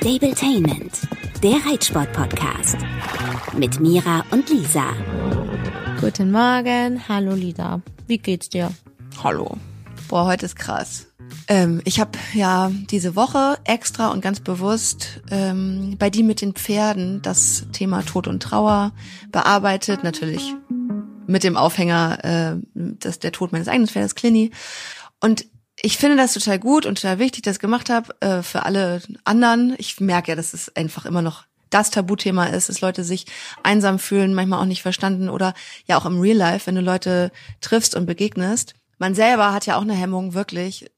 Stabletainment, 0.00 0.92
der 1.42 1.56
Reitsport-Podcast. 1.66 2.78
Mit 3.54 3.80
Mira 3.80 4.24
und 4.30 4.48
Lisa. 4.48 4.94
Guten 6.00 6.30
Morgen, 6.30 7.06
hallo 7.06 7.34
Lisa. 7.34 7.82
Wie 8.06 8.16
geht's 8.16 8.48
dir? 8.48 8.72
Hallo. 9.22 9.58
Boah, 10.08 10.24
heute 10.24 10.46
ist 10.46 10.56
krass. 10.56 11.06
Ähm, 11.48 11.82
ich 11.84 12.00
habe 12.00 12.12
ja 12.32 12.72
diese 12.90 13.14
Woche 13.14 13.58
extra 13.64 14.08
und 14.08 14.22
ganz 14.22 14.40
bewusst 14.40 15.20
ähm, 15.30 15.96
bei 15.98 16.08
die 16.08 16.22
mit 16.22 16.40
den 16.40 16.54
Pferden 16.54 17.20
das 17.20 17.66
Thema 17.72 18.00
Tod 18.00 18.26
und 18.26 18.42
Trauer 18.42 18.92
bearbeitet. 19.30 20.02
Natürlich 20.02 20.54
mit 21.26 21.44
dem 21.44 21.58
Aufhänger, 21.58 22.24
äh, 22.24 22.56
dass 22.74 23.18
der 23.18 23.32
Tod 23.32 23.52
meines 23.52 23.68
eigenen 23.68 23.88
Pferdes, 23.88 24.14
Clini. 24.14 24.50
Und 25.20 25.44
ich 25.82 25.96
finde 25.98 26.16
das 26.16 26.34
total 26.34 26.58
gut 26.58 26.86
und 26.86 27.00
total 27.00 27.18
wichtig, 27.18 27.42
dass 27.42 27.52
ich 27.52 27.58
das 27.58 27.60
gemacht 27.60 27.90
habe 27.90 28.14
äh, 28.20 28.42
für 28.42 28.64
alle 28.64 29.02
anderen. 29.24 29.74
Ich 29.78 30.00
merke 30.00 30.32
ja, 30.32 30.36
dass 30.36 30.54
es 30.54 30.74
einfach 30.76 31.06
immer 31.06 31.22
noch 31.22 31.44
das 31.70 31.90
Tabuthema 31.90 32.46
ist, 32.46 32.68
dass 32.68 32.80
Leute 32.80 33.04
sich 33.04 33.26
einsam 33.62 33.98
fühlen, 33.98 34.34
manchmal 34.34 34.60
auch 34.60 34.66
nicht 34.66 34.82
verstanden 34.82 35.28
oder 35.28 35.54
ja 35.86 35.96
auch 35.96 36.04
im 36.04 36.20
Real 36.20 36.36
Life, 36.36 36.66
wenn 36.66 36.74
du 36.74 36.80
Leute 36.80 37.30
triffst 37.60 37.94
und 37.94 38.06
begegnest. 38.06 38.74
Man 38.98 39.14
selber 39.14 39.52
hat 39.52 39.66
ja 39.66 39.76
auch 39.76 39.82
eine 39.82 39.94
Hemmung, 39.94 40.34
wirklich 40.34 40.90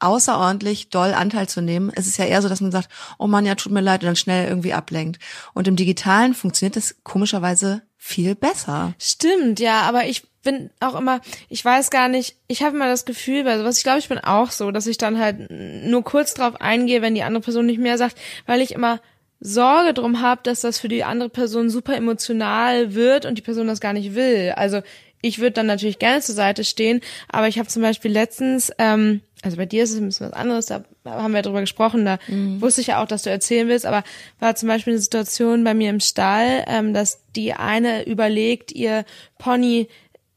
außerordentlich 0.00 0.88
doll 0.88 1.12
Anteil 1.14 1.48
zu 1.48 1.60
nehmen. 1.60 1.92
Es 1.94 2.06
ist 2.06 2.16
ja 2.16 2.24
eher 2.24 2.42
so, 2.42 2.48
dass 2.48 2.60
man 2.60 2.72
sagt, 2.72 2.88
oh 3.18 3.26
Mann, 3.26 3.46
ja, 3.46 3.54
tut 3.54 3.72
mir 3.72 3.82
leid 3.82 4.02
und 4.02 4.06
dann 4.06 4.16
schnell 4.16 4.48
irgendwie 4.48 4.72
ablenkt. 4.72 5.22
Und 5.54 5.68
im 5.68 5.76
Digitalen 5.76 6.34
funktioniert 6.34 6.76
das 6.76 6.96
komischerweise 7.04 7.82
viel 7.96 8.34
besser. 8.34 8.94
Stimmt, 8.98 9.60
ja, 9.60 9.82
aber 9.82 10.06
ich 10.06 10.26
bin 10.42 10.70
auch 10.80 10.98
immer, 10.98 11.20
ich 11.48 11.64
weiß 11.64 11.90
gar 11.90 12.08
nicht, 12.08 12.36
ich 12.48 12.62
habe 12.62 12.76
immer 12.76 12.88
das 12.88 13.04
Gefühl, 13.04 13.44
weil 13.44 13.58
sowas, 13.58 13.78
ich 13.78 13.84
glaube, 13.84 13.98
ich 13.98 14.08
bin 14.08 14.18
auch 14.18 14.50
so, 14.50 14.70
dass 14.70 14.86
ich 14.86 14.98
dann 14.98 15.18
halt 15.18 15.50
nur 15.50 16.02
kurz 16.02 16.34
drauf 16.34 16.60
eingehe, 16.60 17.02
wenn 17.02 17.14
die 17.14 17.22
andere 17.22 17.42
Person 17.42 17.66
nicht 17.66 17.78
mehr 17.78 17.98
sagt, 17.98 18.16
weil 18.46 18.60
ich 18.60 18.72
immer 18.72 19.00
Sorge 19.40 19.94
drum 19.94 20.20
habe, 20.20 20.42
dass 20.44 20.60
das 20.60 20.78
für 20.78 20.88
die 20.88 21.04
andere 21.04 21.30
Person 21.30 21.70
super 21.70 21.96
emotional 21.96 22.94
wird 22.94 23.24
und 23.24 23.38
die 23.38 23.42
Person 23.42 23.66
das 23.66 23.80
gar 23.80 23.94
nicht 23.94 24.14
will. 24.14 24.52
Also 24.54 24.82
ich 25.22 25.38
würde 25.38 25.52
dann 25.52 25.66
natürlich 25.66 25.98
gerne 25.98 26.20
zur 26.20 26.34
Seite 26.34 26.64
stehen, 26.64 27.00
aber 27.28 27.48
ich 27.48 27.58
habe 27.58 27.68
zum 27.68 27.82
Beispiel 27.82 28.10
letztens, 28.10 28.72
ähm, 28.78 29.20
also 29.42 29.56
bei 29.56 29.66
dir 29.66 29.82
ist 29.82 29.92
es 29.92 29.98
ein 29.98 30.06
bisschen 30.06 30.26
was 30.26 30.32
anderes, 30.32 30.66
da 30.66 30.84
haben 31.04 31.34
wir 31.34 31.42
drüber 31.42 31.60
gesprochen, 31.60 32.04
da 32.04 32.18
mhm. 32.28 32.60
wusste 32.60 32.80
ich 32.80 32.88
ja 32.88 33.02
auch, 33.02 33.06
dass 33.06 33.22
du 33.22 33.30
erzählen 33.30 33.68
willst, 33.68 33.86
aber 33.86 34.02
war 34.38 34.54
zum 34.54 34.68
Beispiel 34.68 34.94
eine 34.94 35.00
Situation 35.00 35.64
bei 35.64 35.74
mir 35.74 35.90
im 35.90 36.00
Stall, 36.00 36.64
ähm, 36.66 36.94
dass 36.94 37.20
die 37.36 37.52
eine 37.52 38.06
überlegt, 38.06 38.72
ihr 38.72 39.04
Pony 39.38 39.88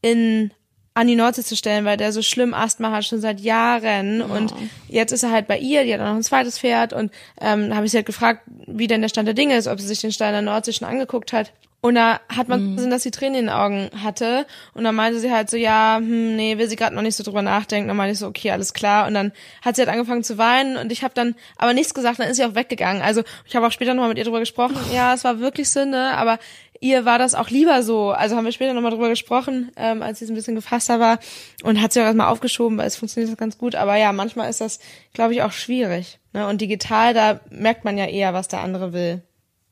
in 0.04 0.50
an 0.96 1.08
die 1.08 1.16
Nordsee 1.16 1.42
zu 1.42 1.56
stellen, 1.56 1.84
weil 1.84 1.96
der 1.96 2.12
so 2.12 2.22
schlimm 2.22 2.54
Asthma 2.54 2.92
hat 2.92 3.04
schon 3.04 3.20
seit 3.20 3.40
Jahren 3.40 4.22
oh. 4.22 4.32
und 4.32 4.54
jetzt 4.86 5.10
ist 5.10 5.24
er 5.24 5.32
halt 5.32 5.48
bei 5.48 5.58
ihr, 5.58 5.82
die 5.82 5.92
hat 5.92 6.00
auch 6.00 6.06
noch 6.06 6.14
ein 6.14 6.22
zweites 6.22 6.60
Pferd 6.60 6.92
und 6.92 7.10
ähm, 7.40 7.68
da 7.68 7.76
habe 7.76 7.86
ich 7.86 7.90
sie 7.90 7.98
halt 7.98 8.06
gefragt, 8.06 8.42
wie 8.68 8.86
denn 8.86 9.00
der 9.00 9.08
Stand 9.08 9.26
der 9.26 9.34
Dinge 9.34 9.56
ist, 9.56 9.66
ob 9.66 9.80
sie 9.80 9.88
sich 9.88 10.00
den 10.00 10.12
Stall 10.12 10.28
in 10.28 10.44
der 10.44 10.52
Nordsee 10.52 10.72
schon 10.72 10.86
angeguckt 10.86 11.32
hat 11.32 11.52
und 11.84 11.96
da 11.96 12.18
hat 12.34 12.48
man 12.48 12.70
mhm. 12.70 12.76
gesehen, 12.76 12.90
dass 12.90 13.02
sie 13.02 13.10
Tränen 13.10 13.40
in 13.40 13.44
den 13.44 13.54
Augen 13.54 13.90
hatte. 14.02 14.46
Und 14.72 14.84
dann 14.84 14.94
meinte 14.94 15.20
sie 15.20 15.30
halt 15.30 15.50
so, 15.50 15.58
ja, 15.58 15.98
hm, 15.98 16.34
nee, 16.34 16.56
will 16.56 16.66
sie 16.66 16.76
gerade 16.76 16.96
noch 16.96 17.02
nicht 17.02 17.14
so 17.14 17.22
drüber 17.22 17.42
nachdenken. 17.42 17.88
Dann 17.88 17.96
meinte 17.98 18.14
ich 18.14 18.18
so, 18.18 18.26
okay, 18.26 18.52
alles 18.52 18.72
klar. 18.72 19.06
Und 19.06 19.12
dann 19.12 19.32
hat 19.60 19.76
sie 19.76 19.82
halt 19.82 19.90
angefangen 19.90 20.24
zu 20.24 20.38
weinen 20.38 20.78
und 20.78 20.90
ich 20.90 21.04
habe 21.04 21.12
dann 21.12 21.34
aber 21.58 21.74
nichts 21.74 21.92
gesagt, 21.92 22.20
dann 22.20 22.30
ist 22.30 22.38
sie 22.38 22.44
auch 22.46 22.54
weggegangen. 22.54 23.02
Also 23.02 23.22
ich 23.44 23.54
habe 23.54 23.66
auch 23.66 23.70
später 23.70 23.92
nochmal 23.92 24.08
mit 24.08 24.16
ihr 24.16 24.24
drüber 24.24 24.40
gesprochen. 24.40 24.78
Ja, 24.94 25.12
es 25.12 25.24
war 25.24 25.40
wirklich 25.40 25.68
Sünde, 25.68 26.12
aber 26.12 26.38
ihr 26.84 27.06
war 27.06 27.18
das 27.18 27.34
auch 27.34 27.48
lieber 27.48 27.82
so. 27.82 28.10
Also 28.10 28.36
haben 28.36 28.44
wir 28.44 28.52
später 28.52 28.74
nochmal 28.74 28.90
drüber 28.90 29.08
gesprochen, 29.08 29.72
ähm, 29.76 30.02
als 30.02 30.18
sie 30.18 30.26
ein 30.26 30.34
bisschen 30.34 30.54
gefasster 30.54 31.00
war 31.00 31.18
und 31.62 31.80
hat 31.80 31.94
sie 31.94 32.00
auch 32.00 32.04
erstmal 32.04 32.28
aufgeschoben, 32.28 32.76
weil 32.76 32.86
es 32.86 32.96
funktioniert 32.96 33.38
ganz 33.38 33.56
gut. 33.56 33.74
Aber 33.74 33.96
ja, 33.96 34.12
manchmal 34.12 34.50
ist 34.50 34.60
das, 34.60 34.80
glaube 35.14 35.32
ich, 35.32 35.42
auch 35.42 35.52
schwierig. 35.52 36.18
Ne? 36.34 36.46
Und 36.46 36.60
digital, 36.60 37.14
da 37.14 37.40
merkt 37.48 37.86
man 37.86 37.96
ja 37.96 38.04
eher, 38.04 38.34
was 38.34 38.48
der 38.48 38.60
andere 38.60 38.92
will. 38.92 39.22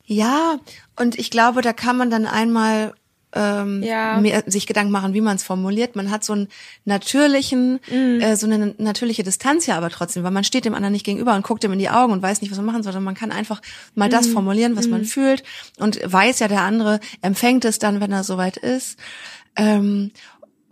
Ja, 0.05 0.57
und 0.99 1.19
ich 1.19 1.29
glaube, 1.29 1.61
da 1.61 1.71
kann 1.71 1.97
man 1.97 2.09
dann 2.09 2.25
einmal 2.25 2.93
ähm, 3.33 3.83
ja. 3.83 4.19
mehr, 4.19 4.43
sich 4.45 4.67
Gedanken 4.67 4.91
machen, 4.91 5.13
wie 5.13 5.21
man 5.21 5.35
es 5.35 5.43
formuliert. 5.43 5.95
Man 5.95 6.11
hat 6.11 6.23
so 6.23 6.33
einen 6.33 6.47
natürlichen, 6.85 7.79
mm. 7.89 8.21
äh, 8.21 8.35
so 8.35 8.45
eine 8.45 8.75
natürliche 8.77 9.23
Distanz 9.23 9.65
ja 9.65 9.77
aber 9.77 9.89
trotzdem, 9.89 10.23
weil 10.23 10.31
man 10.31 10.43
steht 10.43 10.65
dem 10.65 10.75
anderen 10.75 10.93
nicht 10.93 11.05
gegenüber 11.05 11.35
und 11.35 11.43
guckt 11.43 11.63
ihm 11.63 11.73
in 11.73 11.79
die 11.79 11.89
Augen 11.89 12.13
und 12.13 12.21
weiß 12.21 12.41
nicht, 12.41 12.51
was 12.51 12.57
man 12.57 12.65
machen 12.67 12.83
soll, 12.83 12.93
sondern 12.93 13.05
man 13.05 13.15
kann 13.15 13.31
einfach 13.31 13.61
mal 13.95 14.07
mm. 14.07 14.11
das 14.11 14.27
formulieren, 14.27 14.75
was 14.75 14.87
mm. 14.87 14.91
man 14.91 15.05
fühlt 15.05 15.43
und 15.79 15.99
weiß 16.03 16.39
ja, 16.39 16.47
der 16.47 16.61
andere 16.61 16.99
empfängt 17.21 17.65
es 17.65 17.79
dann, 17.79 18.01
wenn 18.01 18.11
er 18.11 18.23
soweit 18.23 18.57
ist. 18.57 18.97
Ähm, 19.55 20.11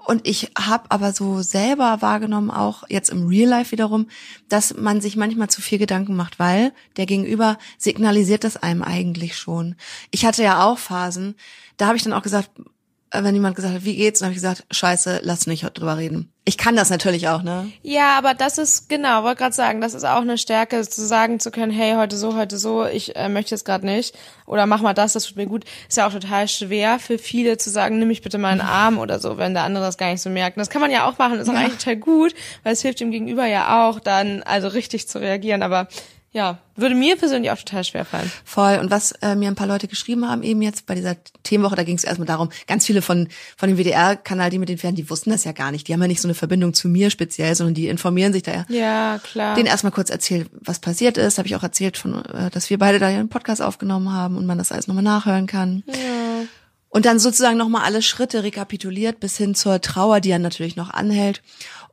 und 0.05 0.27
ich 0.27 0.51
habe 0.57 0.89
aber 0.89 1.13
so 1.13 1.41
selber 1.41 2.01
wahrgenommen, 2.01 2.49
auch 2.49 2.83
jetzt 2.89 3.09
im 3.09 3.27
Real 3.27 3.49
Life 3.49 3.71
wiederum, 3.71 4.07
dass 4.49 4.75
man 4.75 4.99
sich 4.99 5.15
manchmal 5.15 5.49
zu 5.49 5.61
viel 5.61 5.77
Gedanken 5.77 6.15
macht, 6.15 6.39
weil 6.39 6.73
der 6.97 7.05
Gegenüber 7.05 7.57
signalisiert 7.77 8.43
das 8.43 8.57
einem 8.57 8.81
eigentlich 8.81 9.37
schon. 9.37 9.75
Ich 10.09 10.25
hatte 10.25 10.43
ja 10.43 10.63
auch 10.63 10.79
Phasen, 10.79 11.35
da 11.77 11.87
habe 11.87 11.97
ich 11.97 12.03
dann 12.03 12.13
auch 12.13 12.21
gesagt, 12.21 12.49
äh, 13.11 13.23
wenn 13.23 13.35
jemand 13.35 13.55
gesagt 13.55 13.75
hat, 13.75 13.85
wie 13.85 13.95
geht's, 13.95 14.19
dann 14.19 14.27
habe 14.27 14.33
ich 14.33 14.41
gesagt, 14.41 14.65
scheiße, 14.71 15.19
lass 15.23 15.45
nicht 15.45 15.69
drüber 15.77 15.97
reden. 15.97 16.31
Ich 16.45 16.57
kann 16.57 16.75
das 16.75 16.89
natürlich 16.89 17.27
auch, 17.27 17.43
ne? 17.43 17.71
Ja, 17.83 18.17
aber 18.17 18.33
das 18.33 18.57
ist, 18.57 18.89
genau, 18.89 19.23
wollte 19.23 19.39
gerade 19.39 19.53
sagen, 19.53 19.81
das 19.81 19.93
ist 19.93 20.05
auch 20.05 20.21
eine 20.21 20.37
Stärke, 20.37 20.81
zu 20.87 21.05
sagen 21.05 21.39
zu 21.39 21.51
können, 21.51 21.71
hey, 21.71 21.93
heute 21.95 22.17
so, 22.17 22.35
heute 22.35 22.57
so, 22.57 22.85
ich 22.85 23.15
äh, 23.15 23.29
möchte 23.29 23.53
jetzt 23.53 23.65
gerade 23.65 23.85
nicht. 23.85 24.17
Oder 24.47 24.65
mach 24.65 24.81
mal 24.81 24.93
das, 24.93 25.13
das 25.13 25.25
tut 25.25 25.35
mir 25.35 25.45
gut. 25.45 25.65
Ist 25.87 25.97
ja 25.97 26.07
auch 26.07 26.13
total 26.13 26.47
schwer 26.47 26.99
für 26.99 27.17
viele 27.17 27.57
zu 27.57 27.69
sagen, 27.69 27.99
nimm 27.99 28.07
mich 28.07 28.21
bitte 28.21 28.37
mal 28.37 28.53
in 28.53 28.59
den 28.59 28.67
Arm 28.67 28.97
oder 28.97 29.19
so, 29.19 29.37
wenn 29.37 29.53
der 29.53 29.63
andere 29.63 29.83
das 29.83 29.97
gar 29.97 30.09
nicht 30.09 30.21
so 30.21 30.29
merkt. 30.29 30.57
Und 30.57 30.61
das 30.61 30.69
kann 30.69 30.81
man 30.81 30.89
ja 30.89 31.07
auch 31.07 31.17
machen, 31.17 31.37
ist 31.37 31.49
auch 31.49 31.53
ja. 31.53 31.59
eigentlich 31.59 31.79
total 31.79 31.97
gut, 31.97 32.33
weil 32.63 32.73
es 32.73 32.81
hilft 32.81 33.01
dem 33.01 33.11
Gegenüber 33.11 33.45
ja 33.45 33.87
auch, 33.87 33.99
dann 33.99 34.41
also 34.43 34.69
richtig 34.69 35.07
zu 35.07 35.19
reagieren. 35.19 35.63
Aber 35.63 35.87
ja, 36.33 36.59
würde 36.77 36.95
mir 36.95 37.17
persönlich 37.17 37.51
auch 37.51 37.57
total 37.57 37.83
schwer 37.83 38.05
fallen. 38.05 38.31
Voll. 38.45 38.77
Und 38.79 38.89
was 38.89 39.11
äh, 39.21 39.35
mir 39.35 39.49
ein 39.49 39.55
paar 39.55 39.67
Leute 39.67 39.89
geschrieben 39.89 40.29
haben, 40.29 40.43
eben 40.43 40.61
jetzt 40.61 40.85
bei 40.85 40.95
dieser 40.95 41.17
Themenwoche, 41.43 41.75
da 41.75 41.83
ging 41.83 41.97
es 41.97 42.05
erstmal 42.05 42.25
darum, 42.25 42.49
ganz 42.67 42.85
viele 42.85 43.01
von, 43.01 43.27
von 43.57 43.67
dem 43.67 43.77
WDR-Kanal, 43.77 44.49
die 44.49 44.57
mit 44.57 44.69
den 44.69 44.77
Pferden, 44.77 44.95
die 44.95 45.09
wussten 45.09 45.29
das 45.29 45.43
ja 45.43 45.51
gar 45.51 45.71
nicht. 45.71 45.89
Die 45.89 45.93
haben 45.93 46.01
ja 46.01 46.07
nicht 46.07 46.21
so 46.21 46.29
eine 46.29 46.33
Verbindung 46.33 46.73
zu 46.73 46.87
mir 46.87 47.09
speziell, 47.09 47.53
sondern 47.53 47.73
die 47.73 47.87
informieren 47.87 48.31
sich 48.31 48.43
da 48.43 48.53
ja. 48.53 48.65
Ja, 48.69 49.19
klar. 49.21 49.55
Den 49.55 49.65
erstmal 49.65 49.91
kurz 49.91 50.09
erzählt, 50.09 50.49
was 50.53 50.79
passiert 50.79 51.17
ist. 51.17 51.37
Habe 51.37 51.49
ich 51.49 51.55
auch 51.57 51.63
erzählt, 51.63 51.97
von, 51.97 52.23
äh, 52.25 52.49
dass 52.49 52.69
wir 52.69 52.79
beide 52.79 52.97
da 52.97 53.09
ja 53.09 53.19
einen 53.19 53.29
Podcast 53.29 53.61
aufgenommen 53.61 54.13
haben 54.13 54.37
und 54.37 54.45
man 54.45 54.57
das 54.57 54.71
alles 54.71 54.87
nochmal 54.87 55.03
nachhören 55.03 55.47
kann. 55.47 55.83
Ja. 55.87 55.95
Und 56.93 57.05
dann 57.05 57.19
sozusagen 57.19 57.57
nochmal 57.57 57.83
alle 57.83 58.01
Schritte 58.01 58.43
rekapituliert 58.43 59.21
bis 59.21 59.37
hin 59.37 59.55
zur 59.55 59.79
Trauer, 59.79 60.19
die 60.19 60.29
ja 60.29 60.39
natürlich 60.39 60.75
noch 60.75 60.89
anhält. 60.89 61.41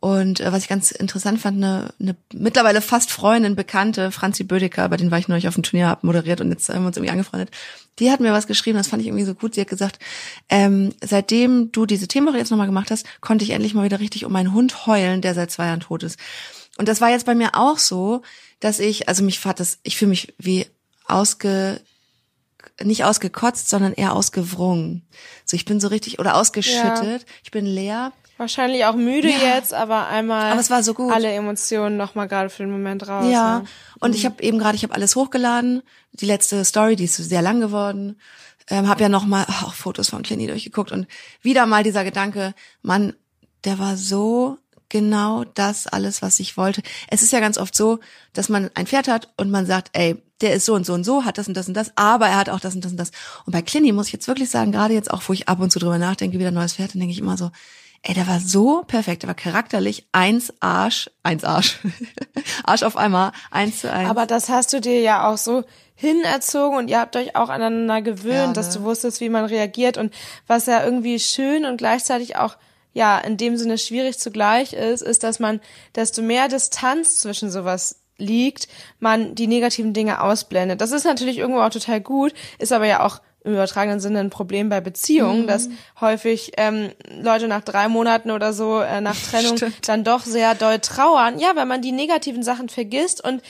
Und 0.01 0.41
äh, 0.41 0.53
was 0.53 0.63
ich 0.63 0.69
ganz 0.69 0.91
interessant 0.91 1.41
fand, 1.41 1.57
eine, 1.57 1.93
eine 2.01 2.17
mittlerweile 2.33 2.81
fast 2.81 3.11
Freundin, 3.11 3.57
Bekannte, 3.57 4.13
Franzi 4.13 4.45
Bödecker, 4.45 4.89
bei 4.89 4.97
den 4.97 5.11
war 5.11 5.19
ich 5.19 5.29
neulich 5.29 5.49
auf 5.49 5.55
dem 5.55 5.65
Turnier, 5.65 5.89
hab 5.89 6.05
moderiert 6.05 6.41
und 6.41 6.51
jetzt 6.51 6.69
haben 6.69 6.83
wir 6.83 6.89
uns 6.89 6.97
irgendwie 6.97 7.13
angefreundet. 7.13 7.51
Die 7.99 8.11
hat 8.11 8.21
mir 8.21 8.33
was 8.33 8.47
geschrieben, 8.47 8.79
das 8.79 8.87
fand 8.87 9.03
ich 9.03 9.09
irgendwie 9.09 9.25
so 9.25 9.35
gut. 9.35 9.55
Sie 9.55 9.61
hat 9.61 9.69
gesagt, 9.69 9.99
ähm, 10.49 10.95
seitdem 11.03 11.73
du 11.73 11.85
diese 11.85 12.07
Themenwoche 12.07 12.39
jetzt 12.39 12.51
nochmal 12.51 12.69
gemacht 12.69 12.91
hast, 12.91 13.07
konnte 13.21 13.45
ich 13.45 13.51
endlich 13.51 13.75
mal 13.75 13.85
wieder 13.85 13.99
richtig 13.99 14.25
um 14.25 14.33
meinen 14.33 14.53
Hund 14.53 14.87
heulen, 14.87 15.21
der 15.21 15.35
seit 15.35 15.51
zwei 15.51 15.67
Jahren 15.67 15.81
tot 15.81 16.05
ist. 16.05 16.19
Und 16.79 16.87
das 16.87 17.01
war 17.01 17.11
jetzt 17.11 17.27
bei 17.27 17.35
mir 17.35 17.57
auch 17.57 17.79
so, 17.79 18.23
dass 18.61 18.79
ich, 18.79 19.09
also 19.09 19.25
mich 19.25 19.41
fand 19.41 19.59
das, 19.59 19.79
ich 19.83 19.97
fühle 19.97 20.11
mich 20.11 20.35
wie 20.39 20.67
ausge 21.07 21.81
nicht 22.85 23.05
ausgekotzt, 23.05 23.69
sondern 23.69 23.93
eher 23.93 24.13
ausgewrungen. 24.13 25.07
So, 25.45 25.57
ich 25.57 25.65
bin 25.65 25.81
so 25.81 25.89
richtig 25.89 26.19
oder 26.19 26.37
ausgeschüttet. 26.37 27.23
Ja. 27.23 27.29
Ich 27.43 27.51
bin 27.51 27.67
leer. 27.67 28.13
Wahrscheinlich 28.39 28.85
auch 28.85 28.95
müde 28.95 29.29
ja. 29.29 29.57
jetzt, 29.57 29.75
aber 29.75 30.07
einmal 30.07 30.53
aber 30.53 30.61
es 30.61 30.71
war 30.71 30.85
so 30.85 30.95
gut. 30.95 31.13
alle 31.13 31.31
Emotionen 31.31 31.97
noch 31.97 32.15
mal 32.15 32.27
gerade 32.27 32.51
für 32.51 32.63
den 32.63 32.71
Moment 32.71 33.07
raus. 33.09 33.27
Ja, 33.31 33.59
ne? 33.59 33.65
und 33.99 34.11
mhm. 34.11 34.17
ich 34.17 34.25
habe 34.25 34.43
eben 34.43 34.59
gerade, 34.59 34.77
ich 34.77 34.85
habe 34.85 34.95
alles 34.95 35.17
hochgeladen. 35.17 35.83
Die 36.13 36.27
letzte 36.27 36.65
Story, 36.65 36.95
die 36.95 37.05
ist 37.05 37.17
sehr 37.17 37.43
lang 37.43 37.61
geworden. 37.61 38.21
Ähm, 38.71 38.89
habe 38.89 39.03
ja 39.03 39.09
noch 39.09 39.27
mal 39.27 39.45
auch 39.63 39.75
Fotos 39.75 40.11
von 40.11 40.23
Clini 40.23 40.47
durchgeguckt 40.47 40.93
und 40.93 41.09
wieder 41.43 41.67
mal 41.67 41.83
dieser 41.83 42.05
Gedanke, 42.05 42.55
Mann, 42.81 43.15
der 43.65 43.81
war 43.81 43.97
so 43.97 44.59
genau 44.89 45.45
das 45.45 45.87
alles, 45.87 46.23
was 46.23 46.39
ich 46.39 46.57
wollte. 46.57 46.83
Es 47.09 47.23
ist 47.23 47.33
ja 47.33 47.41
ganz 47.41 47.59
oft 47.59 47.75
so, 47.75 47.99
dass 48.35 48.49
man 48.49 48.71
ein 48.75 48.87
Pferd 48.87 49.09
hat 49.09 49.33
und 49.37 49.51
man 49.51 49.67
sagt, 49.67 49.91
ey, 49.95 50.17
der 50.41 50.55
ist 50.55 50.65
so 50.65 50.75
und 50.75 50.87
so 50.87 50.95
und 50.95 51.03
so, 51.03 51.25
hat 51.25 51.39
das 51.39 51.49
und 51.49 51.57
das 51.57 51.67
und 51.67 51.75
das, 51.75 51.93
aber 51.97 52.29
er 52.29 52.37
hat 52.37 52.49
auch 52.49 52.61
das 52.61 52.75
und 52.75 52.85
das 52.85 52.93
und 52.93 52.99
das. 52.99 53.11
Und 53.45 53.53
bei 53.53 53.63
Clini 53.63 53.91
muss 53.91 54.07
ich 54.07 54.13
jetzt 54.13 54.29
wirklich 54.29 54.49
sagen, 54.51 54.71
gerade 54.71 54.95
jetzt 54.95 55.11
auch, 55.11 55.23
wo 55.27 55.33
ich 55.33 55.49
ab 55.49 55.61
und 55.61 55.73
zu 55.73 55.81
drüber 55.81 55.99
nachdenke, 55.99 56.39
wieder 56.39 56.49
ein 56.49 56.55
neues 56.55 56.75
Pferd, 56.75 56.95
dann 56.95 57.01
denke 57.01 57.13
ich 57.13 57.19
immer 57.19 57.37
so, 57.37 57.51
ey, 58.03 58.15
der 58.15 58.27
war 58.27 58.41
so 58.41 58.83
perfekt, 58.87 59.23
der 59.23 59.29
war 59.29 59.35
charakterlich 59.35 60.07
eins 60.13 60.53
Arsch, 60.61 61.11
eins 61.23 61.45
Arsch, 61.45 61.79
Arsch 62.65 62.83
auf 62.83 62.97
einmal, 62.97 63.33
eins 63.51 63.81
zu 63.81 63.93
eins. 63.93 64.09
Aber 64.09 64.27
das 64.27 64.49
hast 64.49 64.73
du 64.73 64.81
dir 64.81 65.01
ja 65.01 65.29
auch 65.29 65.39
so 65.39 65.65
hinerzogen 65.95 66.79
und 66.79 66.89
ihr 66.89 67.01
habt 67.01 67.17
euch 67.17 67.35
auch 67.35 67.49
aneinander 67.49 68.03
gewöhnt, 68.03 68.33
ja, 68.33 68.47
ne? 68.47 68.53
dass 68.53 68.71
du 68.71 68.83
wusstest, 68.83 69.21
wie 69.21 69.29
man 69.29 69.45
reagiert 69.45 69.99
und 69.99 70.15
was 70.47 70.67
ja 70.67 70.85
irgendwie 70.85 71.19
schön 71.19 71.65
und 71.65 71.77
gleichzeitig 71.77 72.37
auch 72.37 72.57
ja 72.93 73.19
in 73.19 73.37
dem 73.37 73.57
Sinne 73.57 73.79
schwierig 73.79 74.19
zugleich 74.19 74.73
ist, 74.73 75.03
ist, 75.03 75.25
dass 75.25 75.41
man 75.41 75.61
desto 75.95 76.23
mehr 76.23 76.49
Distanz 76.49 77.21
zwischen 77.21 77.51
sowas 77.51 78.01
liegt, 78.17 78.69
man 78.99 79.35
die 79.35 79.47
negativen 79.47 79.93
Dinge 79.93 80.23
ausblendet. 80.23 80.81
Das 80.81 80.93
ist 80.93 81.05
natürlich 81.05 81.39
irgendwo 81.39 81.61
auch 81.61 81.71
total 81.71 82.01
gut, 82.01 82.33
ist 82.59 82.73
aber 82.73 82.87
ja 82.87 83.05
auch 83.05 83.21
im 83.45 83.53
übertragenen 83.53 84.01
Sinne 84.01 84.21
ein 84.21 84.31
Problem 84.31 84.69
bei 84.69 84.81
Beziehungen, 84.81 85.43
mhm. 85.43 85.47
dass 85.47 85.69
häufig 86.01 86.53
ähm, 86.57 86.91
Leute 87.09 87.49
nach 87.49 87.63
drei 87.63 87.89
Monaten 87.89 88.31
oder 88.31 88.53
so 88.53 88.81
äh, 88.81 89.01
nach 89.01 89.17
Trennung 89.31 89.57
Stimmt. 89.57 89.89
dann 89.89 90.05
doch 90.05 90.23
sehr 90.23 90.55
doll 90.55 90.79
trauern. 90.81 91.39
Ja, 91.39 91.55
weil 91.55 91.67
man 91.67 91.83
die 91.83 91.93
negativen 91.93 92.43
Sachen 92.43 92.69
vergisst 92.69 93.25
und 93.25 93.43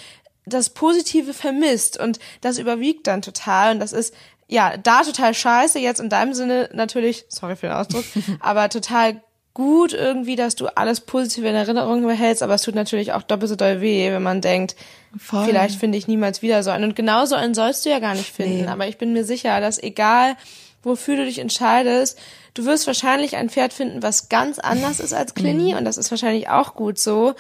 das 0.47 0.71
Positive 0.71 1.35
vermisst 1.35 1.99
und 1.99 2.19
das 2.41 2.59
überwiegt 2.59 3.07
dann 3.07 3.23
total 3.23 3.73
und 3.75 3.81
das 3.81 3.93
ist 3.93 4.15
ja 4.49 4.77
da 4.79 5.03
total 5.03 5.35
scheiße 5.35 5.79
jetzt 5.79 6.01
in 6.01 6.09
deinem 6.09 6.33
Sinne 6.33 6.71
natürlich, 6.73 7.27
sorry 7.29 7.55
für 7.55 7.67
den 7.67 7.77
Ausdruck, 7.77 8.05
aber 8.41 8.69
total 8.71 9.23
gut 9.59 9.93
irgendwie, 9.93 10.37
dass 10.37 10.55
du 10.55 10.69
alles 10.77 11.01
positiv 11.01 11.43
in 11.43 11.57
Erinnerung 11.57 12.07
behältst, 12.07 12.45
aber 12.45 12.55
es 12.55 12.63
tut 12.63 12.77
natürlich 12.77 13.13
auch 13.13 13.23
doppelt 13.23 13.49
so 13.49 13.57
doll 13.57 13.81
weh, 13.81 14.09
wenn 14.13 14.23
man 14.23 14.41
denkt, 14.41 14.77
Voll. 15.19 15.47
vielleicht 15.47 15.81
finde 15.81 15.99
ich 15.99 16.07
niemals 16.07 16.43
wieder 16.43 16.63
so 16.63 16.71
einen. 16.71 16.85
Und 16.85 16.95
genau 16.95 17.25
so 17.25 17.35
einen 17.35 17.55
sollst 17.55 17.85
du 17.85 17.91
ja 17.91 17.99
gar 17.99 18.15
nicht 18.15 18.33
finden. 18.33 18.67
Nee. 18.67 18.69
Aber 18.69 18.87
ich 18.87 18.99
bin 18.99 19.13
mir 19.13 19.25
sicher, 19.25 19.61
dass 19.61 19.83
egal, 19.83 20.37
wofür 20.85 21.17
du 21.17 21.25
dich 21.25 21.41
entscheidest, 21.41 22.21
du 22.55 22.67
wirst 22.67 22.87
wahrscheinlich 22.87 23.35
ein 23.35 23.51
Pferd 23.51 23.73
finden, 23.73 24.01
was 24.01 24.29
ganz 24.29 24.61
anders 24.61 25.01
ist 25.01 25.13
als 25.13 25.35
Clini 25.35 25.73
mhm. 25.73 25.79
und 25.79 25.85
das 25.85 25.99
ist 25.99 26.13
wahrscheinlich 26.13 26.49
auch 26.49 26.77
gut 26.77 27.01
so. 27.01 27.35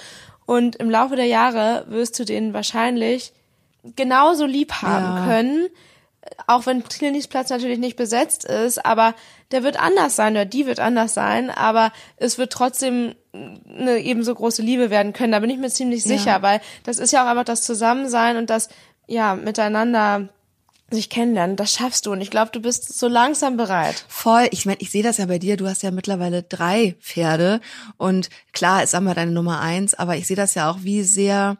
Und 0.44 0.74
im 0.74 0.90
Laufe 0.90 1.14
der 1.14 1.26
Jahre 1.26 1.84
wirst 1.86 2.18
du 2.18 2.24
den 2.24 2.52
wahrscheinlich 2.52 3.32
genauso 3.94 4.44
lieb 4.44 4.72
haben 4.82 5.18
ja. 5.18 5.24
können, 5.24 5.68
auch 6.46 6.66
wenn 6.66 6.82
Clinis 6.84 7.28
Platz 7.28 7.50
natürlich 7.50 7.78
nicht 7.78 7.96
besetzt 7.96 8.44
ist, 8.44 8.84
aber 8.84 9.14
der 9.50 9.62
wird 9.62 9.80
anders 9.80 10.16
sein 10.16 10.32
oder 10.32 10.44
die 10.44 10.66
wird 10.66 10.80
anders 10.80 11.14
sein, 11.14 11.50
aber 11.50 11.92
es 12.16 12.38
wird 12.38 12.52
trotzdem 12.52 13.14
eine 13.32 13.98
ebenso 13.98 14.34
große 14.34 14.62
Liebe 14.62 14.90
werden 14.90 15.12
können. 15.12 15.32
Da 15.32 15.40
bin 15.40 15.50
ich 15.50 15.58
mir 15.58 15.70
ziemlich 15.70 16.02
sicher, 16.02 16.32
ja. 16.32 16.42
weil 16.42 16.60
das 16.84 16.98
ist 16.98 17.12
ja 17.12 17.24
auch 17.24 17.28
einfach 17.28 17.44
das 17.44 17.62
Zusammensein 17.62 18.36
und 18.36 18.50
das 18.50 18.68
ja 19.06 19.34
miteinander 19.34 20.28
sich 20.90 21.10
kennenlernen, 21.10 21.56
das 21.56 21.74
schaffst 21.74 22.06
du 22.06 22.12
und 22.12 22.22
ich 22.22 22.30
glaube, 22.30 22.50
du 22.50 22.60
bist 22.60 22.98
so 22.98 23.08
langsam 23.08 23.58
bereit. 23.58 24.06
Voll, 24.08 24.48
ich 24.52 24.64
meine, 24.64 24.78
ich 24.80 24.90
sehe 24.90 25.02
das 25.02 25.18
ja 25.18 25.26
bei 25.26 25.38
dir, 25.38 25.58
du 25.58 25.66
hast 25.68 25.82
ja 25.82 25.90
mittlerweile 25.90 26.42
drei 26.42 26.94
Pferde 27.00 27.60
und 27.98 28.30
klar 28.52 28.82
ist 28.82 28.94
einmal 28.94 29.14
deine 29.14 29.32
Nummer 29.32 29.60
eins, 29.60 29.92
aber 29.92 30.16
ich 30.16 30.26
sehe 30.26 30.36
das 30.36 30.54
ja 30.54 30.70
auch, 30.70 30.78
wie 30.80 31.02
sehr 31.02 31.58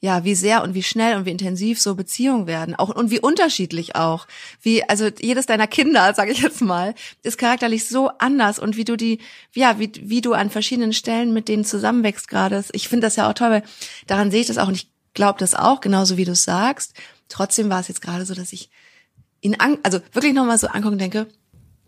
ja, 0.00 0.24
wie 0.24 0.34
sehr 0.34 0.62
und 0.62 0.74
wie 0.74 0.82
schnell 0.82 1.16
und 1.16 1.26
wie 1.26 1.30
intensiv 1.30 1.80
so 1.80 1.94
Beziehungen 1.94 2.46
werden, 2.46 2.74
auch 2.74 2.88
und 2.88 3.10
wie 3.10 3.20
unterschiedlich 3.20 3.96
auch. 3.96 4.26
Wie 4.62 4.82
also 4.88 5.08
jedes 5.20 5.46
deiner 5.46 5.66
Kinder, 5.66 6.14
sage 6.16 6.32
ich 6.32 6.40
jetzt 6.40 6.62
mal, 6.62 6.94
ist 7.22 7.38
charakterlich 7.38 7.86
so 7.86 8.08
anders 8.18 8.58
und 8.58 8.76
wie 8.76 8.84
du 8.84 8.96
die 8.96 9.18
ja, 9.54 9.78
wie 9.78 9.92
wie 10.02 10.22
du 10.22 10.32
an 10.32 10.50
verschiedenen 10.50 10.94
Stellen 10.94 11.32
mit 11.34 11.48
denen 11.48 11.64
zusammenwächst 11.64 12.28
gerade. 12.28 12.64
Ich 12.72 12.88
finde 12.88 13.06
das 13.06 13.16
ja 13.16 13.28
auch 13.28 13.34
toll, 13.34 13.50
weil 13.50 13.62
daran 14.06 14.30
sehe 14.30 14.40
ich 14.40 14.46
das 14.46 14.58
auch 14.58 14.68
und 14.68 14.74
ich 14.74 14.90
glaube 15.12 15.38
das 15.38 15.54
auch 15.54 15.80
genauso 15.80 16.16
wie 16.16 16.24
du 16.24 16.34
sagst. 16.34 16.94
Trotzdem 17.28 17.68
war 17.68 17.80
es 17.80 17.88
jetzt 17.88 18.00
gerade 18.02 18.24
so, 18.24 18.34
dass 18.34 18.52
ich 18.52 18.70
ihn 19.42 19.56
an, 19.56 19.78
also 19.82 20.00
wirklich 20.12 20.34
nochmal 20.34 20.58
so 20.58 20.66
angucken 20.66 20.98
denke, 20.98 21.26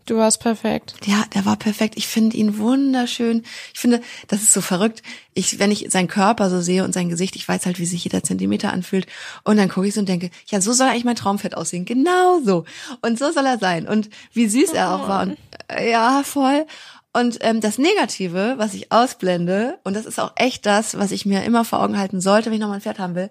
Du 0.05 0.17
warst 0.17 0.41
perfekt. 0.41 0.95
Ja, 1.05 1.23
der 1.33 1.45
war 1.45 1.55
perfekt. 1.55 1.93
Ich 1.97 2.07
finde 2.07 2.35
ihn 2.35 2.57
wunderschön. 2.57 3.43
Ich 3.73 3.79
finde, 3.79 4.01
das 4.27 4.43
ist 4.43 4.51
so 4.51 4.59
verrückt. 4.59 5.01
Ich, 5.33 5.59
wenn 5.59 5.71
ich 5.71 5.87
seinen 5.89 6.09
Körper 6.09 6.49
so 6.49 6.59
sehe 6.59 6.83
und 6.83 6.93
sein 6.93 7.07
Gesicht, 7.07 7.37
ich 7.37 7.47
weiß 7.47 7.65
halt, 7.65 7.79
wie 7.79 7.85
sich 7.85 8.03
jeder 8.03 8.21
Zentimeter 8.21 8.73
anfühlt. 8.73 9.07
Und 9.43 9.55
dann 9.57 9.69
gucke 9.69 9.87
ich 9.87 9.93
so 9.93 10.01
und 10.01 10.09
denke, 10.09 10.29
ja, 10.47 10.59
so 10.59 10.73
soll 10.73 10.87
eigentlich 10.87 11.05
mein 11.05 11.15
Traumfett 11.15 11.55
aussehen. 11.55 11.85
Genau 11.85 12.41
so. 12.43 12.65
Und 13.01 13.17
so 13.17 13.31
soll 13.31 13.45
er 13.45 13.59
sein. 13.59 13.87
Und 13.87 14.09
wie 14.33 14.47
süß 14.47 14.73
er 14.73 14.93
auch 14.93 15.07
war. 15.07 15.23
Und, 15.23 15.37
äh, 15.69 15.89
ja, 15.89 16.23
voll. 16.23 16.65
Und 17.13 17.37
ähm, 17.41 17.61
das 17.61 17.77
Negative, 17.77 18.55
was 18.57 18.73
ich 18.73 18.91
ausblende, 18.91 19.79
und 19.83 19.95
das 19.95 20.05
ist 20.05 20.19
auch 20.19 20.33
echt 20.35 20.65
das, 20.65 20.97
was 20.97 21.11
ich 21.11 21.25
mir 21.25 21.43
immer 21.43 21.63
vor 21.63 21.81
Augen 21.81 21.97
halten 21.97 22.19
sollte, 22.19 22.47
wenn 22.47 22.55
ich 22.55 22.59
nochmal 22.59 22.79
ein 22.79 22.81
Pferd 22.81 22.99
haben 22.99 23.15
will, 23.15 23.29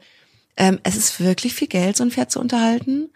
ähm, 0.57 0.79
es 0.85 0.97
ist 0.97 1.21
wirklich 1.21 1.55
viel 1.55 1.69
Geld, 1.69 1.97
so 1.97 2.05
ein 2.05 2.11
Pferd 2.11 2.31
zu 2.31 2.41
unterhalten. 2.41 3.11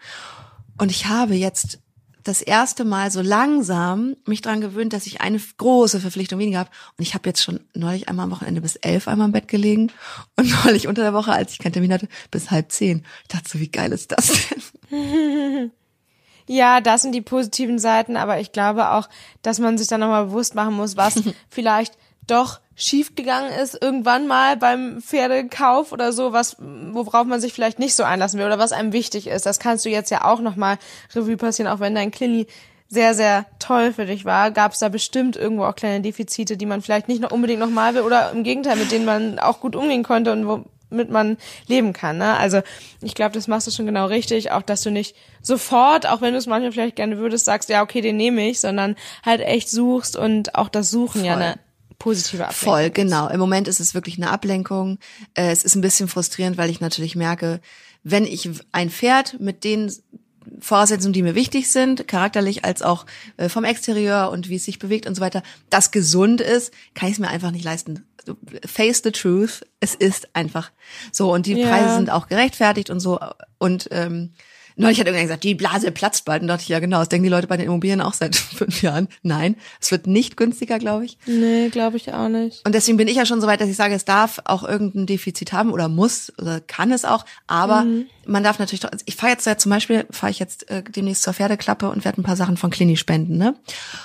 Und 0.77 0.91
ich 0.91 1.07
habe 1.07 1.35
jetzt 1.35 1.79
das 2.27 2.41
erste 2.41 2.83
Mal 2.85 3.11
so 3.11 3.21
langsam 3.21 4.15
mich 4.25 4.41
dran 4.41 4.61
gewöhnt, 4.61 4.93
dass 4.93 5.07
ich 5.07 5.21
eine 5.21 5.39
große 5.57 5.99
Verpflichtung 5.99 6.39
weniger 6.39 6.59
habe. 6.59 6.69
Und 6.97 7.03
ich 7.03 7.13
habe 7.13 7.29
jetzt 7.29 7.41
schon 7.41 7.61
neulich 7.73 8.09
einmal 8.09 8.25
am 8.25 8.31
Wochenende 8.31 8.61
bis 8.61 8.75
elf 8.77 9.07
einmal 9.07 9.27
im 9.27 9.31
Bett 9.31 9.47
gelegen 9.47 9.91
und 10.35 10.49
neulich 10.65 10.87
unter 10.87 11.03
der 11.03 11.13
Woche, 11.13 11.31
als 11.31 11.53
ich 11.53 11.59
keinen 11.59 11.73
Termin 11.73 11.93
hatte, 11.93 12.07
bis 12.31 12.51
halb 12.51 12.71
zehn. 12.71 13.05
Ich 13.23 13.29
dachte 13.29 13.49
so, 13.49 13.59
wie 13.59 13.69
geil 13.69 13.91
ist 13.91 14.11
das 14.11 14.31
denn? 14.91 15.71
Ja, 16.49 16.79
das 16.79 17.01
sind 17.01 17.13
die 17.13 17.21
positiven 17.21 17.77
Seiten, 17.77 18.15
aber 18.15 18.39
ich 18.39 18.53
glaube 18.53 18.91
auch, 18.91 19.09
dass 19.41 19.59
man 19.59 19.77
sich 19.77 19.89
dann 19.89 19.99
nochmal 19.99 20.27
bewusst 20.27 20.55
machen 20.55 20.75
muss, 20.75 20.95
was 20.95 21.21
vielleicht 21.49 21.97
doch 22.25 22.61
schiefgegangen 22.77 23.51
ist 23.51 23.81
irgendwann 23.81 24.27
mal 24.27 24.55
beim 24.55 25.01
Pferdekauf 25.01 25.91
oder 25.91 26.13
so, 26.13 26.31
was 26.31 26.57
worauf 26.59 27.25
man 27.25 27.41
sich 27.41 27.51
vielleicht 27.51 27.79
nicht 27.79 27.95
so 27.95 28.03
einlassen 28.03 28.39
will 28.39 28.45
oder 28.45 28.59
was 28.59 28.71
einem 28.71 28.93
wichtig 28.93 29.25
ist. 29.27 29.47
Das 29.47 29.59
kannst 29.59 29.83
du 29.83 29.89
jetzt 29.89 30.11
ja 30.11 30.23
auch 30.23 30.39
noch 30.39 30.55
mal 30.55 30.77
Revue 31.15 31.37
passieren, 31.37 31.69
auch 31.71 31.79
wenn 31.79 31.95
dein 31.95 32.11
Klini 32.11 32.45
sehr 32.87 33.15
sehr 33.15 33.47
toll 33.59 33.91
für 33.93 34.05
dich 34.05 34.25
war, 34.25 34.51
gab 34.51 34.73
es 34.73 34.79
da 34.79 34.89
bestimmt 34.89 35.35
irgendwo 35.35 35.65
auch 35.65 35.75
kleine 35.75 36.01
Defizite, 36.01 36.55
die 36.55 36.67
man 36.67 36.81
vielleicht 36.81 37.07
nicht 37.07 37.19
noch 37.19 37.31
unbedingt 37.31 37.59
noch 37.59 37.69
mal 37.69 37.95
will 37.95 38.03
oder 38.03 38.31
im 38.31 38.43
Gegenteil, 38.43 38.77
mit 38.77 38.91
denen 38.91 39.05
man 39.05 39.39
auch 39.39 39.59
gut 39.59 39.75
umgehen 39.75 40.03
konnte 40.03 40.31
und 40.31 40.47
womit 40.47 41.09
man 41.09 41.37
leben 41.65 41.91
kann. 41.91 42.19
Ne? 42.19 42.37
Also 42.37 42.61
ich 43.01 43.15
glaube, 43.15 43.33
das 43.33 43.47
machst 43.47 43.65
du 43.65 43.71
schon 43.71 43.87
genau 43.87 44.05
richtig, 44.05 44.51
auch 44.51 44.61
dass 44.61 44.83
du 44.83 44.91
nicht 44.91 45.15
sofort, 45.41 46.07
auch 46.07 46.21
wenn 46.21 46.33
du 46.33 46.37
es 46.37 46.45
manchmal 46.45 46.71
vielleicht 46.71 46.95
gerne 46.95 47.17
würdest, 47.17 47.45
sagst, 47.45 47.69
ja 47.69 47.81
okay, 47.81 48.01
den 48.01 48.17
nehme 48.17 48.47
ich, 48.47 48.61
sondern 48.61 48.95
halt 49.25 49.41
echt 49.41 49.69
suchst 49.69 50.15
und 50.15 50.55
auch 50.55 50.69
das 50.69 50.91
Suchen 50.91 51.21
Voll. 51.21 51.27
ja 51.27 51.33
eine 51.33 51.55
positive 51.99 52.47
Ablenkung. 52.47 52.73
Voll, 52.73 52.89
genau. 52.89 53.27
Im 53.29 53.39
Moment 53.39 53.67
ist 53.67 53.79
es 53.79 53.93
wirklich 53.93 54.17
eine 54.17 54.29
Ablenkung. 54.29 54.99
Äh, 55.33 55.51
es 55.51 55.63
ist 55.63 55.75
ein 55.75 55.81
bisschen 55.81 56.07
frustrierend, 56.07 56.57
weil 56.57 56.69
ich 56.69 56.79
natürlich 56.79 57.15
merke, 57.15 57.59
wenn 58.03 58.25
ich 58.25 58.49
ein 58.71 58.89
Pferd 58.89 59.39
mit 59.39 59.63
den 59.63 59.91
Voraussetzungen, 60.59 61.13
die 61.13 61.23
mir 61.23 61.35
wichtig 61.35 61.69
sind, 61.69 62.07
charakterlich 62.07 62.63
als 62.63 62.81
auch 62.81 63.05
äh, 63.37 63.49
vom 63.49 63.63
Exterieur 63.63 64.31
und 64.31 64.49
wie 64.49 64.55
es 64.55 64.65
sich 64.65 64.79
bewegt 64.79 65.05
und 65.05 65.15
so 65.15 65.21
weiter, 65.21 65.43
das 65.69 65.91
gesund 65.91 66.41
ist, 66.41 66.71
kann 66.93 67.09
ich 67.09 67.15
es 67.15 67.19
mir 67.19 67.27
einfach 67.27 67.51
nicht 67.51 67.65
leisten. 67.65 68.05
Face 68.65 69.01
the 69.03 69.11
truth, 69.11 69.65
es 69.79 69.95
ist 69.95 70.35
einfach 70.35 70.71
so 71.11 71.33
und 71.33 71.45
die 71.45 71.53
ja. 71.53 71.67
Preise 71.67 71.95
sind 71.95 72.09
auch 72.09 72.27
gerechtfertigt 72.27 72.89
und 72.89 72.99
so 72.99 73.19
und 73.57 73.87
ähm, 73.91 74.33
Neulich 74.79 74.99
hat 74.99 75.07
irgendwer 75.07 75.23
gesagt, 75.23 75.43
die 75.43 75.55
Blase 75.55 75.91
platzt 75.91 76.25
bald. 76.25 76.43
Und 76.43 76.47
dachte 76.47 76.61
ich, 76.61 76.69
ja 76.69 76.79
genau, 76.79 76.99
das 76.99 77.09
denken 77.09 77.23
die 77.23 77.29
Leute 77.29 77.47
bei 77.47 77.57
den 77.57 77.65
Immobilien 77.65 77.99
auch 77.99 78.13
seit 78.13 78.35
fünf 78.35 78.83
Jahren. 78.83 79.07
Nein, 79.23 79.55
es 79.81 79.89
wird 79.89 80.05
nicht 80.05 80.37
günstiger, 80.37 80.77
glaube 80.77 81.05
ich. 81.05 81.17
Nee, 81.25 81.69
glaube 81.69 81.97
ich 81.97 82.13
auch 82.13 82.29
nicht. 82.29 82.63
Und 82.65 82.75
deswegen 82.75 82.97
bin 82.97 83.07
ich 83.07 83.15
ja 83.15 83.25
schon 83.25 83.41
so 83.41 83.47
weit, 83.47 83.59
dass 83.59 83.69
ich 83.69 83.75
sage, 83.75 83.95
es 83.95 84.05
darf 84.05 84.39
auch 84.45 84.63
irgendein 84.63 85.07
Defizit 85.07 85.51
haben 85.51 85.71
oder 85.71 85.89
muss 85.89 86.31
oder 86.37 86.61
kann 86.61 86.91
es 86.91 87.05
auch. 87.05 87.25
Aber 87.47 87.85
mhm. 87.85 88.05
man 88.27 88.43
darf 88.43 88.59
natürlich 88.59 88.81
doch, 88.81 88.91
ich 89.05 89.15
fahre 89.15 89.31
jetzt 89.31 89.47
ja 89.47 89.57
zum 89.57 89.71
Beispiel, 89.71 90.05
fahre 90.11 90.31
ich 90.31 90.37
jetzt 90.37 90.69
äh, 90.69 90.83
demnächst 90.83 91.23
zur 91.23 91.33
Pferdeklappe 91.33 91.89
und 91.89 92.05
werde 92.05 92.21
ein 92.21 92.23
paar 92.23 92.35
Sachen 92.35 92.55
von 92.55 92.69
Klini 92.69 92.97
spenden, 92.97 93.37
ne? 93.37 93.55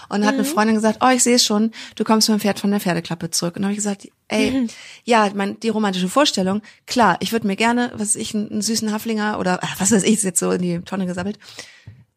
Und 0.09 0.21
mhm. 0.21 0.25
hat 0.25 0.35
eine 0.35 0.45
mhm. 0.45 0.47
Freundin 0.47 0.77
gesagt, 0.77 0.99
oh, 1.03 1.11
ich 1.15 1.23
sehe 1.23 1.37
es 1.37 1.45
schon, 1.45 1.73
du 1.97 2.05
kommst 2.05 2.31
mit 2.31 2.39
dem 2.39 2.41
Pferd 2.41 2.61
von 2.61 2.71
der 2.71 2.81
Pferdeklappe 2.81 3.31
zurück. 3.31 3.57
Und 3.57 3.65
habe 3.65 3.73
ich 3.73 3.79
gesagt, 3.79 4.09
ey, 4.33 4.51
mhm. 4.51 4.69
ja, 5.05 5.31
mein, 5.35 5.59
die 5.61 5.69
romantische 5.69 6.09
Vorstellung, 6.09 6.63
klar, 6.87 7.17
ich 7.21 7.33
würde 7.33 7.47
mir 7.47 7.57
gerne, 7.57 7.91
was 7.95 8.01
weiß 8.01 8.17
ich, 8.17 8.35
einen, 8.35 8.51
einen 8.51 8.63
süßen 8.63 8.93
Haflinger 8.93 9.39
oder 9.39 9.61
was 9.79 9.93
weiß 9.93 10.03
ich, 10.03 10.15
ist 10.15 10.25
jetzt 10.25 10.41
so 10.41 10.51
in 10.51 10.63
die 10.63 10.81
Tonne 10.81 11.07
gesammelt. 11.07 11.39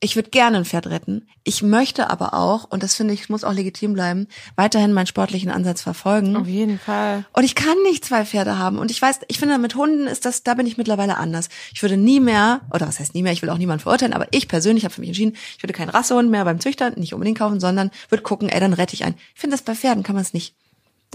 Ich 0.02 0.16
würde 0.16 0.30
gerne 0.30 0.58
ein 0.58 0.66
Pferd 0.66 0.88
retten. 0.88 1.28
Ich 1.44 1.64
möchte 1.64 2.10
aber 2.10 2.34
auch, 2.34 2.66
und 2.70 2.84
das 2.84 2.96
finde 2.96 3.14
ich, 3.14 3.30
muss 3.30 3.44
auch 3.44 3.54
legitim 3.54 3.94
bleiben, 3.94 4.28
weiterhin 4.56 4.94
meinen 4.94 5.08
sportlichen 5.08 5.50
Ansatz 5.50 5.82
verfolgen. 5.82 6.36
Auf 6.36 6.48
jeden 6.48 6.78
Fall. 6.78 7.26
Und 7.34 7.44
ich 7.44 7.56
kann 7.56 7.76
nicht 7.84 8.04
zwei 8.04 8.26
Pferde 8.26 8.60
haben. 8.60 8.78
Und 8.78 8.92
ich 8.92 9.02
weiß, 9.02 9.22
ich 9.30 9.40
finde, 9.40 9.58
mit 9.58 9.76
Hunden 9.76 10.06
ist 10.06 10.26
das, 10.26 10.44
da 10.44 10.54
bin 10.54 10.68
ich 10.68 10.78
mittlerweile 10.78 11.18
anders. 11.18 11.50
Ich 11.74 11.82
würde 11.82 11.98
nie 11.98 12.20
mehr, 12.20 12.62
oder 12.72 12.88
was 12.88 13.00
heißt 13.00 13.16
nie 13.16 13.24
mehr, 13.24 13.32
ich 13.32 13.42
will 13.42 13.50
auch 13.50 13.58
niemanden 13.58 13.82
verurteilen, 13.84 14.14
aber 14.14 14.28
ich 14.32 14.48
persönlich 14.48 14.84
habe 14.84 14.94
für 14.94 15.02
mich 15.02 15.10
entschieden, 15.10 15.36
ich 15.58 15.64
würde 15.64 15.74
keinen 15.74 15.90
Rassehund 15.90 16.30
mehr 16.30 16.44
beim 16.44 16.60
Züchter 16.60 16.92
nicht 16.92 17.14
unbedingt 17.14 17.40
kaufen, 17.40 17.60
sondern 17.60 17.90
würde 18.10 18.22
gucken, 18.22 18.50
ey, 18.50 18.60
dann 18.60 18.74
rette 18.74 18.94
ich 18.94 19.06
einen. 19.06 19.16
Ich 19.34 19.40
finde 19.40 19.56
das 19.56 19.64
bei 19.64 19.76
Pferden 19.76 20.04
kann 20.04 20.16
man 20.16 20.24
es 20.24 20.34
nicht 20.34 20.56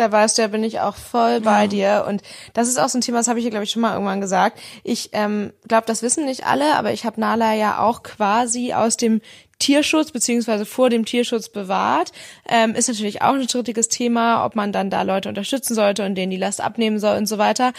da 0.00 0.10
weißt 0.10 0.38
du, 0.38 0.42
da 0.42 0.48
bin 0.48 0.64
ich 0.64 0.80
auch 0.80 0.96
voll 0.96 1.40
bei 1.40 1.62
ja. 1.62 1.66
dir. 1.66 2.04
Und 2.08 2.22
das 2.54 2.68
ist 2.68 2.78
auch 2.78 2.88
so 2.88 2.98
ein 2.98 3.02
Thema, 3.02 3.18
das 3.18 3.28
habe 3.28 3.38
ich 3.38 3.44
hier, 3.44 3.50
glaube 3.50 3.64
ich, 3.64 3.70
schon 3.70 3.82
mal 3.82 3.92
irgendwann 3.92 4.20
gesagt. 4.20 4.58
Ich 4.82 5.10
ähm, 5.12 5.52
glaube, 5.68 5.86
das 5.86 6.02
wissen 6.02 6.24
nicht 6.24 6.46
alle, 6.46 6.74
aber 6.76 6.92
ich 6.92 7.04
habe 7.04 7.20
Nala 7.20 7.54
ja 7.54 7.80
auch 7.80 8.02
quasi 8.02 8.72
aus 8.72 8.96
dem 8.96 9.20
Tierschutz 9.58 10.10
beziehungsweise 10.10 10.64
vor 10.64 10.88
dem 10.88 11.04
Tierschutz 11.04 11.50
bewahrt. 11.50 12.12
Ähm, 12.48 12.74
ist 12.74 12.88
natürlich 12.88 13.20
auch 13.20 13.34
ein 13.34 13.44
strittiges 13.44 13.88
Thema, 13.88 14.44
ob 14.44 14.56
man 14.56 14.72
dann 14.72 14.88
da 14.88 15.02
Leute 15.02 15.28
unterstützen 15.28 15.74
sollte 15.74 16.04
und 16.04 16.14
denen 16.14 16.30
die 16.30 16.38
Last 16.38 16.62
abnehmen 16.62 16.98
soll 16.98 17.18
und 17.18 17.26
so 17.26 17.36
weiter. 17.36 17.72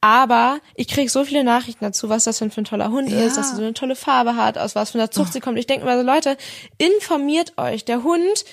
Aber 0.00 0.58
ich 0.74 0.88
kriege 0.88 1.10
so 1.10 1.24
viele 1.24 1.44
Nachrichten 1.44 1.84
dazu, 1.84 2.08
was 2.08 2.24
das 2.24 2.38
für 2.38 2.46
ein 2.46 2.64
toller 2.64 2.90
Hund 2.90 3.10
ja. 3.10 3.20
ist, 3.20 3.36
dass 3.36 3.50
er 3.50 3.56
so 3.56 3.62
eine 3.62 3.74
tolle 3.74 3.96
Farbe 3.96 4.34
hat, 4.36 4.56
aus 4.56 4.74
was 4.74 4.92
für 4.92 4.98
einer 4.98 5.10
Zucht 5.10 5.28
oh. 5.28 5.32
sie 5.34 5.40
kommt. 5.40 5.58
Ich 5.58 5.66
denke 5.66 5.84
immer 5.84 5.98
so, 5.98 6.06
Leute, 6.06 6.38
informiert 6.78 7.52
euch. 7.58 7.84
Der 7.84 8.02
Hund 8.02 8.44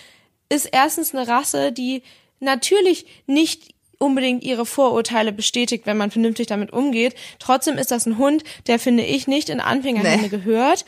ist 0.49 0.65
erstens 0.65 1.15
eine 1.15 1.27
Rasse, 1.27 1.71
die 1.71 2.03
natürlich 2.43 3.05
nicht 3.25 3.73
unbedingt 3.97 4.43
ihre 4.43 4.65
Vorurteile 4.65 5.31
bestätigt, 5.31 5.85
wenn 5.85 5.97
man 5.97 6.11
vernünftig 6.11 6.47
damit 6.47 6.73
umgeht. 6.73 7.15
Trotzdem 7.39 7.77
ist 7.77 7.91
das 7.91 8.05
ein 8.05 8.17
Hund, 8.17 8.43
der 8.67 8.79
finde 8.79 9.03
ich 9.03 9.27
nicht 9.27 9.49
in 9.49 9.61
Anfängerhände 9.61 10.23
nee. 10.23 10.29
gehört 10.29 10.85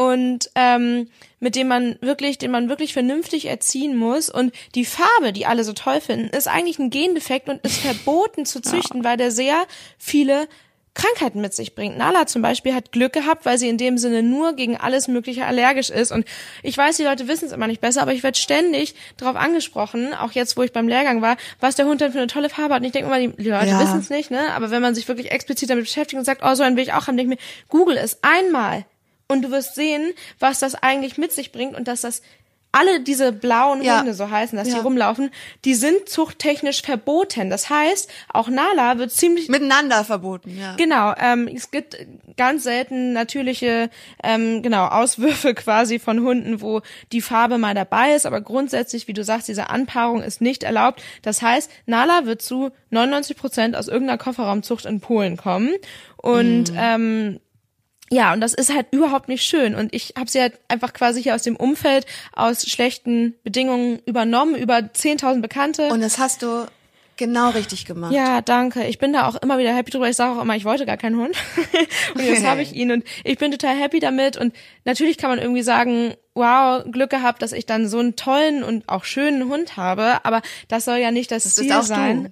und 0.00 0.50
ähm, 0.54 1.08
mit 1.40 1.56
dem 1.56 1.68
man 1.68 1.96
wirklich, 2.00 2.38
den 2.38 2.50
man 2.50 2.70
wirklich 2.70 2.94
vernünftig 2.94 3.44
erziehen 3.46 3.96
muss. 3.96 4.30
Und 4.30 4.54
die 4.74 4.86
Farbe, 4.86 5.34
die 5.34 5.44
alle 5.44 5.62
so 5.62 5.74
toll 5.74 6.00
finden, 6.00 6.34
ist 6.34 6.48
eigentlich 6.48 6.78
ein 6.78 6.88
Gendefekt 6.88 7.50
und 7.50 7.62
ist 7.66 7.78
verboten 7.78 8.46
zu 8.46 8.62
züchten, 8.62 9.02
ja. 9.02 9.04
weil 9.04 9.16
der 9.18 9.30
sehr 9.30 9.66
viele 9.98 10.48
Krankheiten 10.94 11.40
mit 11.40 11.54
sich 11.54 11.74
bringt. 11.74 11.96
Nala 11.96 12.26
zum 12.26 12.42
Beispiel 12.42 12.74
hat 12.74 12.90
Glück 12.92 13.12
gehabt, 13.12 13.44
weil 13.46 13.58
sie 13.58 13.68
in 13.68 13.78
dem 13.78 13.96
Sinne 13.96 14.22
nur 14.22 14.54
gegen 14.54 14.76
alles 14.76 15.06
Mögliche 15.08 15.46
allergisch 15.46 15.88
ist. 15.90 16.10
Und 16.10 16.24
ich 16.62 16.76
weiß, 16.76 16.96
die 16.96 17.04
Leute 17.04 17.28
wissen 17.28 17.46
es 17.46 17.52
immer 17.52 17.68
nicht 17.68 17.80
besser, 17.80 18.02
aber 18.02 18.12
ich 18.12 18.22
werde 18.22 18.36
ständig 18.38 18.94
darauf 19.16 19.36
angesprochen, 19.36 20.12
auch 20.14 20.32
jetzt, 20.32 20.56
wo 20.56 20.62
ich 20.62 20.72
beim 20.72 20.88
Lehrgang 20.88 21.22
war, 21.22 21.36
was 21.60 21.76
der 21.76 21.86
Hund 21.86 22.00
denn 22.00 22.12
für 22.12 22.18
eine 22.18 22.26
tolle 22.26 22.48
Farbe 22.50 22.74
hat. 22.74 22.80
Und 22.80 22.86
ich 22.86 22.92
denke 22.92 23.08
immer, 23.08 23.18
die 23.20 23.48
Leute 23.48 23.66
Ja. 23.68 23.80
wissen 23.80 24.00
es 24.00 24.10
nicht, 24.10 24.30
ne? 24.30 24.52
Aber 24.52 24.70
wenn 24.70 24.82
man 24.82 24.94
sich 24.94 25.06
wirklich 25.06 25.30
explizit 25.30 25.70
damit 25.70 25.84
beschäftigt 25.84 26.18
und 26.18 26.24
sagt, 26.24 26.42
oh, 26.44 26.54
so 26.54 26.62
einen 26.64 26.76
will 26.76 26.82
ich 26.82 26.92
auch 26.92 27.06
haben, 27.06 27.16
denke 27.16 27.34
ich 27.34 27.38
mir, 27.40 27.44
google 27.68 27.96
es 27.96 28.18
einmal 28.22 28.84
und 29.28 29.42
du 29.42 29.50
wirst 29.52 29.76
sehen, 29.76 30.12
was 30.40 30.58
das 30.58 30.74
eigentlich 30.74 31.18
mit 31.18 31.32
sich 31.32 31.52
bringt 31.52 31.76
und 31.76 31.86
dass 31.86 32.00
das 32.00 32.20
alle 32.72 33.00
diese 33.00 33.32
blauen 33.32 33.82
Ja. 33.82 33.98
Hunde, 33.98 34.14
so 34.14 34.30
heißen, 34.30 34.56
dass 34.56 34.68
die 34.68 34.74
Ja. 34.74 34.82
rumlaufen, 34.82 35.30
die 35.64 35.74
sind 35.74 36.08
zuchttechnisch 36.08 36.82
verboten. 36.82 37.50
Das 37.50 37.68
heißt, 37.68 38.10
auch 38.32 38.48
Nala 38.48 38.98
wird 38.98 39.10
ziemlich 39.10 39.48
Miteinander 39.48 40.04
verboten, 40.04 40.56
ja. 40.58 40.76
Genau, 40.76 41.12
ähm, 41.20 41.48
es 41.54 41.70
gibt 41.70 41.96
ganz 42.36 42.62
selten 42.62 43.12
natürliche 43.12 43.90
ähm, 44.22 44.62
genau 44.62 44.86
Auswürfe 44.86 45.54
quasi 45.54 45.98
von 45.98 46.20
Hunden, 46.20 46.60
wo 46.60 46.80
die 47.12 47.20
Farbe 47.20 47.58
mal 47.58 47.74
dabei 47.74 48.14
ist, 48.14 48.24
aber 48.26 48.40
grundsätzlich, 48.40 49.08
wie 49.08 49.12
du 49.14 49.24
sagst, 49.24 49.48
diese 49.48 49.68
Anpaarung 49.70 50.22
ist 50.22 50.40
nicht 50.40 50.62
erlaubt. 50.62 51.02
Das 51.22 51.42
heißt, 51.42 51.70
Nala 51.86 52.24
wird 52.24 52.40
zu 52.42 52.70
99 52.90 53.36
Prozent 53.36 53.76
aus 53.76 53.88
irgendeiner 53.88 54.18
Kofferraumzucht 54.18 54.84
in 54.86 55.00
Polen 55.00 55.36
kommen 55.36 55.70
und 56.16 56.72
ähm, 56.76 57.40
ja, 58.12 58.32
und 58.32 58.40
das 58.40 58.54
ist 58.54 58.74
halt 58.74 58.88
überhaupt 58.90 59.28
nicht 59.28 59.44
schön. 59.44 59.74
Und 59.76 59.94
ich 59.94 60.14
habe 60.18 60.28
sie 60.28 60.40
halt 60.40 60.54
einfach 60.66 60.92
quasi 60.92 61.22
hier 61.22 61.34
aus 61.34 61.42
dem 61.42 61.54
Umfeld, 61.56 62.06
aus 62.32 62.68
schlechten 62.68 63.34
Bedingungen 63.44 64.00
übernommen, 64.04 64.56
über 64.56 64.78
10.000 64.78 65.40
Bekannte. 65.40 65.88
Und 65.88 66.00
das 66.00 66.18
hast 66.18 66.42
du 66.42 66.66
genau 67.16 67.50
richtig 67.50 67.84
gemacht. 67.84 68.12
Ja, 68.12 68.40
danke. 68.40 68.84
Ich 68.86 68.98
bin 68.98 69.12
da 69.12 69.28
auch 69.28 69.36
immer 69.36 69.58
wieder 69.58 69.72
happy 69.72 69.92
drüber. 69.92 70.08
Ich 70.08 70.16
sage 70.16 70.36
auch 70.36 70.42
immer, 70.42 70.56
ich 70.56 70.64
wollte 70.64 70.86
gar 70.86 70.96
keinen 70.96 71.18
Hund. 71.18 71.36
und 72.14 72.24
jetzt 72.24 72.44
habe 72.44 72.62
ich 72.62 72.74
ihn 72.74 72.90
und 72.90 73.04
ich 73.22 73.38
bin 73.38 73.52
total 73.52 73.76
happy 73.76 74.00
damit. 74.00 74.36
Und 74.36 74.54
natürlich 74.84 75.16
kann 75.16 75.30
man 75.30 75.38
irgendwie 75.38 75.62
sagen, 75.62 76.14
wow, 76.40 76.82
Glück 76.90 77.10
gehabt, 77.10 77.42
dass 77.42 77.52
ich 77.52 77.66
dann 77.66 77.86
so 77.88 77.98
einen 77.98 78.16
tollen 78.16 78.64
und 78.64 78.88
auch 78.88 79.04
schönen 79.04 79.48
Hund 79.48 79.76
habe. 79.76 80.24
Aber 80.24 80.42
das 80.68 80.84
soll 80.84 80.96
ja 80.98 81.10
nicht 81.12 81.30
das, 81.30 81.44
Das 81.44 81.54
Ziel 81.54 81.82
sein. 81.82 82.28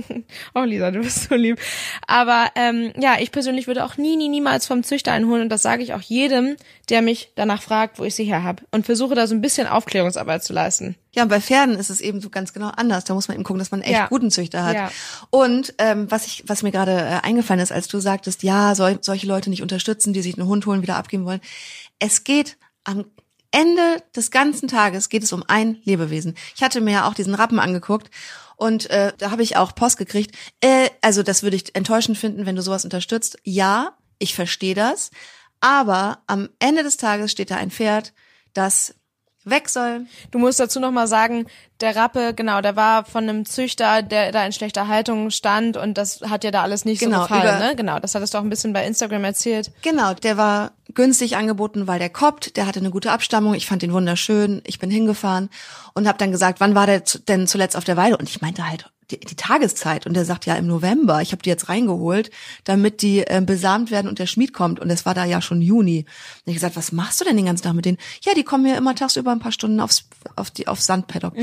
oh, 0.54 0.62
Lisa, 0.62 0.90
du 0.90 1.00
bist 1.00 1.28
so 1.28 1.34
lieb. 1.34 1.60
Aber 2.06 2.48
ähm, 2.56 2.92
ja, 2.98 3.16
ich 3.20 3.30
persönlich 3.30 3.66
würde 3.66 3.84
auch 3.84 3.96
nie, 3.96 4.16
nie, 4.16 4.28
niemals 4.28 4.66
vom 4.66 4.82
Züchter 4.82 5.12
einen 5.12 5.28
holen. 5.28 5.42
Und 5.42 5.48
das 5.50 5.62
sage 5.62 5.82
ich 5.82 5.94
auch 5.94 6.00
jedem, 6.00 6.56
der 6.88 7.02
mich 7.02 7.30
danach 7.36 7.62
fragt, 7.62 7.98
wo 7.98 8.04
ich 8.04 8.14
sie 8.14 8.24
her 8.24 8.42
habe. 8.42 8.64
Und 8.72 8.86
versuche 8.86 9.14
da 9.14 9.26
so 9.26 9.34
ein 9.34 9.40
bisschen 9.40 9.66
Aufklärungsarbeit 9.68 10.42
zu 10.42 10.52
leisten. 10.52 10.96
Ja, 11.14 11.24
und 11.24 11.28
bei 11.28 11.40
Pferden 11.40 11.76
ist 11.76 11.90
es 11.90 12.00
eben 12.00 12.20
so 12.20 12.30
ganz 12.30 12.52
genau 12.52 12.68
anders. 12.76 13.04
Da 13.04 13.14
muss 13.14 13.28
man 13.28 13.36
eben 13.36 13.44
gucken, 13.44 13.58
dass 13.58 13.70
man 13.70 13.80
einen 13.82 13.90
echt 13.90 14.00
Ja. 14.00 14.06
guten 14.08 14.30
Züchter 14.30 14.64
hat. 14.64 14.74
Ja. 14.76 14.90
Und 15.30 15.74
ähm, 15.78 16.10
was 16.10 16.26
ich, 16.26 16.44
was 16.46 16.62
mir 16.62 16.70
gerade 16.70 16.92
äh, 16.92 17.26
eingefallen 17.26 17.60
ist, 17.60 17.72
als 17.72 17.88
du 17.88 17.98
sagtest, 17.98 18.42
ja, 18.42 18.74
soll, 18.74 18.98
solche 19.00 19.26
Leute 19.26 19.50
nicht 19.50 19.62
unterstützen, 19.62 20.12
die 20.12 20.22
sich 20.22 20.38
einen 20.38 20.46
Hund 20.48 20.66
holen, 20.66 20.82
wieder 20.82 20.96
abgeben 20.96 21.24
wollen. 21.24 21.40
Es 21.98 22.24
geht 22.24 22.56
am 22.84 23.04
Ende 23.52 24.02
des 24.14 24.30
ganzen 24.30 24.68
Tages 24.68 25.08
geht 25.08 25.22
es 25.22 25.32
um 25.32 25.44
ein 25.46 25.78
Lebewesen. 25.84 26.36
Ich 26.54 26.62
hatte 26.62 26.80
mir 26.80 26.92
ja 26.92 27.08
auch 27.08 27.14
diesen 27.14 27.34
Rappen 27.34 27.58
angeguckt 27.58 28.10
und 28.56 28.90
äh, 28.90 29.12
da 29.18 29.30
habe 29.30 29.42
ich 29.42 29.56
auch 29.56 29.74
Post 29.74 29.96
gekriegt. 29.96 30.36
Äh, 30.60 30.90
also 31.00 31.22
das 31.22 31.42
würde 31.42 31.56
ich 31.56 31.74
enttäuschend 31.74 32.18
finden, 32.18 32.46
wenn 32.46 32.56
du 32.56 32.62
sowas 32.62 32.84
unterstützt. 32.84 33.38
Ja, 33.42 33.96
ich 34.18 34.34
verstehe 34.34 34.74
das, 34.74 35.10
aber 35.60 36.22
am 36.26 36.48
Ende 36.58 36.82
des 36.82 36.96
Tages 36.96 37.32
steht 37.32 37.50
da 37.50 37.56
ein 37.56 37.70
Pferd, 37.70 38.12
das 38.52 38.94
weg 39.44 39.68
soll, 39.68 40.06
Du 40.30 40.38
musst 40.38 40.60
dazu 40.60 40.80
noch 40.80 40.90
mal 40.90 41.06
sagen, 41.06 41.46
der 41.80 41.96
Rappe, 41.96 42.34
genau, 42.34 42.60
der 42.60 42.76
war 42.76 43.04
von 43.04 43.28
einem 43.28 43.46
Züchter, 43.46 44.02
der 44.02 44.32
da 44.32 44.44
in 44.44 44.52
schlechter 44.52 44.86
Haltung 44.88 45.30
stand 45.30 45.76
und 45.76 45.96
das 45.96 46.20
hat 46.28 46.42
dir 46.42 46.50
da 46.50 46.62
alles 46.62 46.84
nicht 46.84 47.00
Genau, 47.00 47.22
so 47.22 47.28
gefallen, 47.28 47.58
ne? 47.58 47.74
Genau, 47.76 47.98
das 47.98 48.14
hattest 48.14 48.34
du 48.34 48.38
auch 48.38 48.42
ein 48.42 48.50
bisschen 48.50 48.72
bei 48.72 48.86
Instagram 48.86 49.24
erzählt. 49.24 49.70
Genau, 49.82 50.12
der 50.14 50.36
war 50.36 50.72
günstig 50.94 51.36
angeboten, 51.36 51.86
weil 51.86 51.98
der 51.98 52.10
koppt, 52.10 52.56
der 52.56 52.66
hatte 52.66 52.80
eine 52.80 52.90
gute 52.90 53.12
Abstammung, 53.12 53.54
ich 53.54 53.66
fand 53.66 53.82
ihn 53.82 53.92
wunderschön, 53.92 54.60
ich 54.66 54.78
bin 54.78 54.90
hingefahren 54.90 55.48
und 55.94 56.06
habe 56.06 56.18
dann 56.18 56.32
gesagt, 56.32 56.60
wann 56.60 56.74
war 56.74 56.86
der 56.86 57.02
denn 57.28 57.46
zuletzt 57.46 57.76
auf 57.76 57.84
der 57.84 57.96
Weide? 57.96 58.16
Und 58.18 58.28
ich 58.28 58.42
meinte 58.42 58.68
halt 58.68 58.90
die, 59.10 59.20
die 59.20 59.36
Tageszeit 59.36 60.06
und 60.06 60.14
der 60.14 60.24
sagt 60.24 60.46
ja 60.46 60.54
im 60.54 60.66
November, 60.66 61.20
ich 61.22 61.32
habe 61.32 61.42
die 61.42 61.50
jetzt 61.50 61.68
reingeholt, 61.68 62.30
damit 62.64 63.02
die 63.02 63.20
äh, 63.26 63.42
besamt 63.44 63.90
werden 63.90 64.08
und 64.08 64.18
der 64.18 64.26
Schmied 64.26 64.52
kommt 64.52 64.80
und 64.80 64.88
es 64.90 65.04
war 65.06 65.14
da 65.14 65.24
ja 65.24 65.42
schon 65.42 65.60
Juni. 65.62 66.06
Und 66.44 66.50
ich 66.50 66.54
gesagt, 66.54 66.76
was 66.76 66.92
machst 66.92 67.20
du 67.20 67.24
denn 67.24 67.36
den 67.36 67.46
ganzen 67.46 67.64
Tag 67.64 67.74
mit 67.74 67.84
denen? 67.84 67.98
Ja, 68.22 68.34
die 68.34 68.44
kommen 68.44 68.64
mir 68.64 68.76
immer 68.76 68.94
tagsüber 68.94 69.32
ein 69.32 69.40
paar 69.40 69.52
Stunden 69.52 69.80
aufs 69.80 70.04
auf 70.36 70.50
die 70.50 70.68
aufs 70.68 70.86
Sandpaddock. 70.86 71.34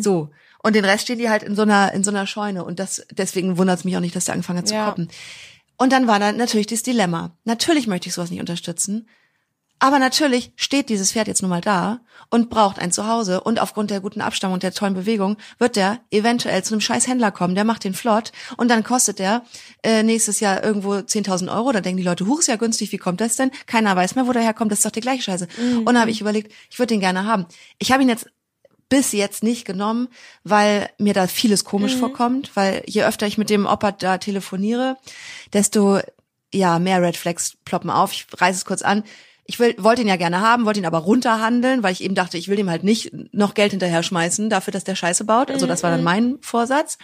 So. 0.00 0.30
Und 0.62 0.74
den 0.74 0.84
Rest 0.84 1.04
stehen 1.04 1.18
die 1.18 1.30
halt 1.30 1.42
in 1.42 1.54
so 1.54 1.62
einer 1.62 1.92
in 1.92 2.02
so 2.04 2.10
einer 2.10 2.26
Scheune 2.26 2.64
und 2.64 2.78
das 2.78 3.06
deswegen 3.12 3.58
wundert 3.58 3.78
es 3.78 3.84
mich 3.84 3.96
auch 3.96 4.00
nicht, 4.00 4.16
dass 4.16 4.24
der 4.26 4.34
angefangen 4.34 4.58
hat 4.58 4.68
zu 4.68 4.74
Ja. 4.74 4.86
koppen. 4.86 5.08
Und 5.76 5.92
dann 5.92 6.06
war 6.08 6.18
da 6.18 6.32
natürlich 6.32 6.66
das 6.66 6.82
Dilemma. 6.82 7.36
Natürlich 7.44 7.86
möchte 7.86 8.08
ich 8.08 8.14
sowas 8.14 8.30
nicht 8.30 8.40
unterstützen. 8.40 9.08
Aber 9.80 9.98
natürlich 9.98 10.52
steht 10.56 10.88
dieses 10.88 11.12
Pferd 11.12 11.28
jetzt 11.28 11.42
nun 11.42 11.50
mal 11.50 11.60
da 11.60 12.00
und 12.30 12.50
braucht 12.50 12.78
ein 12.78 12.90
Zuhause. 12.90 13.40
Und 13.40 13.60
aufgrund 13.60 13.90
der 13.90 14.00
guten 14.00 14.20
Abstammung 14.20 14.54
und 14.54 14.62
der 14.62 14.72
tollen 14.72 14.94
Bewegung 14.94 15.36
wird 15.58 15.76
der 15.76 16.00
eventuell 16.10 16.64
zu 16.64 16.74
einem 16.74 16.80
scheiß 16.80 17.06
Händler 17.06 17.30
kommen. 17.30 17.54
Der 17.54 17.64
macht 17.64 17.84
den 17.84 17.94
flott 17.94 18.32
und 18.56 18.68
dann 18.68 18.82
kostet 18.82 19.18
der 19.18 19.42
äh, 19.82 20.02
nächstes 20.02 20.40
Jahr 20.40 20.62
irgendwo 20.62 20.94
10.000 20.94 21.54
Euro. 21.54 21.72
Da 21.72 21.80
denken 21.80 21.98
die 21.98 22.04
Leute, 22.04 22.26
huch, 22.26 22.40
ist 22.40 22.48
ja 22.48 22.56
günstig, 22.56 22.92
wie 22.92 22.98
kommt 22.98 23.20
das 23.20 23.36
denn? 23.36 23.50
Keiner 23.66 23.94
weiß 23.94 24.14
mehr, 24.14 24.26
wo 24.26 24.32
der 24.32 24.42
herkommt. 24.42 24.72
Das 24.72 24.80
ist 24.80 24.84
doch 24.84 24.90
die 24.90 25.00
gleiche 25.00 25.22
Scheiße. 25.22 25.48
Und 25.78 25.86
dann 25.86 26.00
habe 26.00 26.10
ich 26.10 26.20
überlegt, 26.20 26.52
ich 26.70 26.78
würde 26.78 26.94
den 26.94 27.00
gerne 27.00 27.24
haben. 27.24 27.46
Ich 27.78 27.92
habe 27.92 28.02
ihn 28.02 28.08
jetzt 28.08 28.26
bis 28.88 29.12
jetzt 29.12 29.42
nicht 29.42 29.64
genommen, 29.64 30.08
weil 30.44 30.88
mir 30.98 31.14
da 31.14 31.26
vieles 31.26 31.64
komisch 31.64 31.94
vorkommt, 31.94 32.52
weil 32.54 32.82
je 32.86 33.04
öfter 33.04 33.26
ich 33.26 33.38
mit 33.38 33.50
dem 33.50 33.66
Opa 33.66 33.92
da 33.92 34.18
telefoniere, 34.18 34.96
desto 35.52 36.00
ja 36.52 36.78
mehr 36.78 37.02
Red 37.02 37.16
Flags 37.16 37.56
ploppen 37.64 37.90
auf. 37.90 38.12
Ich 38.12 38.26
reiße 38.34 38.58
es 38.58 38.64
kurz 38.64 38.82
an. 38.82 39.04
Ich 39.50 39.58
will, 39.58 39.74
wollte 39.78 40.02
ihn 40.02 40.08
ja 40.08 40.16
gerne 40.16 40.42
haben, 40.42 40.66
wollte 40.66 40.78
ihn 40.78 40.84
aber 40.84 40.98
runterhandeln, 40.98 41.82
weil 41.82 41.92
ich 41.92 42.04
eben 42.04 42.14
dachte, 42.14 42.36
ich 42.36 42.48
will 42.48 42.58
ihm 42.58 42.68
halt 42.68 42.84
nicht 42.84 43.10
noch 43.32 43.54
Geld 43.54 43.70
hinterher 43.70 44.02
schmeißen 44.02 44.50
dafür, 44.50 44.72
dass 44.72 44.84
der 44.84 44.94
Scheiße 44.94 45.24
baut. 45.24 45.50
Also 45.50 45.66
das 45.66 45.82
war 45.82 45.90
dann 45.90 46.04
mein 46.04 46.36
Vorsatz. 46.42 46.98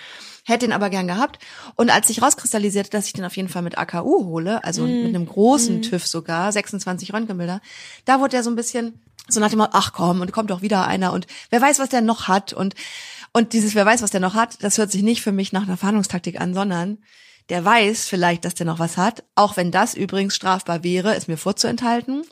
Hätte 0.45 0.67
ihn 0.67 0.73
aber 0.73 0.91
gern 0.91 1.07
gehabt. 1.07 1.39
Und 1.75 1.89
als 1.91 2.09
sich 2.09 2.21
rauskristallisierte, 2.21 2.91
dass 2.91 3.07
ich 3.07 3.15
den 3.15 3.25
auf 3.25 3.35
jeden 3.35 3.49
Fall 3.49 3.63
mit 3.63 3.79
AKU 3.79 4.27
hole, 4.27 4.63
also 4.63 4.83
mit 4.87 5.07
einem 5.07 5.25
großen 5.25 5.81
TÜV 5.81 6.07
sogar, 6.07 6.53
26 6.53 7.15
Röntgenbilder, 7.15 7.63
da 8.05 8.21
wurde 8.21 8.37
er 8.37 8.43
so 8.43 8.51
ein 8.51 8.57
bisschen 8.57 9.01
so 9.27 9.41
nach 9.41 9.49
dem 9.49 9.61
Motto, 9.61 9.73
ach 9.73 9.95
komm, 9.95 10.21
und 10.21 10.33
kommt 10.33 10.51
doch 10.51 10.61
wieder 10.61 10.87
einer 10.87 11.15
und 11.15 11.27
wer 11.49 11.63
weiß, 11.63 11.79
was 11.79 11.89
der 11.89 12.03
noch 12.03 12.29
hat 12.29 12.53
und 12.53 12.75
und 13.33 13.53
dieses 13.53 13.75
wer 13.75 13.85
weiß, 13.85 14.03
was 14.03 14.13
der 14.13 14.21
noch 14.21 14.35
hat, 14.35 14.63
das 14.63 14.79
hört 14.79 14.93
sich 14.93 15.03
nicht 15.03 15.23
für 15.23 15.33
mich 15.33 15.53
nach 15.53 15.63
einer 15.63 15.77
Verhandlungstaktik 15.77 16.41
an, 16.41 16.55
sondern 16.55 16.99
der 17.51 17.65
weiß 17.65 18.09
vielleicht, 18.09 18.45
dass 18.45 18.55
der 18.55 18.67
noch 18.67 18.79
was 18.79 18.97
hat, 18.97 19.23
auch 19.35 19.57
wenn 19.57 19.71
das 19.71 19.95
übrigens 19.95 20.35
strafbar 20.35 20.83
wäre, 20.83 21.15
es 21.15 21.29
mir 21.29 21.37
vorzuenthalten. 21.37 22.23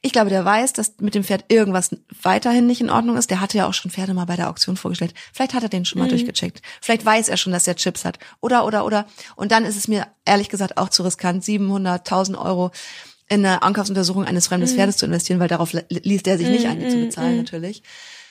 Ich 0.00 0.12
glaube, 0.12 0.30
der 0.30 0.44
weiß, 0.44 0.74
dass 0.74 0.94
mit 1.00 1.16
dem 1.16 1.24
Pferd 1.24 1.46
irgendwas 1.48 1.90
weiterhin 2.22 2.66
nicht 2.68 2.80
in 2.80 2.88
Ordnung 2.90 3.16
ist. 3.16 3.30
Der 3.30 3.40
hatte 3.40 3.58
ja 3.58 3.66
auch 3.66 3.74
schon 3.74 3.90
Pferde 3.90 4.14
mal 4.14 4.26
bei 4.26 4.36
der 4.36 4.48
Auktion 4.48 4.76
vorgestellt. 4.76 5.12
Vielleicht 5.32 5.54
hat 5.54 5.64
er 5.64 5.68
den 5.68 5.84
schon 5.84 5.98
mal 5.98 6.04
durchgecheckt. 6.10 6.62
Vielleicht 6.80 7.04
weiß 7.04 7.28
er 7.28 7.36
schon, 7.36 7.52
dass 7.52 7.66
er 7.66 7.74
Chips 7.74 8.04
hat. 8.04 8.18
Oder, 8.40 8.64
oder, 8.64 8.84
oder. 8.84 9.06
Und 9.34 9.50
dann 9.50 9.64
ist 9.64 9.76
es 9.76 9.88
mir 9.88 10.06
ehrlich 10.24 10.50
gesagt 10.50 10.76
auch 10.78 10.88
zu 10.90 11.02
riskant, 11.02 11.42
700.000 11.42 12.38
Euro 12.38 12.70
in 13.28 13.44
eine 13.44 13.62
Ankaufsuntersuchung 13.62 14.24
eines 14.24 14.46
fremden 14.46 14.68
Pferdes 14.68 14.98
zu 14.98 15.06
investieren, 15.06 15.40
weil 15.40 15.48
darauf 15.48 15.72
li- 15.72 15.82
liest 15.88 16.28
er 16.28 16.38
sich 16.38 16.48
nicht 16.48 16.66
ein, 16.66 16.78
die 16.78 16.88
zu 16.88 16.96
bezahlen 16.96 17.36
natürlich. 17.38 17.82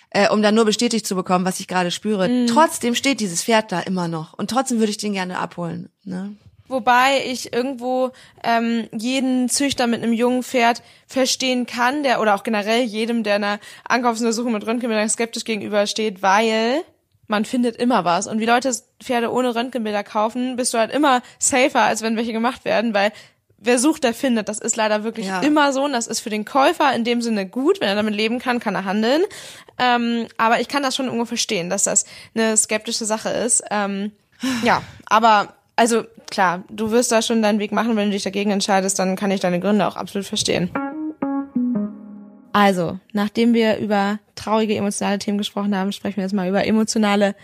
Äh, 0.10 0.30
um 0.30 0.42
dann 0.42 0.56
nur 0.56 0.66
bestätigt 0.66 1.06
zu 1.06 1.16
bekommen, 1.16 1.46
was 1.46 1.60
ich 1.60 1.68
gerade 1.68 1.92
spüre. 1.92 2.46
Trotzdem 2.48 2.96
steht 2.96 3.20
dieses 3.20 3.44
Pferd 3.44 3.72
da 3.72 3.82
immer 3.82 4.08
noch. 4.08 4.34
Und 4.34 4.50
trotzdem 4.50 4.80
würde 4.80 4.92
ich 4.92 4.98
den 4.98 5.14
gerne 5.14 5.38
abholen. 5.38 5.90
Ne? 6.06 6.36
Wobei 6.70 7.24
ich 7.26 7.54
irgendwo 7.54 8.12
ähm, 8.44 8.88
jeden 8.92 9.50
Züchter 9.50 9.88
mit 9.88 10.04
einem 10.04 10.14
jungen 10.14 10.44
Pferd 10.44 10.82
verstehen 11.08 11.66
kann, 11.66 12.04
der 12.04 12.20
oder 12.20 12.36
auch 12.36 12.44
generell 12.44 12.84
jedem, 12.84 13.24
der 13.24 13.36
einer 13.36 13.60
Ankaufsuntersuchung 13.88 14.52
mit 14.52 14.66
Röntgenbildern 14.66 15.10
skeptisch 15.10 15.46
gegenübersteht, 15.46 16.22
weil 16.22 16.84
man 17.28 17.46
findet 17.46 17.78
immer 17.78 18.04
was. 18.04 18.28
Und 18.28 18.40
wie 18.40 18.46
Leute 18.46 18.72
Pferde 19.02 19.32
ohne 19.32 19.56
Röntgenbilder 19.56 20.04
kaufen, 20.04 20.56
bist 20.56 20.74
du 20.74 20.78
halt 20.78 20.92
immer 20.92 21.22
safer, 21.40 21.82
als 21.82 22.02
wenn 22.02 22.18
welche 22.18 22.34
gemacht 22.34 22.66
werden, 22.66 22.94
weil 22.94 23.12
wer 23.60 23.80
sucht, 23.80 24.04
der 24.04 24.14
findet. 24.14 24.50
Das 24.50 24.60
ist 24.60 24.76
leider 24.76 25.04
wirklich 25.04 25.28
Ja. 25.28 25.42
immer 25.42 25.74
so 25.74 25.86
und 25.86 25.94
das 25.94 26.08
ist 26.08 26.20
für 26.20 26.30
den 26.30 26.46
Käufer 26.46 26.94
in 26.94 27.04
dem 27.04 27.22
Sinne 27.22 27.46
gut. 27.48 27.82
Wenn 27.82 27.88
er 27.90 27.96
damit 27.96 28.16
leben 28.16 28.40
kann, 28.40 28.60
kann 28.60 28.76
er 28.76 28.86
handeln. 28.86 29.24
Ähm, 29.80 30.28
aber 30.38 30.60
ich 30.60 30.68
kann 30.68 30.84
das 30.84 30.96
schon 30.96 31.06
irgendwo 31.06 31.26
verstehen, 31.26 31.70
dass 31.70 31.84
das 31.84 32.06
eine 32.36 32.56
skeptische 32.58 33.06
Sache 33.06 33.30
ist. 33.30 33.64
Ähm, 33.72 34.12
ja, 34.64 34.82
aber 35.08 35.54
also 35.76 36.04
klar, 36.30 36.64
du 36.70 36.92
wirst 36.92 37.12
da 37.12 37.22
schon 37.22 37.42
deinen 37.42 37.60
Weg 37.60 37.72
machen, 37.72 37.96
wenn 37.96 38.06
du 38.08 38.14
dich 38.14 38.24
dagegen 38.24 38.52
entscheidest, 38.52 38.98
dann 39.00 39.16
kann 39.16 39.32
ich 39.32 39.40
deine 39.40 39.60
Gründe 39.60 39.88
auch 39.88 39.96
absolut 39.96 40.26
verstehen. 40.28 40.72
Also, 42.54 43.00
nachdem 43.14 43.54
wir 43.54 43.78
über 43.78 44.18
traurige 44.36 44.76
emotionale 44.76 45.20
Themen 45.20 45.38
gesprochen 45.38 45.76
haben, 45.78 45.92
sprechen 45.92 46.18
wir 46.18 46.24
jetzt 46.24 46.34
mal 46.34 46.48
über 46.50 46.66
emotionale 46.66 47.36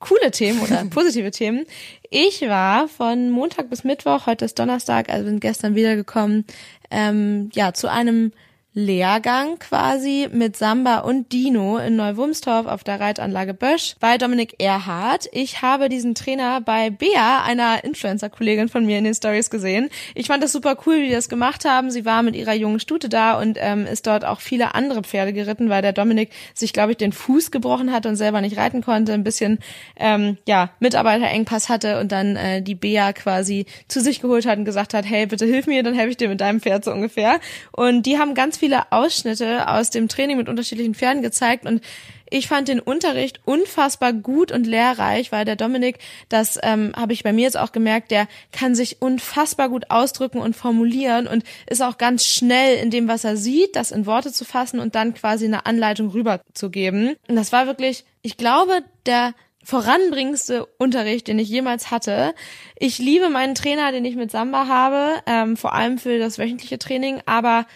coole 0.00 0.32
Themen 0.32 0.60
oder 0.60 0.84
positive 0.90 1.30
Themen. 1.30 1.64
Ich 2.10 2.42
war 2.42 2.88
von 2.88 3.30
Montag 3.30 3.70
bis 3.70 3.84
Mittwoch, 3.84 4.26
heute 4.26 4.44
ist 4.44 4.58
Donnerstag, 4.58 5.08
also 5.08 5.26
bin 5.26 5.38
gestern 5.38 5.76
wiedergekommen, 5.76 6.44
ähm, 6.90 7.50
ja, 7.52 7.72
zu 7.72 7.88
einem 7.88 8.32
Lehrgang 8.72 9.58
quasi 9.58 10.28
mit 10.30 10.56
Samba 10.56 10.98
und 10.98 11.32
Dino 11.32 11.78
in 11.78 11.96
Neuwumstorf 11.96 12.66
auf 12.66 12.84
der 12.84 13.00
Reitanlage 13.00 13.52
Bösch 13.52 13.96
bei 13.98 14.16
Dominik 14.16 14.62
Erhardt. 14.62 15.28
Ich 15.32 15.60
habe 15.60 15.88
diesen 15.88 16.14
Trainer 16.14 16.60
bei 16.60 16.88
Bea, 16.90 17.42
einer 17.42 17.82
Influencer-Kollegin 17.82 18.68
von 18.68 18.86
mir 18.86 18.98
in 18.98 19.02
den 19.02 19.14
Stories 19.14 19.50
gesehen. 19.50 19.90
Ich 20.14 20.28
fand 20.28 20.44
das 20.44 20.52
super 20.52 20.76
cool, 20.86 20.98
wie 20.98 21.08
die 21.08 21.12
das 21.12 21.28
gemacht 21.28 21.64
haben. 21.64 21.90
Sie 21.90 22.04
war 22.04 22.22
mit 22.22 22.36
ihrer 22.36 22.54
jungen 22.54 22.78
Stute 22.78 23.08
da 23.08 23.40
und 23.40 23.58
ähm, 23.60 23.86
ist 23.86 24.06
dort 24.06 24.24
auch 24.24 24.38
viele 24.38 24.72
andere 24.76 25.02
Pferde 25.02 25.32
geritten, 25.32 25.68
weil 25.68 25.82
der 25.82 25.92
Dominik 25.92 26.30
sich, 26.54 26.72
glaube 26.72 26.92
ich, 26.92 26.98
den 26.98 27.10
Fuß 27.10 27.50
gebrochen 27.50 27.90
hat 27.90 28.06
und 28.06 28.14
selber 28.14 28.40
nicht 28.40 28.56
reiten 28.56 28.82
konnte, 28.82 29.14
ein 29.14 29.24
bisschen 29.24 29.58
ähm, 29.96 30.38
ja 30.46 30.70
Mitarbeiterengpass 30.78 31.68
hatte 31.68 31.98
und 31.98 32.12
dann 32.12 32.36
äh, 32.36 32.62
die 32.62 32.76
Bea 32.76 33.12
quasi 33.14 33.66
zu 33.88 34.00
sich 34.00 34.22
geholt 34.22 34.46
hat 34.46 34.58
und 34.58 34.64
gesagt 34.64 34.94
hat, 34.94 35.04
hey, 35.04 35.26
bitte 35.26 35.44
hilf 35.44 35.66
mir, 35.66 35.82
dann 35.82 35.94
helfe 35.94 36.10
ich 36.10 36.16
dir 36.18 36.28
mit 36.28 36.40
deinem 36.40 36.60
Pferd 36.60 36.84
so 36.84 36.92
ungefähr. 36.92 37.40
Und 37.72 38.06
die 38.06 38.16
haben 38.16 38.34
ganz 38.34 38.60
viele 38.60 38.69
Ausschnitte 38.90 39.68
aus 39.68 39.90
dem 39.90 40.08
Training 40.08 40.36
mit 40.36 40.48
unterschiedlichen 40.48 40.94
Pferden 40.94 41.22
gezeigt 41.22 41.66
und 41.66 41.82
ich 42.30 42.46
fand 42.46 42.68
den 42.68 42.80
Unterricht 42.80 43.40
unfassbar 43.44 44.12
gut 44.12 44.52
und 44.52 44.66
lehrreich, 44.66 45.32
weil 45.32 45.44
der 45.44 45.56
Dominik, 45.56 45.98
das 46.28 46.58
ähm, 46.62 46.92
habe 46.96 47.12
ich 47.12 47.24
bei 47.24 47.32
mir 47.32 47.42
jetzt 47.42 47.58
auch 47.58 47.72
gemerkt, 47.72 48.12
der 48.12 48.28
kann 48.52 48.76
sich 48.76 49.02
unfassbar 49.02 49.68
gut 49.68 49.90
ausdrücken 49.90 50.38
und 50.38 50.54
formulieren 50.54 51.26
und 51.26 51.42
ist 51.68 51.82
auch 51.82 51.98
ganz 51.98 52.24
schnell 52.24 52.76
in 52.76 52.90
dem, 52.90 53.08
was 53.08 53.24
er 53.24 53.36
sieht, 53.36 53.74
das 53.74 53.90
in 53.90 54.06
Worte 54.06 54.32
zu 54.32 54.44
fassen 54.44 54.78
und 54.78 54.94
dann 54.94 55.14
quasi 55.14 55.44
eine 55.44 55.66
Anleitung 55.66 56.10
rüberzugeben. 56.10 57.16
Und 57.26 57.36
das 57.36 57.50
war 57.52 57.66
wirklich, 57.66 58.04
ich 58.22 58.36
glaube, 58.36 58.84
der 59.06 59.34
voranbringendste 59.64 60.66
Unterricht, 60.78 61.28
den 61.28 61.38
ich 61.38 61.48
jemals 61.48 61.90
hatte. 61.90 62.34
Ich 62.78 62.98
liebe 62.98 63.28
meinen 63.28 63.54
Trainer, 63.54 63.92
den 63.92 64.04
ich 64.04 64.16
mit 64.16 64.30
Samba 64.30 64.66
habe, 64.68 65.20
ähm, 65.26 65.56
vor 65.56 65.74
allem 65.74 65.98
für 65.98 66.18
das 66.18 66.38
wöchentliche 66.38 66.78
Training, 66.78 67.20
aber 67.26 67.66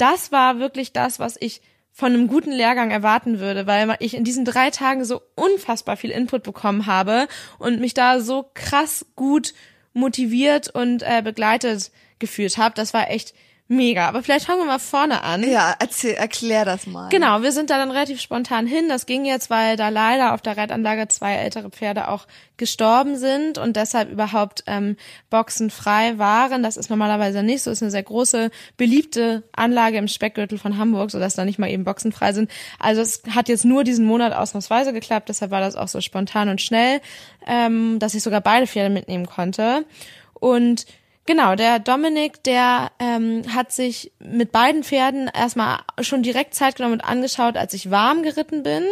das 0.00 0.32
war 0.32 0.58
wirklich 0.58 0.92
das, 0.92 1.18
was 1.18 1.36
ich 1.38 1.60
von 1.92 2.12
einem 2.12 2.28
guten 2.28 2.52
Lehrgang 2.52 2.90
erwarten 2.90 3.40
würde, 3.40 3.66
weil 3.66 3.96
ich 3.98 4.14
in 4.14 4.24
diesen 4.24 4.44
drei 4.44 4.70
Tagen 4.70 5.04
so 5.04 5.20
unfassbar 5.34 5.96
viel 5.96 6.10
Input 6.10 6.42
bekommen 6.42 6.86
habe 6.86 7.28
und 7.58 7.80
mich 7.80 7.94
da 7.94 8.20
so 8.20 8.50
krass 8.54 9.06
gut 9.16 9.52
motiviert 9.92 10.68
und 10.68 11.02
äh, 11.02 11.20
begleitet 11.22 11.90
gefühlt 12.18 12.58
habe. 12.58 12.74
Das 12.74 12.94
war 12.94 13.10
echt 13.10 13.34
mega. 13.70 14.08
Aber 14.08 14.22
vielleicht 14.22 14.46
fangen 14.46 14.60
wir 14.60 14.66
mal 14.66 14.80
vorne 14.80 15.22
an. 15.22 15.48
Ja, 15.48 15.74
erzähl, 15.78 16.14
erklär 16.14 16.64
das 16.64 16.86
mal. 16.86 17.08
Genau, 17.08 17.42
wir 17.42 17.52
sind 17.52 17.70
da 17.70 17.78
dann 17.78 17.90
relativ 17.90 18.20
spontan 18.20 18.66
hin. 18.66 18.88
Das 18.88 19.06
ging 19.06 19.24
jetzt, 19.24 19.48
weil 19.48 19.76
da 19.76 19.88
leider 19.88 20.34
auf 20.34 20.42
der 20.42 20.56
Reitanlage 20.56 21.06
zwei 21.08 21.34
ältere 21.34 21.70
Pferde 21.70 22.08
auch 22.08 22.26
gestorben 22.56 23.16
sind 23.16 23.58
und 23.58 23.76
deshalb 23.76 24.10
überhaupt 24.10 24.64
ähm, 24.66 24.96
Boxen 25.30 25.70
frei 25.70 26.18
waren. 26.18 26.62
Das 26.64 26.76
ist 26.76 26.90
normalerweise 26.90 27.42
nicht 27.44 27.62
so. 27.62 27.70
Ist 27.70 27.82
eine 27.82 27.92
sehr 27.92 28.02
große, 28.02 28.50
beliebte 28.76 29.44
Anlage 29.52 29.98
im 29.98 30.08
Speckgürtel 30.08 30.58
von 30.58 30.76
Hamburg, 30.76 31.12
sodass 31.12 31.36
da 31.36 31.44
nicht 31.44 31.60
mal 31.60 31.70
eben 31.70 31.84
Boxen 31.84 32.10
frei 32.10 32.32
sind. 32.32 32.50
Also 32.80 33.00
es 33.02 33.22
hat 33.30 33.48
jetzt 33.48 33.64
nur 33.64 33.84
diesen 33.84 34.04
Monat 34.04 34.34
ausnahmsweise 34.34 34.92
geklappt. 34.92 35.28
Deshalb 35.28 35.52
war 35.52 35.60
das 35.60 35.76
auch 35.76 35.88
so 35.88 36.00
spontan 36.00 36.48
und 36.48 36.60
schnell, 36.60 37.00
ähm, 37.46 38.00
dass 38.00 38.14
ich 38.14 38.22
sogar 38.24 38.40
beide 38.40 38.66
Pferde 38.66 38.90
mitnehmen 38.90 39.26
konnte. 39.26 39.86
Und 40.34 40.86
Genau, 41.30 41.54
der 41.54 41.78
Dominik, 41.78 42.42
der 42.42 42.90
ähm, 42.98 43.42
hat 43.54 43.70
sich 43.70 44.10
mit 44.18 44.50
beiden 44.50 44.82
Pferden 44.82 45.30
erstmal 45.32 45.78
schon 46.00 46.24
direkt 46.24 46.56
Zeit 46.56 46.74
genommen 46.74 46.94
und 46.94 47.02
angeschaut, 47.02 47.56
als 47.56 47.72
ich 47.72 47.92
warm 47.92 48.24
geritten 48.24 48.64
bin. 48.64 48.82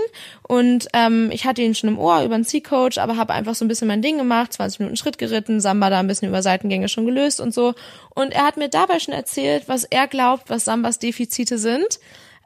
Und 0.47 0.87
ähm, 0.93 1.33
ich 1.33 1.47
hatte 1.47 1.63
ihn 1.63 1.75
schon 1.75 1.89
im 1.89 1.99
Ohr 1.99 2.23
über 2.23 2.37
einen 2.37 2.45
C-Coach, 2.45 2.99
aber 2.99 3.17
habe 3.17 3.33
einfach 3.33 3.57
so 3.57 3.65
ein 3.65 3.69
bisschen 3.69 3.89
mein 3.89 4.03
Ding 4.03 4.19
gemacht, 4.19 4.53
20 4.53 4.79
Minuten 4.79 4.97
Schritt 4.97 5.19
geritten, 5.19 5.61
Samba 5.61 5.91
da 5.91 5.99
ein 5.99 6.07
bisschen 6.07 6.29
über 6.29 6.41
Seitengänge 6.41 6.89
schon 6.89 7.07
gelöst 7.07 7.41
und 7.41 7.53
so. 7.53 7.75
Und 8.15 8.33
er 8.33 8.45
hat 8.45 8.57
mir 8.57 8.69
dabei 8.69 9.01
schon 9.01 9.15
erzählt, 9.15 9.65
was 9.67 9.83
er 9.83 10.07
glaubt, 10.07 10.49
was 10.49 10.65
Sambas 10.65 11.01
Defizite 11.01 11.59
sind. 11.59 11.99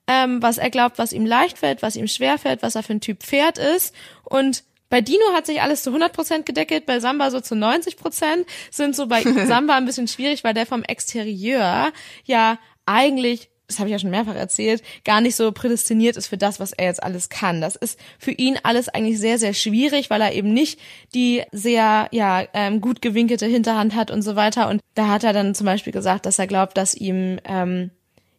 Ähm, 0.06 0.42
was 0.42 0.56
er 0.56 0.70
glaubt, 0.70 0.96
was 0.96 1.12
ihm 1.12 1.26
leicht 1.26 1.58
fällt, 1.58 1.82
was 1.82 1.96
ihm 1.96 2.08
schwer 2.08 2.38
fällt, 2.38 2.62
was 2.62 2.76
er 2.76 2.82
für 2.82 2.94
ein 2.94 3.02
Typ 3.02 3.22
Pferd 3.22 3.58
ist. 3.58 3.94
Und 4.24 4.64
bei 4.92 5.00
Dino 5.00 5.24
hat 5.32 5.46
sich 5.46 5.62
alles 5.62 5.82
zu 5.82 5.90
100% 5.90 6.42
gedeckelt, 6.42 6.84
bei 6.84 7.00
Samba 7.00 7.30
so 7.30 7.40
zu 7.40 7.54
90%, 7.54 8.44
sind 8.70 8.94
so 8.94 9.06
bei 9.06 9.22
Samba 9.46 9.74
ein 9.74 9.86
bisschen 9.86 10.06
schwierig, 10.06 10.44
weil 10.44 10.52
der 10.52 10.66
vom 10.66 10.82
Exterieur 10.82 11.92
ja 12.24 12.58
eigentlich 12.84 13.48
das 13.68 13.78
habe 13.78 13.88
ich 13.88 13.92
ja 13.92 13.98
schon 13.98 14.10
mehrfach 14.10 14.34
erzählt, 14.34 14.82
gar 15.02 15.22
nicht 15.22 15.34
so 15.34 15.50
prädestiniert 15.50 16.18
ist 16.18 16.26
für 16.26 16.36
das, 16.36 16.60
was 16.60 16.72
er 16.72 16.86
jetzt 16.86 17.02
alles 17.02 17.30
kann. 17.30 17.62
Das 17.62 17.74
ist 17.74 17.98
für 18.18 18.32
ihn 18.32 18.58
alles 18.62 18.90
eigentlich 18.90 19.18
sehr, 19.18 19.38
sehr 19.38 19.54
schwierig, 19.54 20.10
weil 20.10 20.20
er 20.20 20.34
eben 20.34 20.52
nicht 20.52 20.78
die 21.14 21.42
sehr, 21.52 22.08
ja, 22.10 22.44
ähm, 22.52 22.82
gut 22.82 23.00
gewinkelte 23.00 23.46
Hinterhand 23.46 23.94
hat 23.94 24.10
und 24.10 24.20
so 24.20 24.36
weiter. 24.36 24.68
Und 24.68 24.82
da 24.92 25.08
hat 25.08 25.24
er 25.24 25.32
dann 25.32 25.54
zum 25.54 25.64
Beispiel 25.64 25.94
gesagt, 25.94 26.26
dass 26.26 26.38
er 26.38 26.46
glaubt, 26.46 26.76
dass 26.76 26.94
ihm 26.94 27.38
ähm, 27.46 27.92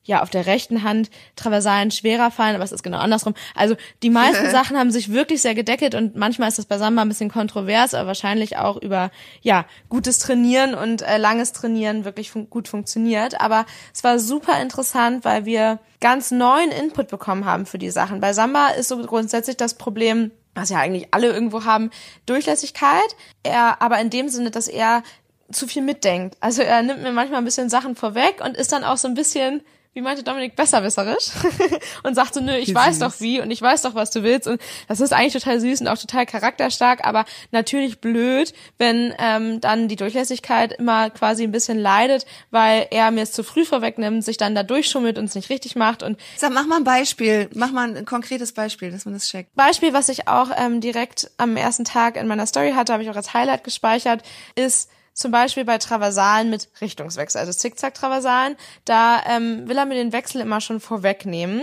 ja 0.04 0.22
auf 0.22 0.30
der 0.30 0.46
rechten 0.46 0.84
Hand 0.84 1.10
Traversalen 1.36 1.92
schwerer 1.92 2.32
fallen, 2.32 2.56
aber 2.56 2.64
es 2.64 2.72
ist 2.72 2.84
genau 2.84 2.98
andersrum. 2.98 3.34
Also 3.56 3.76
die 4.02 4.10
meisten 4.10 4.50
Sachen 4.52 4.78
haben 4.78 4.92
sich 4.92 5.12
wirklich 5.12 5.42
sehr 5.42 5.56
gedeckelt 5.56 5.96
und 5.96 6.16
manchmal 6.16 6.50
ist 6.50 6.58
das 6.58 6.66
bei 6.66 6.78
Samba 6.78 7.02
ein 7.02 7.10
bisschen 7.10 7.32
kontrovers, 7.32 7.94
aber 7.94 8.08
wahrscheinlich 8.08 8.58
auch 8.58 8.78
über 8.78 9.12
ja 9.42 9.66
gutes 9.90 10.20
Trainieren 10.20 10.76
und 10.76 11.02
äh, 11.02 11.18
langes 11.18 11.54
Trainieren 11.54 12.06
wirklich 12.06 12.32
fun 12.32 12.50
gut 12.50 12.68
funktioniert. 12.68 13.40
Aber 13.40 13.66
es 13.94 14.04
war 14.04 14.20
super 14.20 14.62
interessant, 14.62 15.26
weil 15.26 15.46
wir 15.46 15.80
ganz 16.00 16.32
neuen 16.32 16.72
Input 16.72 17.08
bekommen 17.08 17.46
haben 17.46 17.66
für 17.66 17.78
die 17.78 17.90
Sachen. 17.90 18.20
Bei 18.20 18.34
Samba 18.34 18.70
ist 18.70 18.90
so 18.90 18.98
grundsätzlich 18.98 19.58
das 19.58 19.76
Problem, 19.76 20.32
was 20.54 20.70
ja 20.70 20.80
eigentlich 20.80 21.08
alle 21.12 21.28
irgendwo 21.28 21.64
haben, 21.64 21.90
Durchlässigkeit. 22.26 23.16
Er, 23.42 23.82
aber 23.82 24.00
in 24.00 24.10
dem 24.10 24.28
Sinne, 24.30 24.52
dass 24.52 24.68
er 24.68 25.04
zu 25.52 25.68
viel 25.68 25.82
mitdenkt. 25.82 26.36
Also 26.40 26.62
er 26.62 26.82
nimmt 26.82 27.04
mir 27.04 27.12
manchmal 27.12 27.40
ein 27.40 27.46
bisschen 27.46 27.70
Sachen 27.70 27.96
vorweg 27.96 28.42
und 28.44 28.58
ist 28.58 28.72
dann 28.72 28.84
auch 28.84 28.98
so 28.98 29.08
ein 29.08 29.14
bisschen 29.14 29.62
wie 29.94 30.02
meinte 30.02 30.24
Dominik, 30.24 30.56
besserwisserisch 30.56 31.30
und 32.04 32.16
sagte, 32.16 32.42
nö, 32.42 32.56
ich 32.56 32.70
wie 32.70 32.76
weiß 32.76 32.96
süß. 32.96 33.00
doch 33.00 33.20
wie 33.20 33.40
und 33.42 33.52
ich 33.52 33.62
weiß 33.62 33.84
doch, 33.84 33.94
was 33.94 34.12
du 34.12 34.24
willst 34.24 34.48
und 34.48 34.62
das 34.88 35.00
ist 35.00 35.14
eigentlich 35.14 35.34
total 35.34 35.60
süß 35.60 35.82
und 35.82 35.88
auch 35.88 35.98
total 35.98 36.26
charakterstark, 36.26 37.06
aber 37.06 37.26
natürlich 37.52 38.02
blöd, 38.02 38.54
wenn 38.78 39.14
ähm, 39.20 39.62
dann 39.62 39.88
die 39.88 39.96
Durchlässigkeit 39.96 40.74
immer 40.74 41.10
quasi 41.12 41.44
ein 41.44 41.52
bisschen 41.52 41.78
leidet, 41.78 42.26
weil 42.50 42.88
er 42.90 43.12
mir 43.12 43.22
es 43.22 43.32
zu 43.32 43.44
früh 43.44 43.66
vorwegnimmt, 43.66 44.24
sich 44.24 44.38
dann 44.38 44.56
da 44.56 44.64
durchschummelt 44.64 45.18
und 45.18 45.26
es 45.26 45.36
nicht 45.36 45.50
richtig 45.50 45.76
macht 45.76 46.02
und 46.02 46.20
Sag, 46.38 46.52
mach 46.54 46.66
mal 46.66 46.78
ein 46.78 46.84
Beispiel, 46.84 47.50
mach 47.54 47.72
mal 47.72 47.96
ein 47.96 48.06
konkretes 48.06 48.54
Beispiel, 48.54 48.92
dass 48.92 49.06
man 49.06 49.14
das 49.14 49.28
checkt. 49.28 49.54
Beispiel, 49.56 49.94
was 49.94 50.10
ich 50.10 50.28
auch 50.28 50.50
ähm, 50.58 50.82
direkt 50.82 51.30
am 51.38 51.56
ersten 51.56 51.86
Tag 51.86 52.18
in 52.18 52.28
meiner 52.28 52.48
Story 52.48 52.72
hatte, 52.72 52.94
habe 52.94 53.04
ich 53.04 53.10
auch 53.10 53.16
als 53.16 53.34
Highlight 53.34 53.64
gespeichert, 53.64 54.24
ist 54.56 54.90
zum 55.14 55.32
Beispiel 55.32 55.66
bei 55.66 55.78
Traversalen 55.78 56.50
mit 56.50 56.70
Richtungswechsel, 56.82 57.40
also 57.40 57.52
Zickzack-Traversalen, 57.52 58.56
da 58.86 59.22
ähm, 59.28 59.68
will 59.68 59.78
er 59.78 59.86
mir 59.86 59.96
den 59.96 60.14
Wechsel 60.14 60.42
immer 60.42 60.62
schon 60.62 60.80
vorwegnehmen. 60.80 61.62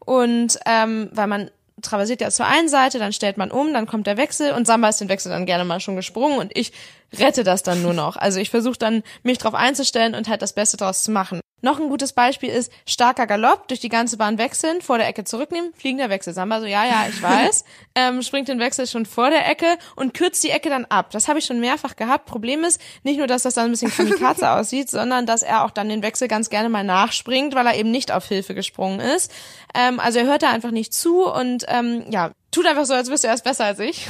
Und 0.00 0.58
ähm, 0.66 1.08
weil 1.12 1.26
man 1.26 1.50
traversiert 1.82 2.20
ja 2.20 2.30
zur 2.30 2.46
einen 2.46 2.68
Seite, 2.68 2.98
dann 2.98 3.12
stellt 3.12 3.36
man 3.36 3.50
um, 3.50 3.72
dann 3.72 3.86
kommt 3.86 4.06
der 4.06 4.16
Wechsel 4.16 4.52
und 4.52 4.66
Samba 4.66 4.88
ist 4.88 5.00
den 5.00 5.08
Wechsel 5.08 5.30
dann 5.30 5.46
gerne 5.46 5.64
mal 5.64 5.80
schon 5.80 5.96
gesprungen 5.96 6.38
und 6.38 6.56
ich 6.56 6.72
rette 7.18 7.44
das 7.44 7.62
dann 7.62 7.82
nur 7.82 7.94
noch. 7.94 8.16
Also 8.16 8.38
ich 8.38 8.50
versuche 8.50 8.78
dann, 8.78 9.02
mich 9.22 9.38
drauf 9.38 9.54
einzustellen 9.54 10.14
und 10.14 10.28
halt 10.28 10.42
das 10.42 10.52
Beste 10.52 10.76
draus 10.76 11.02
zu 11.02 11.10
machen. 11.10 11.40
Noch 11.62 11.78
ein 11.78 11.88
gutes 11.88 12.12
Beispiel 12.12 12.50
ist 12.50 12.72
starker 12.86 13.26
Galopp, 13.26 13.68
durch 13.68 13.80
die 13.80 13.88
ganze 13.88 14.16
Bahn 14.16 14.38
wechseln, 14.38 14.80
vor 14.80 14.98
der 14.98 15.08
Ecke 15.08 15.24
zurücknehmen, 15.24 15.72
fliegender 15.74 16.10
Wechsel. 16.10 16.34
Samba 16.34 16.60
so, 16.60 16.66
ja, 16.66 16.84
ja, 16.84 17.06
ich 17.08 17.22
weiß, 17.22 17.64
ähm, 17.94 18.22
springt 18.22 18.48
den 18.48 18.58
Wechsel 18.58 18.86
schon 18.86 19.06
vor 19.06 19.30
der 19.30 19.48
Ecke 19.48 19.66
und 19.96 20.14
kürzt 20.14 20.42
die 20.44 20.50
Ecke 20.50 20.70
dann 20.70 20.84
ab. 20.86 21.10
Das 21.10 21.28
habe 21.28 21.38
ich 21.38 21.44
schon 21.44 21.60
mehrfach 21.60 21.96
gehabt. 21.96 22.26
Problem 22.26 22.64
ist, 22.64 22.80
nicht 23.02 23.18
nur, 23.18 23.26
dass 23.26 23.42
das 23.42 23.54
dann 23.54 23.66
ein 23.66 23.70
bisschen 23.72 23.90
kamikaze 23.96 24.50
aussieht, 24.50 24.90
sondern 24.90 25.26
dass 25.26 25.42
er 25.42 25.64
auch 25.64 25.70
dann 25.70 25.88
den 25.88 26.02
Wechsel 26.02 26.28
ganz 26.28 26.50
gerne 26.50 26.68
mal 26.68 26.84
nachspringt, 26.84 27.54
weil 27.54 27.66
er 27.66 27.76
eben 27.76 27.90
nicht 27.90 28.12
auf 28.12 28.26
Hilfe 28.26 28.54
gesprungen 28.54 29.00
ist. 29.00 29.32
Ähm, 29.74 30.00
also 30.00 30.18
er 30.18 30.26
hört 30.26 30.42
da 30.42 30.50
einfach 30.50 30.70
nicht 30.70 30.94
zu 30.94 31.26
und 31.30 31.64
ähm, 31.68 32.04
ja, 32.10 32.32
tut 32.50 32.66
einfach 32.66 32.84
so, 32.84 32.94
als 32.94 33.10
wüsste 33.10 33.28
er 33.28 33.34
es 33.34 33.42
besser 33.42 33.64
als 33.64 33.78
ich. 33.78 34.06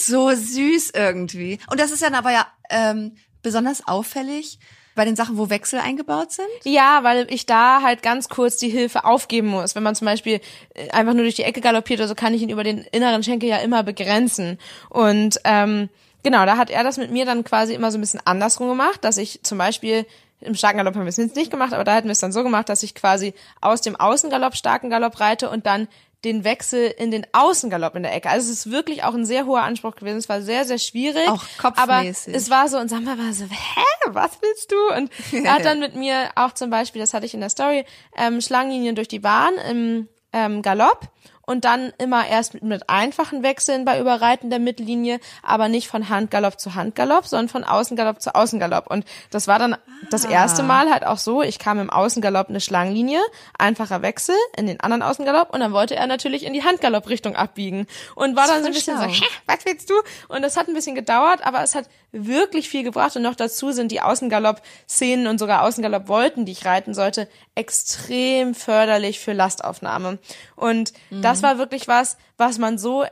so 0.00 0.30
süß 0.30 0.92
irgendwie. 0.94 1.58
Und 1.70 1.80
das 1.80 1.90
ist 1.90 2.02
dann 2.02 2.14
aber 2.14 2.32
ja 2.32 2.46
ähm, 2.70 3.16
besonders 3.42 3.86
auffällig, 3.86 4.58
bei 4.94 5.04
den 5.04 5.16
Sachen, 5.16 5.38
wo 5.38 5.50
Wechsel 5.50 5.78
eingebaut 5.78 6.32
sind? 6.32 6.48
Ja, 6.64 7.00
weil 7.02 7.26
ich 7.30 7.46
da 7.46 7.82
halt 7.82 8.02
ganz 8.02 8.28
kurz 8.28 8.56
die 8.56 8.68
Hilfe 8.68 9.04
aufgeben 9.04 9.48
muss. 9.48 9.74
Wenn 9.74 9.82
man 9.82 9.94
zum 9.94 10.06
Beispiel 10.06 10.40
äh, 10.74 10.90
einfach 10.90 11.14
nur 11.14 11.22
durch 11.22 11.36
die 11.36 11.44
Ecke 11.44 11.60
galoppiert 11.60 12.00
oder 12.00 12.08
so, 12.08 12.14
kann 12.14 12.34
ich 12.34 12.42
ihn 12.42 12.50
über 12.50 12.64
den 12.64 12.78
inneren 12.92 13.22
Schenkel 13.22 13.48
ja 13.48 13.58
immer 13.58 13.82
begrenzen. 13.82 14.58
Und 14.88 15.40
ähm, 15.44 15.88
genau, 16.22 16.44
da 16.46 16.56
hat 16.56 16.70
er 16.70 16.84
das 16.84 16.98
mit 16.98 17.10
mir 17.10 17.24
dann 17.24 17.44
quasi 17.44 17.74
immer 17.74 17.90
so 17.90 17.98
ein 17.98 18.02
bisschen 18.02 18.20
andersrum 18.24 18.68
gemacht, 18.68 19.04
dass 19.04 19.16
ich 19.16 19.42
zum 19.42 19.58
Beispiel 19.58 20.06
im 20.40 20.54
starken 20.54 20.78
Galopp 20.78 20.96
haben 20.96 21.04
wir 21.04 21.08
es 21.08 21.18
nicht 21.18 21.50
gemacht, 21.50 21.72
aber 21.72 21.84
da 21.84 21.94
hätten 21.94 22.08
wir 22.08 22.12
es 22.12 22.18
dann 22.18 22.32
so 22.32 22.42
gemacht, 22.42 22.68
dass 22.68 22.82
ich 22.82 22.94
quasi 22.94 23.32
aus 23.60 23.80
dem 23.80 23.96
Außengalopp 23.96 24.56
starken 24.56 24.90
Galopp 24.90 25.20
reite 25.20 25.48
und 25.48 25.66
dann 25.66 25.88
den 26.24 26.44
Wechsel 26.44 26.94
in 26.96 27.10
den 27.10 27.26
Außengalopp 27.32 27.96
in 27.96 28.04
der 28.04 28.14
Ecke. 28.14 28.30
Also 28.30 28.50
es 28.50 28.58
ist 28.58 28.70
wirklich 28.70 29.02
auch 29.04 29.14
ein 29.14 29.24
sehr 29.24 29.46
hoher 29.46 29.62
Anspruch 29.62 29.96
gewesen. 29.96 30.18
Es 30.18 30.28
war 30.28 30.40
sehr, 30.42 30.64
sehr 30.64 30.78
schwierig. 30.78 31.28
Auch 31.28 31.44
kopfmäßig. 31.58 32.28
Aber 32.28 32.36
es 32.36 32.50
war 32.50 32.68
so, 32.68 32.78
und 32.78 32.88
Samba 32.88 33.18
war 33.18 33.32
so, 33.32 33.44
hä, 33.44 33.84
was 34.08 34.38
willst 34.40 34.70
du? 34.70 34.96
Und 34.96 35.10
er 35.44 35.54
hat 35.54 35.64
dann 35.64 35.80
mit 35.80 35.96
mir 35.96 36.30
auch 36.36 36.52
zum 36.52 36.70
Beispiel, 36.70 37.00
das 37.00 37.12
hatte 37.12 37.26
ich 37.26 37.34
in 37.34 37.40
der 37.40 37.50
Story, 37.50 37.84
ähm, 38.16 38.40
Schlangenlinien 38.40 38.94
durch 38.94 39.08
die 39.08 39.18
Bahn 39.18 39.54
im 39.68 40.08
ähm, 40.32 40.62
Galopp 40.62 41.08
und 41.44 41.64
dann 41.64 41.92
immer 41.98 42.26
erst 42.26 42.54
mit, 42.54 42.62
mit 42.62 42.88
einfachen 42.88 43.42
Wechseln 43.42 43.84
bei 43.84 44.00
Überreiten 44.00 44.50
der 44.50 44.58
Mittellinie, 44.58 45.20
aber 45.42 45.68
nicht 45.68 45.88
von 45.88 46.08
Handgalopp 46.08 46.58
zu 46.58 46.74
Handgalopp, 46.74 47.26
sondern 47.26 47.48
von 47.48 47.64
Außengalopp 47.64 48.20
zu 48.20 48.34
Außengalopp. 48.34 48.86
Und 48.88 49.04
das 49.30 49.48
war 49.48 49.58
dann 49.58 49.76
das 50.10 50.24
erste 50.24 50.62
Mal 50.62 50.90
halt 50.90 51.04
auch 51.04 51.18
so, 51.18 51.42
ich 51.42 51.58
kam 51.58 51.78
im 51.78 51.90
Außengalopp 51.90 52.48
eine 52.48 52.60
Schlangenlinie, 52.60 53.20
einfacher 53.58 54.02
Wechsel 54.02 54.34
in 54.56 54.66
den 54.66 54.80
anderen 54.80 55.02
Außengalopp 55.02 55.52
und 55.52 55.60
dann 55.60 55.72
wollte 55.72 55.96
er 55.96 56.06
natürlich 56.06 56.44
in 56.44 56.52
die 56.52 56.64
Handgalopp-Richtung 56.64 57.36
abbiegen 57.36 57.86
und 58.14 58.36
war 58.36 58.46
dann 58.46 58.62
so 58.62 58.66
ein 58.66 58.72
bisschen 58.72 58.98
so, 58.98 59.04
hä, 59.04 59.24
was 59.46 59.64
willst 59.64 59.90
du? 59.90 59.94
Und 60.28 60.42
das 60.42 60.56
hat 60.56 60.68
ein 60.68 60.74
bisschen 60.74 60.94
gedauert, 60.94 61.44
aber 61.44 61.62
es 61.62 61.74
hat 61.74 61.88
wirklich 62.12 62.68
viel 62.68 62.82
gebracht 62.82 63.16
und 63.16 63.22
noch 63.22 63.34
dazu 63.34 63.72
sind 63.72 63.90
die 63.90 64.02
Außengalopp-Szenen 64.02 65.26
und 65.26 65.38
sogar 65.38 65.62
Außengalopp-Volten, 65.62 66.44
die 66.44 66.52
ich 66.52 66.66
reiten 66.66 66.92
sollte, 66.94 67.26
extrem 67.54 68.54
förderlich 68.54 69.18
für 69.18 69.32
Lastaufnahme. 69.32 70.18
Und 70.54 70.92
mhm. 71.10 71.22
das 71.22 71.31
war 71.40 71.56
wirklich 71.56 71.86
was, 71.86 72.16
was 72.36 72.58
man 72.58 72.78
so 72.78 73.04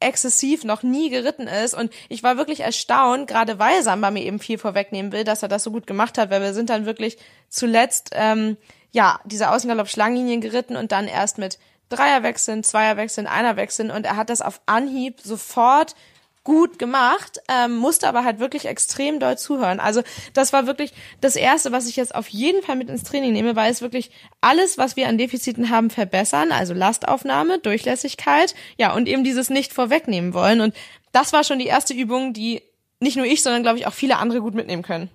exzessiv 0.00 0.64
noch 0.64 0.82
nie 0.82 1.10
geritten 1.10 1.46
ist. 1.46 1.74
Und 1.74 1.92
ich 2.08 2.22
war 2.22 2.36
wirklich 2.36 2.60
erstaunt, 2.60 3.28
gerade 3.28 3.58
weil 3.58 3.82
Samba 3.82 4.10
mir 4.10 4.24
eben 4.24 4.38
viel 4.38 4.58
vorwegnehmen 4.58 5.12
will, 5.12 5.24
dass 5.24 5.42
er 5.42 5.48
das 5.48 5.62
so 5.62 5.70
gut 5.70 5.86
gemacht 5.86 6.16
hat, 6.16 6.30
weil 6.30 6.40
wir 6.40 6.54
sind 6.54 6.70
dann 6.70 6.86
wirklich 6.86 7.18
zuletzt 7.48 8.10
ähm, 8.12 8.56
ja 8.92 9.20
diese 9.24 9.50
Außengalopp-Schlangenlinien 9.50 10.40
geritten 10.40 10.76
und 10.76 10.92
dann 10.92 11.06
erst 11.06 11.38
mit 11.38 11.58
Dreierwechseln, 11.90 12.64
Zweierwechseln, 12.64 13.26
Einerwechseln. 13.26 13.90
Und 13.90 14.06
er 14.06 14.16
hat 14.16 14.30
das 14.30 14.40
auf 14.40 14.60
Anhieb 14.66 15.20
sofort 15.20 15.94
gut 16.42 16.78
gemacht, 16.78 17.40
ähm, 17.48 17.76
musste 17.76 18.08
aber 18.08 18.24
halt 18.24 18.38
wirklich 18.38 18.64
extrem 18.64 19.20
doll 19.20 19.36
zuhören. 19.36 19.78
Also 19.78 20.02
das 20.32 20.52
war 20.52 20.66
wirklich 20.66 20.92
das 21.20 21.36
Erste, 21.36 21.70
was 21.70 21.86
ich 21.86 21.96
jetzt 21.96 22.14
auf 22.14 22.28
jeden 22.28 22.62
Fall 22.62 22.76
mit 22.76 22.88
ins 22.88 23.02
Training 23.02 23.32
nehme, 23.32 23.56
weil 23.56 23.70
es 23.70 23.82
wirklich 23.82 24.10
alles, 24.40 24.78
was 24.78 24.96
wir 24.96 25.08
an 25.08 25.18
Defiziten 25.18 25.68
haben, 25.70 25.90
verbessern. 25.90 26.50
Also 26.50 26.72
Lastaufnahme, 26.72 27.58
Durchlässigkeit, 27.58 28.54
ja, 28.78 28.94
und 28.94 29.06
eben 29.06 29.24
dieses 29.24 29.50
nicht 29.50 29.72
vorwegnehmen 29.72 30.32
wollen. 30.32 30.60
Und 30.60 30.74
das 31.12 31.32
war 31.32 31.44
schon 31.44 31.58
die 31.58 31.66
erste 31.66 31.92
Übung, 31.92 32.32
die 32.32 32.62
nicht 33.00 33.16
nur 33.16 33.26
ich, 33.26 33.42
sondern 33.42 33.62
glaube 33.62 33.78
ich 33.78 33.86
auch 33.86 33.94
viele 33.94 34.16
andere 34.16 34.40
gut 34.40 34.54
mitnehmen 34.54 34.82
können. 34.82 35.10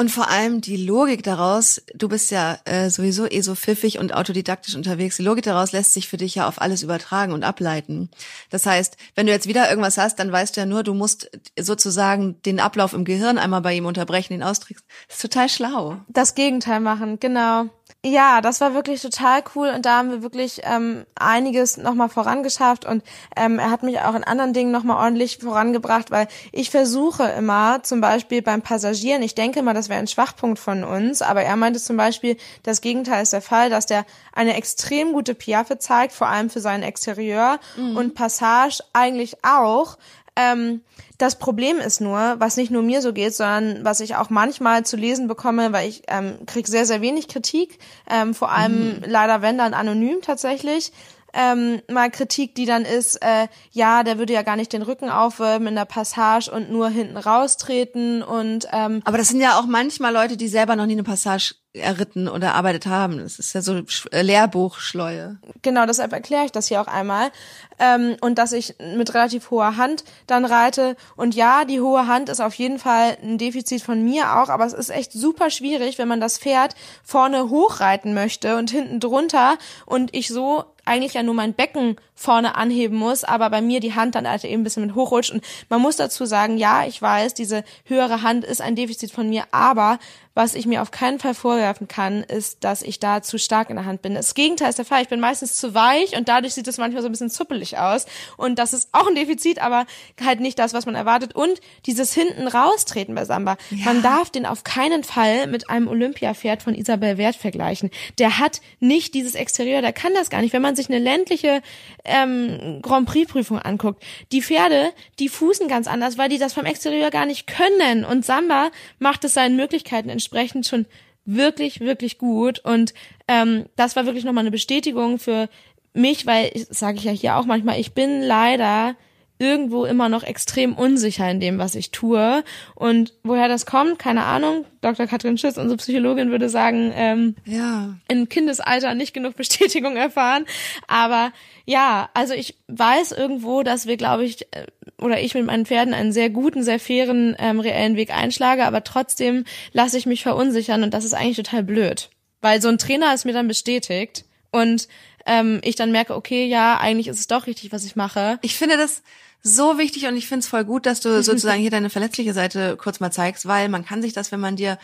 Und 0.00 0.10
vor 0.10 0.30
allem 0.30 0.62
die 0.62 0.78
Logik 0.78 1.22
daraus, 1.22 1.82
du 1.94 2.08
bist 2.08 2.30
ja 2.30 2.56
äh, 2.64 2.88
sowieso 2.88 3.30
eh 3.30 3.42
so 3.42 3.54
pfiffig 3.54 3.98
und 3.98 4.14
autodidaktisch 4.14 4.74
unterwegs, 4.74 5.18
die 5.18 5.22
Logik 5.22 5.44
daraus 5.44 5.72
lässt 5.72 5.92
sich 5.92 6.08
für 6.08 6.16
dich 6.16 6.36
ja 6.36 6.48
auf 6.48 6.58
alles 6.58 6.82
übertragen 6.82 7.34
und 7.34 7.44
ableiten. 7.44 8.08
Das 8.48 8.64
heißt, 8.64 8.96
wenn 9.14 9.26
du 9.26 9.32
jetzt 9.32 9.46
wieder 9.46 9.68
irgendwas 9.68 9.98
hast, 9.98 10.18
dann 10.18 10.32
weißt 10.32 10.56
du 10.56 10.62
ja 10.62 10.66
nur, 10.66 10.84
du 10.84 10.94
musst 10.94 11.30
sozusagen 11.58 12.40
den 12.46 12.60
Ablauf 12.60 12.94
im 12.94 13.04
Gehirn 13.04 13.36
einmal 13.36 13.60
bei 13.60 13.74
ihm 13.74 13.84
unterbrechen, 13.84 14.32
ihn 14.32 14.42
austrickst. 14.42 14.86
Das 15.08 15.16
ist 15.16 15.22
total 15.22 15.50
schlau. 15.50 15.98
Das 16.08 16.34
Gegenteil 16.34 16.80
machen, 16.80 17.20
genau. 17.20 17.68
Ja, 18.04 18.40
das 18.40 18.62
war 18.62 18.72
wirklich 18.72 19.02
total 19.02 19.42
cool 19.54 19.68
und 19.68 19.84
da 19.84 19.98
haben 19.98 20.10
wir 20.10 20.22
wirklich 20.22 20.62
ähm, 20.64 21.04
einiges 21.16 21.76
nochmal 21.76 22.08
vorangeschafft 22.08 22.86
und 22.86 23.04
ähm, 23.36 23.58
er 23.58 23.70
hat 23.70 23.82
mich 23.82 24.00
auch 24.00 24.14
in 24.14 24.24
anderen 24.24 24.54
Dingen 24.54 24.70
nochmal 24.70 25.04
ordentlich 25.04 25.36
vorangebracht, 25.36 26.10
weil 26.10 26.26
ich 26.50 26.70
versuche 26.70 27.24
immer 27.24 27.82
zum 27.82 28.00
Beispiel 28.00 28.40
beim 28.40 28.62
Passagieren, 28.62 29.22
ich 29.22 29.34
denke 29.34 29.62
mal, 29.62 29.74
das 29.74 29.90
wäre 29.90 30.00
ein 30.00 30.06
Schwachpunkt 30.06 30.58
von 30.58 30.82
uns, 30.82 31.20
aber 31.20 31.42
er 31.42 31.56
meinte 31.56 31.78
zum 31.78 31.98
Beispiel, 31.98 32.38
das 32.62 32.80
Gegenteil 32.80 33.22
ist 33.22 33.34
der 33.34 33.42
Fall, 33.42 33.68
dass 33.68 33.84
der 33.84 34.06
eine 34.32 34.56
extrem 34.56 35.12
gute 35.12 35.34
Piaffe 35.34 35.76
zeigt, 35.76 36.14
vor 36.14 36.28
allem 36.28 36.48
für 36.48 36.60
seinen 36.60 36.84
Exterieur 36.84 37.60
mhm. 37.76 37.98
und 37.98 38.14
Passage 38.14 38.82
eigentlich 38.94 39.44
auch. 39.44 39.98
Ähm, 40.36 40.80
das 41.20 41.38
Problem 41.38 41.78
ist 41.78 42.00
nur, 42.00 42.36
was 42.38 42.56
nicht 42.56 42.70
nur 42.70 42.82
mir 42.82 43.02
so 43.02 43.12
geht, 43.12 43.34
sondern 43.34 43.84
was 43.84 44.00
ich 44.00 44.16
auch 44.16 44.30
manchmal 44.30 44.86
zu 44.86 44.96
lesen 44.96 45.28
bekomme, 45.28 45.72
weil 45.72 45.88
ich 45.88 46.02
ähm, 46.08 46.38
kriege 46.46 46.70
sehr, 46.70 46.86
sehr 46.86 47.02
wenig 47.02 47.28
Kritik, 47.28 47.78
ähm, 48.08 48.34
vor 48.34 48.50
allem 48.50 48.94
mhm. 48.94 49.04
leider 49.06 49.42
wenn 49.42 49.58
dann 49.58 49.74
anonym 49.74 50.22
tatsächlich. 50.22 50.92
Ähm, 51.32 51.80
mal 51.88 52.10
Kritik, 52.10 52.56
die 52.56 52.64
dann 52.64 52.84
ist, 52.84 53.22
äh, 53.22 53.46
ja, 53.70 54.02
der 54.02 54.18
würde 54.18 54.32
ja 54.32 54.42
gar 54.42 54.56
nicht 54.56 54.72
den 54.72 54.82
Rücken 54.82 55.10
aufwölben 55.10 55.68
in 55.68 55.76
der 55.76 55.84
Passage 55.84 56.50
und 56.50 56.72
nur 56.72 56.88
hinten 56.88 57.16
raustreten 57.16 58.22
und 58.24 58.66
ähm, 58.72 59.00
Aber 59.04 59.16
das 59.16 59.28
sind 59.28 59.40
ja 59.40 59.60
auch 59.60 59.66
manchmal 59.66 60.12
Leute, 60.12 60.36
die 60.36 60.48
selber 60.48 60.74
noch 60.74 60.86
nie 60.86 60.94
eine 60.94 61.04
Passage 61.04 61.54
erritten 61.72 62.28
oder 62.28 62.48
erarbeitet 62.48 62.86
haben. 62.86 63.18
Das 63.18 63.38
ist 63.38 63.52
ja 63.52 63.62
so 63.62 63.82
äh, 64.10 64.22
Lehrbuchschleue. 64.22 65.38
Genau, 65.62 65.86
deshalb 65.86 66.12
erkläre 66.12 66.44
ich 66.44 66.52
das 66.52 66.66
hier 66.66 66.80
auch 66.80 66.88
einmal. 66.88 67.30
Ähm, 67.78 68.16
und 68.20 68.38
dass 68.38 68.52
ich 68.52 68.74
mit 68.96 69.14
relativ 69.14 69.50
hoher 69.50 69.76
Hand 69.76 70.04
dann 70.26 70.44
reite. 70.44 70.96
Und 71.16 71.34
ja, 71.34 71.64
die 71.64 71.80
hohe 71.80 72.06
Hand 72.06 72.28
ist 72.28 72.40
auf 72.40 72.54
jeden 72.54 72.78
Fall 72.78 73.16
ein 73.22 73.38
Defizit 73.38 73.82
von 73.82 74.04
mir 74.04 74.36
auch, 74.36 74.48
aber 74.48 74.66
es 74.66 74.72
ist 74.72 74.90
echt 74.90 75.12
super 75.12 75.50
schwierig, 75.50 75.98
wenn 75.98 76.08
man 76.08 76.20
das 76.20 76.38
Pferd 76.38 76.74
vorne 77.04 77.50
hochreiten 77.50 78.14
möchte 78.14 78.56
und 78.56 78.70
hinten 78.70 78.98
drunter 78.98 79.56
und 79.86 80.14
ich 80.14 80.28
so 80.28 80.64
eigentlich 80.84 81.14
ja 81.14 81.22
nur 81.22 81.34
mein 81.34 81.54
Becken 81.54 81.96
vorne 82.14 82.54
anheben 82.54 82.98
muss, 82.98 83.24
aber 83.24 83.48
bei 83.48 83.62
mir 83.62 83.80
die 83.80 83.94
Hand 83.94 84.14
dann 84.14 84.28
halt 84.28 84.44
eben 84.44 84.60
ein 84.60 84.64
bisschen 84.64 84.86
mit 84.86 84.94
hochrutscht. 84.94 85.32
Und 85.32 85.42
man 85.68 85.80
muss 85.80 85.96
dazu 85.96 86.26
sagen, 86.26 86.58
ja, 86.58 86.84
ich 86.86 87.00
weiß, 87.00 87.34
diese 87.34 87.64
höhere 87.84 88.22
Hand 88.22 88.44
ist 88.44 88.60
ein 88.60 88.76
Defizit 88.76 89.10
von 89.10 89.28
mir, 89.28 89.44
aber 89.52 89.98
was 90.34 90.54
ich 90.54 90.64
mir 90.64 90.80
auf 90.80 90.90
keinen 90.90 91.18
Fall 91.18 91.34
vorwerfen 91.34 91.88
kann, 91.88 92.22
ist, 92.22 92.62
dass 92.62 92.82
ich 92.82 93.00
da 93.00 93.20
zu 93.20 93.36
stark 93.38 93.68
in 93.68 93.76
der 93.76 93.84
Hand 93.84 94.00
bin. 94.00 94.14
Das 94.14 94.34
Gegenteil 94.34 94.70
ist 94.70 94.78
der 94.78 94.84
Fall. 94.84 95.02
Ich 95.02 95.08
bin 95.08 95.18
meistens 95.18 95.56
zu 95.56 95.74
weich 95.74 96.16
und 96.16 96.28
dadurch 96.28 96.54
sieht 96.54 96.68
es 96.68 96.78
manchmal 96.78 97.02
so 97.02 97.08
ein 97.08 97.12
bisschen 97.12 97.30
zuppelig 97.30 97.78
aus. 97.78 98.06
Und 98.36 98.58
das 98.58 98.72
ist 98.72 98.90
auch 98.92 99.08
ein 99.08 99.16
Defizit, 99.16 99.60
aber 99.60 99.86
halt 100.24 100.40
nicht 100.40 100.58
das, 100.58 100.72
was 100.72 100.86
man 100.86 100.94
erwartet. 100.94 101.34
Und 101.34 101.60
dieses 101.86 102.14
hinten 102.14 102.46
raustreten 102.46 103.14
bei 103.14 103.24
Samba. 103.24 103.56
Ja. 103.70 103.86
Man 103.86 104.02
darf 104.02 104.30
den 104.30 104.46
auf 104.46 104.62
keinen 104.62 105.02
Fall 105.02 105.48
mit 105.48 105.68
einem 105.68 105.88
Olympiapferd 105.88 106.62
von 106.62 106.74
Isabel 106.74 107.18
Wert 107.18 107.36
vergleichen. 107.36 107.90
Der 108.18 108.38
hat 108.38 108.60
nicht 108.78 109.14
dieses 109.14 109.34
Exterieur, 109.34 109.82
der 109.82 109.92
kann 109.92 110.14
das 110.14 110.30
gar 110.30 110.40
nicht. 110.42 110.52
Wenn 110.52 110.62
man 110.62 110.69
sich 110.76 110.88
eine 110.88 110.98
ländliche 110.98 111.62
ähm, 112.04 112.80
Grand 112.82 113.08
Prix-Prüfung 113.08 113.58
anguckt, 113.58 114.02
die 114.32 114.42
Pferde, 114.42 114.92
die 115.18 115.28
fußen 115.28 115.68
ganz 115.68 115.86
anders, 115.86 116.18
weil 116.18 116.28
die 116.28 116.38
das 116.38 116.52
vom 116.52 116.64
Exterieur 116.64 117.10
gar 117.10 117.26
nicht 117.26 117.46
können. 117.46 118.04
Und 118.04 118.24
Samba 118.24 118.70
macht 118.98 119.24
es 119.24 119.34
seinen 119.34 119.56
Möglichkeiten 119.56 120.08
entsprechend 120.08 120.40
entsprechend 120.40 120.66
schon 120.66 120.86
wirklich, 121.24 121.80
wirklich 121.80 122.18
gut. 122.18 122.60
Und 122.60 122.94
ähm, 123.28 123.66
das 123.76 123.96
war 123.96 124.06
wirklich 124.06 124.24
nochmal 124.24 124.42
eine 124.42 124.50
Bestätigung 124.50 125.18
für 125.18 125.48
mich, 125.92 126.26
weil, 126.26 126.50
sage 126.70 126.98
ich 126.98 127.04
ja 127.04 127.12
hier 127.12 127.36
auch 127.36 127.46
manchmal, 127.46 127.78
ich 127.78 127.92
bin 127.92 128.22
leider 128.22 128.96
irgendwo 129.40 129.86
immer 129.86 130.10
noch 130.10 130.22
extrem 130.22 130.74
unsicher 130.74 131.28
in 131.30 131.40
dem, 131.40 131.58
was 131.58 131.74
ich 131.74 131.90
tue. 131.90 132.44
Und 132.74 133.14
woher 133.22 133.48
das 133.48 133.64
kommt, 133.64 133.98
keine 133.98 134.24
Ahnung. 134.24 134.66
Dr. 134.82 135.06
Katrin 135.06 135.38
Schiss, 135.38 135.56
unsere 135.56 135.78
Psychologin, 135.78 136.30
würde 136.30 136.50
sagen, 136.50 136.92
ähm, 136.94 137.34
ja. 137.46 137.94
in 138.08 138.28
Kindesalter 138.28 138.94
nicht 138.94 139.14
genug 139.14 139.36
Bestätigung 139.36 139.96
erfahren. 139.96 140.44
Aber 140.86 141.32
ja, 141.64 142.10
also 142.12 142.34
ich 142.34 142.56
weiß 142.68 143.12
irgendwo, 143.12 143.62
dass 143.62 143.86
wir, 143.86 143.96
glaube 143.96 144.24
ich, 144.24 144.42
äh, 144.52 144.66
oder 144.98 145.20
ich 145.20 145.34
mit 145.34 145.46
meinen 145.46 145.64
Pferden 145.64 145.94
einen 145.94 146.12
sehr 146.12 146.28
guten, 146.28 146.62
sehr 146.62 146.78
fairen, 146.78 147.34
ähm, 147.38 147.60
reellen 147.60 147.96
Weg 147.96 148.10
einschlage, 148.10 148.66
aber 148.66 148.84
trotzdem 148.84 149.44
lasse 149.72 149.96
ich 149.96 150.04
mich 150.04 150.22
verunsichern 150.22 150.82
und 150.82 150.92
das 150.92 151.06
ist 151.06 151.14
eigentlich 151.14 151.36
total 151.36 151.62
blöd. 151.62 152.10
Weil 152.42 152.60
so 152.60 152.68
ein 152.68 152.78
Trainer 152.78 153.14
ist 153.14 153.24
mir 153.24 153.32
dann 153.32 153.48
bestätigt 153.48 154.26
und 154.50 154.86
ähm, 155.26 155.60
ich 155.62 155.76
dann 155.76 155.92
merke, 155.92 156.14
okay, 156.14 156.46
ja, 156.46 156.78
eigentlich 156.78 157.08
ist 157.08 157.18
es 157.18 157.26
doch 157.26 157.46
richtig, 157.46 157.72
was 157.72 157.84
ich 157.84 157.96
mache. 157.96 158.38
Ich 158.42 158.56
finde 158.56 158.76
das 158.76 159.02
so 159.42 159.78
wichtig 159.78 160.06
und 160.06 160.16
ich 160.16 160.28
finde 160.28 160.40
es 160.40 160.48
voll 160.48 160.64
gut, 160.64 160.86
dass 160.86 161.00
du 161.00 161.22
sozusagen 161.22 161.60
hier 161.60 161.70
deine 161.70 161.90
verletzliche 161.90 162.34
Seite 162.34 162.76
kurz 162.76 163.00
mal 163.00 163.10
zeigst, 163.10 163.46
weil 163.46 163.68
man 163.68 163.84
kann 163.84 164.02
sich 164.02 164.12
das, 164.12 164.32
wenn 164.32 164.40
man 164.40 164.56
dir 164.56 164.78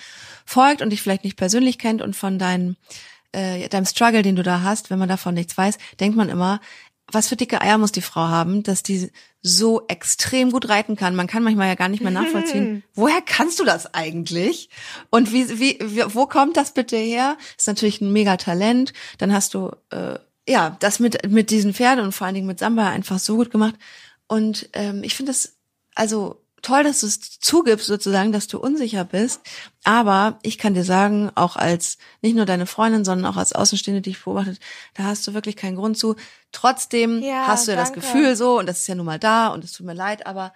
folgt 0.44 0.82
und 0.82 0.90
dich 0.90 1.02
vielleicht 1.02 1.24
nicht 1.24 1.36
persönlich 1.36 1.78
kennt 1.78 2.02
und 2.02 2.16
von 2.16 2.38
deinem 2.38 2.76
äh, 3.32 3.68
deinem 3.68 3.84
Struggle, 3.84 4.22
den 4.22 4.36
du 4.36 4.42
da 4.42 4.62
hast, 4.62 4.90
wenn 4.90 4.98
man 4.98 5.08
davon 5.08 5.34
nichts 5.34 5.56
weiß, 5.58 5.78
denkt 6.00 6.16
man 6.16 6.28
immer, 6.28 6.60
was 7.10 7.28
für 7.28 7.36
dicke 7.36 7.60
Eier 7.60 7.78
muss 7.78 7.92
die 7.92 8.02
Frau 8.02 8.28
haben, 8.28 8.62
dass 8.62 8.82
die 8.82 9.10
so 9.42 9.84
extrem 9.86 10.50
gut 10.50 10.68
reiten 10.68 10.96
kann. 10.96 11.14
Man 11.14 11.28
kann 11.28 11.44
manchmal 11.44 11.68
ja 11.68 11.76
gar 11.76 11.88
nicht 11.88 12.02
mehr 12.02 12.10
nachvollziehen. 12.10 12.82
Woher 12.94 13.20
kannst 13.24 13.60
du 13.60 13.64
das 13.64 13.94
eigentlich? 13.94 14.70
Und 15.10 15.32
wie, 15.32 15.60
wie, 15.60 15.78
wie, 15.80 16.02
wo 16.14 16.26
kommt 16.26 16.56
das 16.56 16.72
bitte 16.72 16.96
her? 16.96 17.36
Ist 17.56 17.68
natürlich 17.68 18.00
ein 18.00 18.12
mega 18.12 18.36
Talent. 18.36 18.92
Dann 19.18 19.32
hast 19.32 19.54
du 19.54 19.70
äh, 19.90 20.18
ja 20.48 20.76
das 20.80 20.98
mit 20.98 21.30
mit 21.30 21.50
diesen 21.50 21.74
Pferden 21.74 22.04
und 22.04 22.12
vor 22.12 22.26
allen 22.26 22.34
Dingen 22.34 22.48
mit 22.48 22.58
Samba 22.58 22.88
einfach 22.88 23.20
so 23.20 23.36
gut 23.36 23.52
gemacht. 23.52 23.76
Und 24.28 24.68
ähm, 24.72 25.02
ich 25.02 25.14
finde 25.14 25.32
das 25.32 25.56
also 25.94 26.42
toll, 26.62 26.82
dass 26.82 27.00
du 27.00 27.06
es 27.06 27.38
zugibst 27.38 27.86
sozusagen, 27.86 28.32
dass 28.32 28.48
du 28.48 28.58
unsicher 28.58 29.04
bist. 29.04 29.40
Aber 29.84 30.38
ich 30.42 30.58
kann 30.58 30.74
dir 30.74 30.84
sagen, 30.84 31.30
auch 31.34 31.56
als 31.56 31.98
nicht 32.22 32.34
nur 32.34 32.44
deine 32.44 32.66
Freundin, 32.66 33.04
sondern 33.04 33.32
auch 33.32 33.36
als 33.36 33.52
Außenstehende, 33.52 34.02
die 34.02 34.10
ich 34.10 34.24
beobachtet, 34.24 34.58
da 34.94 35.04
hast 35.04 35.26
du 35.26 35.34
wirklich 35.34 35.56
keinen 35.56 35.76
Grund 35.76 35.96
zu. 35.96 36.16
Trotzdem 36.50 37.22
ja, 37.22 37.46
hast 37.46 37.68
du 37.68 37.72
ja 37.72 37.76
danke. 37.76 38.00
das 38.00 38.04
Gefühl 38.04 38.36
so, 38.36 38.58
und 38.58 38.66
das 38.66 38.80
ist 38.80 38.88
ja 38.88 38.94
nun 38.96 39.06
mal 39.06 39.18
da, 39.18 39.48
und 39.48 39.62
es 39.62 39.72
tut 39.72 39.86
mir 39.86 39.94
leid, 39.94 40.26
aber 40.26 40.52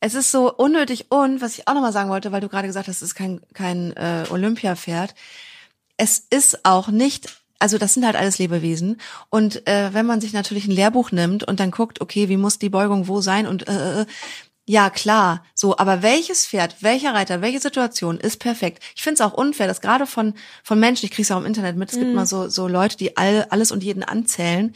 es 0.00 0.14
ist 0.14 0.30
so 0.30 0.52
unnötig 0.54 1.06
und, 1.10 1.40
was 1.40 1.58
ich 1.58 1.66
auch 1.66 1.74
nochmal 1.74 1.92
sagen 1.92 2.10
wollte, 2.10 2.30
weil 2.30 2.40
du 2.40 2.48
gerade 2.48 2.68
gesagt 2.68 2.88
hast, 2.88 2.96
es 2.96 3.02
ist 3.02 3.14
kein, 3.14 3.40
kein 3.52 3.96
äh, 3.96 4.26
Olympiapferd. 4.30 5.14
Es 5.96 6.18
ist 6.30 6.64
auch 6.64 6.88
nicht 6.88 7.37
also 7.58 7.78
das 7.78 7.94
sind 7.94 8.04
halt 8.04 8.16
alles 8.16 8.38
Lebewesen. 8.38 9.00
Und 9.30 9.66
äh, 9.66 9.92
wenn 9.92 10.06
man 10.06 10.20
sich 10.20 10.32
natürlich 10.32 10.66
ein 10.66 10.72
Lehrbuch 10.72 11.12
nimmt 11.12 11.44
und 11.44 11.60
dann 11.60 11.70
guckt, 11.70 12.00
okay, 12.00 12.28
wie 12.28 12.36
muss 12.36 12.58
die 12.58 12.68
Beugung 12.68 13.08
wo 13.08 13.20
sein 13.20 13.46
und 13.46 13.68
äh, 13.68 14.02
äh 14.02 14.06
ja, 14.70 14.90
klar, 14.90 15.42
so, 15.54 15.78
aber 15.78 16.02
welches 16.02 16.44
Pferd, 16.44 16.82
welcher 16.82 17.14
Reiter, 17.14 17.40
welche 17.40 17.58
Situation 17.58 18.20
ist 18.20 18.36
perfekt? 18.36 18.82
Ich 18.94 19.02
finde 19.02 19.14
es 19.14 19.20
auch 19.22 19.32
unfair, 19.32 19.66
dass 19.66 19.80
gerade 19.80 20.06
von, 20.06 20.34
von 20.62 20.78
Menschen, 20.78 21.06
ich 21.06 21.10
kriege 21.10 21.22
es 21.22 21.30
auch 21.30 21.38
im 21.38 21.46
Internet 21.46 21.76
mit, 21.76 21.88
es 21.88 21.96
mhm. 21.96 22.00
gibt 22.00 22.14
mal 22.14 22.26
so, 22.26 22.50
so 22.50 22.68
Leute, 22.68 22.98
die 22.98 23.16
all, 23.16 23.46
alles 23.48 23.72
und 23.72 23.82
jeden 23.82 24.02
anzählen. 24.02 24.74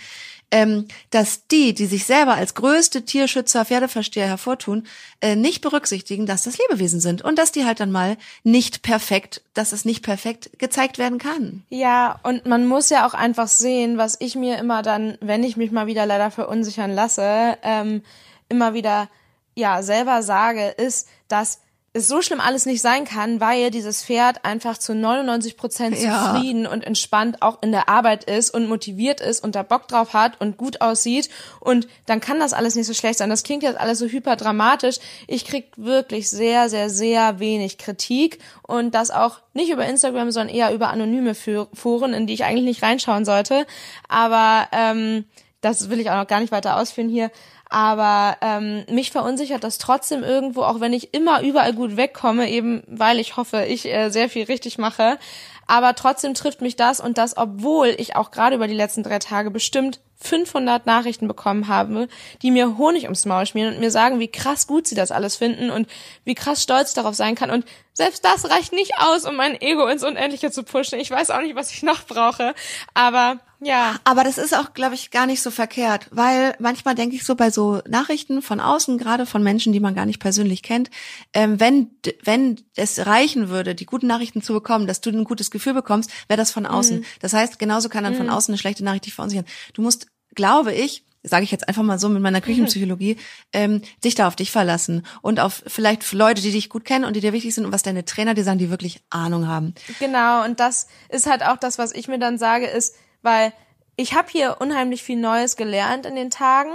Ähm, 0.52 0.86
dass 1.10 1.48
die, 1.48 1.74
die 1.74 1.86
sich 1.86 2.04
selber 2.04 2.34
als 2.34 2.54
größte 2.54 3.04
Tierschützer, 3.04 3.64
Pferdeversteher 3.64 4.28
hervortun, 4.28 4.86
äh, 5.20 5.34
nicht 5.34 5.62
berücksichtigen, 5.62 6.26
dass 6.26 6.42
das 6.42 6.58
Lebewesen 6.58 7.00
sind 7.00 7.22
und 7.22 7.38
dass 7.38 7.50
die 7.50 7.64
halt 7.64 7.80
dann 7.80 7.90
mal 7.90 8.18
nicht 8.44 8.82
perfekt, 8.82 9.42
dass 9.54 9.72
es 9.72 9.84
nicht 9.84 10.04
perfekt 10.04 10.50
gezeigt 10.58 10.98
werden 10.98 11.18
kann. 11.18 11.64
Ja, 11.70 12.20
und 12.22 12.46
man 12.46 12.66
muss 12.66 12.90
ja 12.90 13.06
auch 13.06 13.14
einfach 13.14 13.48
sehen, 13.48 13.96
was 13.96 14.16
ich 14.20 14.36
mir 14.36 14.58
immer 14.58 14.82
dann, 14.82 15.16
wenn 15.20 15.42
ich 15.42 15.56
mich 15.56 15.72
mal 15.72 15.86
wieder 15.86 16.04
leider 16.04 16.30
verunsichern 16.30 16.92
lasse, 16.92 17.56
ähm, 17.62 18.02
immer 18.50 18.74
wieder 18.74 19.08
ja 19.54 19.82
selber 19.82 20.22
sage, 20.22 20.68
ist, 20.68 21.08
dass 21.28 21.60
es 21.94 22.08
so 22.08 22.22
schlimm 22.22 22.40
alles 22.40 22.64
nicht 22.64 22.80
sein 22.80 23.04
kann, 23.04 23.38
weil 23.38 23.70
dieses 23.70 24.02
Pferd 24.02 24.46
einfach 24.46 24.78
zu 24.78 24.94
99 24.94 25.58
Prozent 25.58 25.98
Ja. 25.98 26.32
zufrieden 26.32 26.66
und 26.66 26.84
entspannt 26.84 27.42
auch 27.42 27.58
in 27.62 27.70
der 27.70 27.90
Arbeit 27.90 28.24
ist 28.24 28.48
und 28.54 28.66
motiviert 28.66 29.20
ist 29.20 29.44
und 29.44 29.54
da 29.54 29.62
Bock 29.62 29.88
drauf 29.88 30.14
hat 30.14 30.40
und 30.40 30.56
gut 30.56 30.80
aussieht 30.80 31.28
und 31.60 31.86
dann 32.06 32.20
kann 32.20 32.40
das 32.40 32.54
alles 32.54 32.76
nicht 32.76 32.86
so 32.86 32.94
schlecht 32.94 33.18
sein. 33.18 33.28
Das 33.28 33.42
klingt 33.42 33.62
jetzt 33.62 33.78
alles 33.78 33.98
so 33.98 34.06
hyperdramatisch. 34.06 34.96
Ich 35.28 35.44
krieg 35.44 35.66
wirklich 35.76 36.30
sehr, 36.30 36.70
sehr, 36.70 36.88
sehr 36.88 37.40
wenig 37.40 37.76
Kritik 37.76 38.38
und 38.62 38.94
das 38.94 39.10
auch 39.10 39.40
nicht 39.52 39.68
über 39.70 39.84
Instagram, 39.84 40.30
sondern 40.30 40.54
eher 40.54 40.72
über 40.72 40.88
anonyme 40.88 41.34
Fo- 41.34 41.68
Foren, 41.74 42.14
in 42.14 42.26
die 42.26 42.32
ich 42.32 42.44
eigentlich 42.44 42.64
nicht 42.64 42.82
reinschauen 42.82 43.26
sollte. 43.26 43.66
Aber 44.08 44.66
ähm, 44.72 45.26
das 45.60 45.90
will 45.90 46.00
ich 46.00 46.10
auch 46.10 46.16
noch 46.16 46.26
gar 46.26 46.40
nicht 46.40 46.52
weiter 46.52 46.76
ausführen 46.78 47.10
hier. 47.10 47.30
Aber 47.72 48.36
ähm, 48.42 48.84
mich 48.90 49.12
verunsichert 49.12 49.64
das 49.64 49.78
trotzdem 49.78 50.22
irgendwo, 50.22 50.62
auch 50.62 50.80
wenn 50.80 50.92
ich 50.92 51.14
immer 51.14 51.40
überall 51.40 51.72
gut 51.72 51.96
wegkomme, 51.96 52.50
eben 52.50 52.82
weil 52.86 53.18
ich 53.18 53.38
hoffe, 53.38 53.64
ich 53.64 53.86
äh, 53.86 54.10
sehr 54.10 54.28
viel 54.28 54.44
richtig 54.44 54.76
mache. 54.76 55.18
Aber 55.66 55.94
trotzdem 55.94 56.34
trifft 56.34 56.60
mich 56.60 56.76
das 56.76 57.00
und 57.00 57.16
das, 57.16 57.34
obwohl 57.34 57.94
ich 57.96 58.14
auch 58.14 58.30
gerade 58.30 58.56
über 58.56 58.68
die 58.68 58.74
letzten 58.74 59.02
drei 59.02 59.18
Tage 59.20 59.50
bestimmt 59.50 60.00
500 60.22 60.86
Nachrichten 60.86 61.28
bekommen 61.28 61.68
habe, 61.68 62.08
die 62.42 62.50
mir 62.50 62.78
Honig 62.78 63.04
ums 63.04 63.26
Maul 63.26 63.46
schmieren 63.46 63.74
und 63.74 63.80
mir 63.80 63.90
sagen, 63.90 64.20
wie 64.20 64.30
krass 64.30 64.66
gut 64.66 64.86
sie 64.86 64.94
das 64.94 65.10
alles 65.10 65.36
finden 65.36 65.70
und 65.70 65.88
wie 66.24 66.34
krass 66.34 66.62
stolz 66.62 66.94
darauf 66.94 67.14
sein 67.14 67.34
kann. 67.34 67.50
Und 67.50 67.64
selbst 67.94 68.24
das 68.24 68.50
reicht 68.50 68.72
nicht 68.72 68.92
aus, 68.98 69.24
um 69.26 69.36
mein 69.36 69.60
Ego 69.60 69.86
ins 69.86 70.04
Unendliche 70.04 70.50
zu 70.50 70.62
pushen. 70.62 70.98
Ich 70.98 71.10
weiß 71.10 71.30
auch 71.30 71.42
nicht, 71.42 71.56
was 71.56 71.72
ich 71.72 71.82
noch 71.82 72.04
brauche. 72.06 72.54
Aber 72.94 73.40
ja, 73.64 74.00
Aber 74.02 74.24
das 74.24 74.38
ist 74.38 74.56
auch, 74.56 74.74
glaube 74.74 74.96
ich, 74.96 75.12
gar 75.12 75.26
nicht 75.26 75.40
so 75.40 75.52
verkehrt, 75.52 76.08
weil 76.10 76.56
manchmal 76.58 76.96
denke 76.96 77.14
ich 77.14 77.24
so 77.24 77.36
bei 77.36 77.50
so 77.50 77.80
Nachrichten 77.88 78.42
von 78.42 78.58
außen, 78.58 78.98
gerade 78.98 79.24
von 79.24 79.40
Menschen, 79.40 79.72
die 79.72 79.78
man 79.78 79.94
gar 79.94 80.04
nicht 80.04 80.18
persönlich 80.18 80.64
kennt, 80.64 80.90
ähm, 81.32 81.60
wenn 81.60 81.90
wenn 82.24 82.60
es 82.74 83.06
reichen 83.06 83.50
würde, 83.50 83.76
die 83.76 83.86
guten 83.86 84.08
Nachrichten 84.08 84.42
zu 84.42 84.52
bekommen, 84.52 84.88
dass 84.88 85.00
du 85.00 85.10
ein 85.10 85.22
gutes 85.22 85.52
Gefühl 85.52 85.74
bekommst, 85.74 86.10
wäre 86.26 86.38
das 86.38 86.50
von 86.50 86.66
außen. 86.66 87.04
Das 87.20 87.34
heißt, 87.34 87.60
genauso 87.60 87.88
kann 87.88 88.02
dann 88.02 88.16
von 88.16 88.30
außen 88.30 88.52
eine 88.52 88.58
schlechte 88.58 88.82
Nachricht 88.82 89.06
dich 89.06 89.14
verunsichern. 89.14 89.46
Du 89.74 89.82
musst, 89.82 90.08
glaube 90.34 90.72
ich, 90.72 91.04
sage 91.22 91.44
ich 91.44 91.50
jetzt 91.50 91.68
einfach 91.68 91.82
mal 91.82 91.98
so 91.98 92.08
mit 92.08 92.22
meiner 92.22 92.40
Küchenpsychologie, 92.40 93.16
ähm, 93.52 93.82
dich 94.04 94.14
da 94.14 94.26
auf 94.26 94.36
dich 94.36 94.50
verlassen 94.50 95.06
und 95.20 95.40
auf 95.40 95.62
vielleicht 95.66 96.10
Leute, 96.12 96.42
die 96.42 96.50
dich 96.50 96.68
gut 96.68 96.84
kennen 96.84 97.04
und 97.04 97.14
die 97.14 97.20
dir 97.20 97.32
wichtig 97.32 97.54
sind 97.54 97.64
und 97.64 97.72
was 97.72 97.82
deine 97.82 98.04
Trainer 98.04 98.34
dir 98.34 98.44
sagen, 98.44 98.58
die 98.58 98.70
wirklich 98.70 99.00
Ahnung 99.10 99.46
haben. 99.46 99.74
Genau, 100.00 100.44
und 100.44 100.58
das 100.58 100.88
ist 101.08 101.28
halt 101.28 101.44
auch 101.44 101.56
das, 101.56 101.78
was 101.78 101.92
ich 101.92 102.08
mir 102.08 102.18
dann 102.18 102.38
sage, 102.38 102.66
ist, 102.66 102.96
weil 103.22 103.52
ich 103.96 104.14
habe 104.14 104.28
hier 104.30 104.56
unheimlich 104.60 105.02
viel 105.02 105.18
Neues 105.18 105.56
gelernt 105.56 106.06
in 106.06 106.16
den 106.16 106.30
Tagen, 106.30 106.72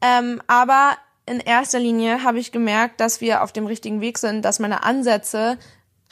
ähm, 0.00 0.40
aber 0.46 0.96
in 1.26 1.40
erster 1.40 1.78
Linie 1.78 2.22
habe 2.22 2.38
ich 2.38 2.52
gemerkt, 2.52 3.00
dass 3.00 3.20
wir 3.20 3.42
auf 3.42 3.52
dem 3.52 3.66
richtigen 3.66 4.00
Weg 4.00 4.18
sind, 4.18 4.44
dass 4.44 4.60
meine 4.60 4.84
Ansätze 4.84 5.58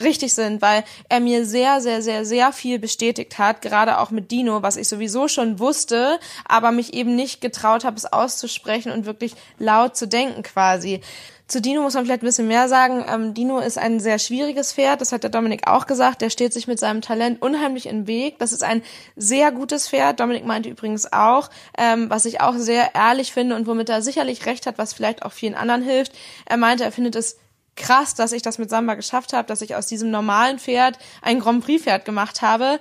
richtig 0.01 0.33
sind, 0.33 0.61
weil 0.61 0.83
er 1.09 1.19
mir 1.19 1.45
sehr, 1.45 1.81
sehr, 1.81 2.01
sehr, 2.01 2.25
sehr 2.25 2.51
viel 2.51 2.79
bestätigt 2.79 3.37
hat, 3.37 3.61
gerade 3.61 3.99
auch 3.99 4.11
mit 4.11 4.31
Dino, 4.31 4.61
was 4.61 4.77
ich 4.77 4.87
sowieso 4.87 5.27
schon 5.27 5.59
wusste, 5.59 6.19
aber 6.45 6.71
mich 6.71 6.93
eben 6.93 7.15
nicht 7.15 7.41
getraut 7.41 7.83
habe, 7.83 7.97
es 7.97 8.11
auszusprechen 8.11 8.91
und 8.91 9.05
wirklich 9.05 9.33
laut 9.59 9.97
zu 9.97 10.07
denken 10.07 10.43
quasi. 10.43 11.01
Zu 11.47 11.61
Dino 11.61 11.81
muss 11.81 11.93
man 11.93 12.03
vielleicht 12.03 12.23
ein 12.23 12.25
bisschen 12.25 12.49
mehr 12.49 12.67
sagen. 12.67 13.05
Ähm, 13.07 13.33
Dino 13.33 13.59
ist 13.59 13.77
ein 13.77 14.01
sehr 14.01 14.19
schwieriges 14.19 14.73
Pferd, 14.73 14.99
das 14.99 15.13
hat 15.13 15.23
der 15.23 15.29
Dominik 15.29 15.65
auch 15.65 15.87
gesagt. 15.87 16.21
Der 16.21 16.29
steht 16.29 16.51
sich 16.51 16.67
mit 16.67 16.77
seinem 16.77 16.99
Talent 17.01 17.41
unheimlich 17.41 17.83
den 17.83 18.05
Weg. 18.05 18.37
Das 18.39 18.51
ist 18.51 18.63
ein 18.63 18.83
sehr 19.15 19.53
gutes 19.53 19.87
Pferd. 19.87 20.19
Dominik 20.19 20.45
meinte 20.45 20.67
übrigens 20.67 21.11
auch, 21.13 21.49
ähm, 21.77 22.09
was 22.09 22.25
ich 22.25 22.41
auch 22.41 22.55
sehr 22.57 22.95
ehrlich 22.95 23.31
finde 23.31 23.55
und 23.55 23.65
womit 23.65 23.87
er 23.87 24.01
sicherlich 24.01 24.45
recht 24.45 24.67
hat, 24.67 24.77
was 24.77 24.93
vielleicht 24.93 25.23
auch 25.23 25.31
vielen 25.31 25.55
anderen 25.55 25.83
hilft. 25.83 26.11
Er 26.45 26.57
meinte, 26.57 26.83
er 26.83 26.91
findet 26.91 27.15
es 27.15 27.37
krass, 27.77 28.15
dass 28.15 28.31
ich 28.31 28.41
das 28.41 28.57
mit 28.57 28.69
Samba 28.69 28.95
geschafft 28.95 29.33
habe, 29.33 29.47
dass 29.47 29.61
ich 29.61 29.75
aus 29.75 29.87
diesem 29.87 30.11
normalen 30.11 30.59
Pferd 30.59 30.97
ein 31.21 31.39
Grand 31.39 31.63
Prix 31.63 31.83
Pferd 31.83 32.03
gemacht 32.03 32.41
habe. 32.41 32.79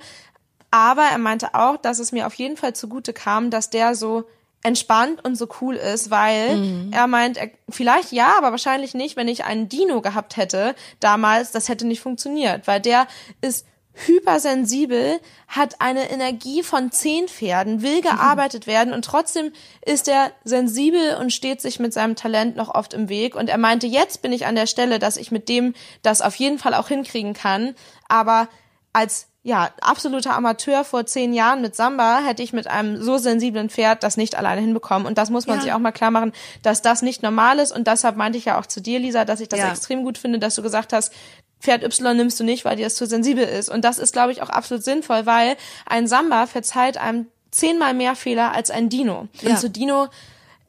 Aber 0.70 1.04
er 1.04 1.18
meinte 1.18 1.54
auch, 1.54 1.76
dass 1.76 2.00
es 2.00 2.12
mir 2.12 2.26
auf 2.26 2.34
jeden 2.34 2.56
Fall 2.56 2.74
zugute 2.74 3.12
kam, 3.12 3.50
dass 3.50 3.70
der 3.70 3.94
so 3.94 4.24
entspannt 4.62 5.24
und 5.24 5.36
so 5.36 5.46
cool 5.60 5.76
ist, 5.76 6.10
weil 6.10 6.88
er 6.90 7.06
meint, 7.06 7.36
er, 7.36 7.50
vielleicht 7.68 8.10
ja, 8.10 8.36
aber 8.36 8.50
wahrscheinlich 8.50 8.94
nicht, 8.94 9.14
wenn 9.14 9.28
ich 9.28 9.44
einen 9.44 9.68
Dino 9.68 10.00
gehabt 10.00 10.36
hätte 10.36 10.74
damals, 10.98 11.52
das 11.52 11.68
hätte 11.68 11.86
nicht 11.86 12.00
funktioniert, 12.00 12.66
weil 12.66 12.80
der 12.80 13.06
ist 13.40 13.64
hypersensibel, 14.04 15.20
hat 15.48 15.80
eine 15.80 16.10
Energie 16.10 16.62
von 16.62 16.90
zehn 16.92 17.28
Pferden, 17.28 17.82
will 17.82 18.00
gearbeitet 18.02 18.66
werden 18.66 18.92
und 18.92 19.04
trotzdem 19.04 19.52
ist 19.84 20.08
er 20.08 20.32
sensibel 20.44 21.16
und 21.20 21.32
steht 21.32 21.60
sich 21.60 21.78
mit 21.78 21.92
seinem 21.92 22.16
Talent 22.16 22.56
noch 22.56 22.74
oft 22.74 22.92
im 22.94 23.08
Weg. 23.08 23.34
Und 23.34 23.48
er 23.48 23.58
meinte, 23.58 23.86
jetzt 23.86 24.22
bin 24.22 24.32
ich 24.32 24.46
an 24.46 24.56
der 24.56 24.66
Stelle, 24.66 24.98
dass 24.98 25.16
ich 25.16 25.30
mit 25.30 25.48
dem 25.48 25.74
das 26.02 26.22
auf 26.22 26.34
jeden 26.36 26.58
Fall 26.58 26.74
auch 26.74 26.88
hinkriegen 26.88 27.32
kann. 27.34 27.74
Aber 28.08 28.48
als 28.92 29.28
ja, 29.42 29.70
absoluter 29.80 30.34
Amateur 30.34 30.82
vor 30.82 31.06
zehn 31.06 31.32
Jahren 31.32 31.62
mit 31.62 31.76
Samba 31.76 32.18
hätte 32.18 32.42
ich 32.42 32.52
mit 32.52 32.66
einem 32.66 33.00
so 33.00 33.16
sensiblen 33.16 33.70
Pferd 33.70 34.02
das 34.02 34.16
nicht 34.16 34.34
alleine 34.36 34.60
hinbekommen. 34.60 35.06
Und 35.06 35.18
das 35.18 35.30
muss 35.30 35.46
man 35.46 35.58
Ja. 35.58 35.62
sich 35.62 35.72
auch 35.72 35.78
mal 35.78 35.92
klar 35.92 36.10
machen, 36.10 36.32
dass 36.64 36.82
das 36.82 37.00
nicht 37.02 37.22
normal 37.22 37.60
ist. 37.60 37.70
Und 37.70 37.86
deshalb 37.86 38.16
meinte 38.16 38.38
ich 38.38 38.46
ja 38.46 38.58
auch 38.58 38.66
zu 38.66 38.80
dir, 38.80 38.98
Lisa, 38.98 39.24
dass 39.24 39.38
ich 39.38 39.48
das 39.48 39.60
Ja. 39.60 39.70
extrem 39.70 40.02
gut 40.02 40.18
finde, 40.18 40.40
dass 40.40 40.56
du 40.56 40.62
gesagt 40.62 40.92
hast, 40.92 41.12
Pferd 41.60 41.82
Y 41.82 42.16
nimmst 42.16 42.38
du 42.38 42.44
nicht, 42.44 42.64
weil 42.64 42.76
dir 42.76 42.84
das 42.84 42.94
zu 42.94 43.06
sensibel 43.06 43.44
ist. 43.44 43.68
Und 43.68 43.84
das 43.84 43.98
ist, 43.98 44.12
glaube 44.12 44.32
ich, 44.32 44.42
auch 44.42 44.50
absolut 44.50 44.84
sinnvoll, 44.84 45.26
weil 45.26 45.56
ein 45.86 46.06
Samba 46.06 46.46
verzeiht 46.46 46.98
einem 46.98 47.26
zehnmal 47.50 47.94
mehr 47.94 48.14
Fehler 48.14 48.52
als 48.52 48.70
ein 48.70 48.88
Dino. 48.88 49.28
Ja. 49.40 49.50
Und 49.50 49.58
zu 49.58 49.70
Dino 49.70 50.08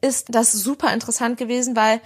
ist 0.00 0.26
das 0.30 0.52
super 0.52 0.92
interessant 0.92 1.36
gewesen, 1.38 1.76
weil 1.76 2.00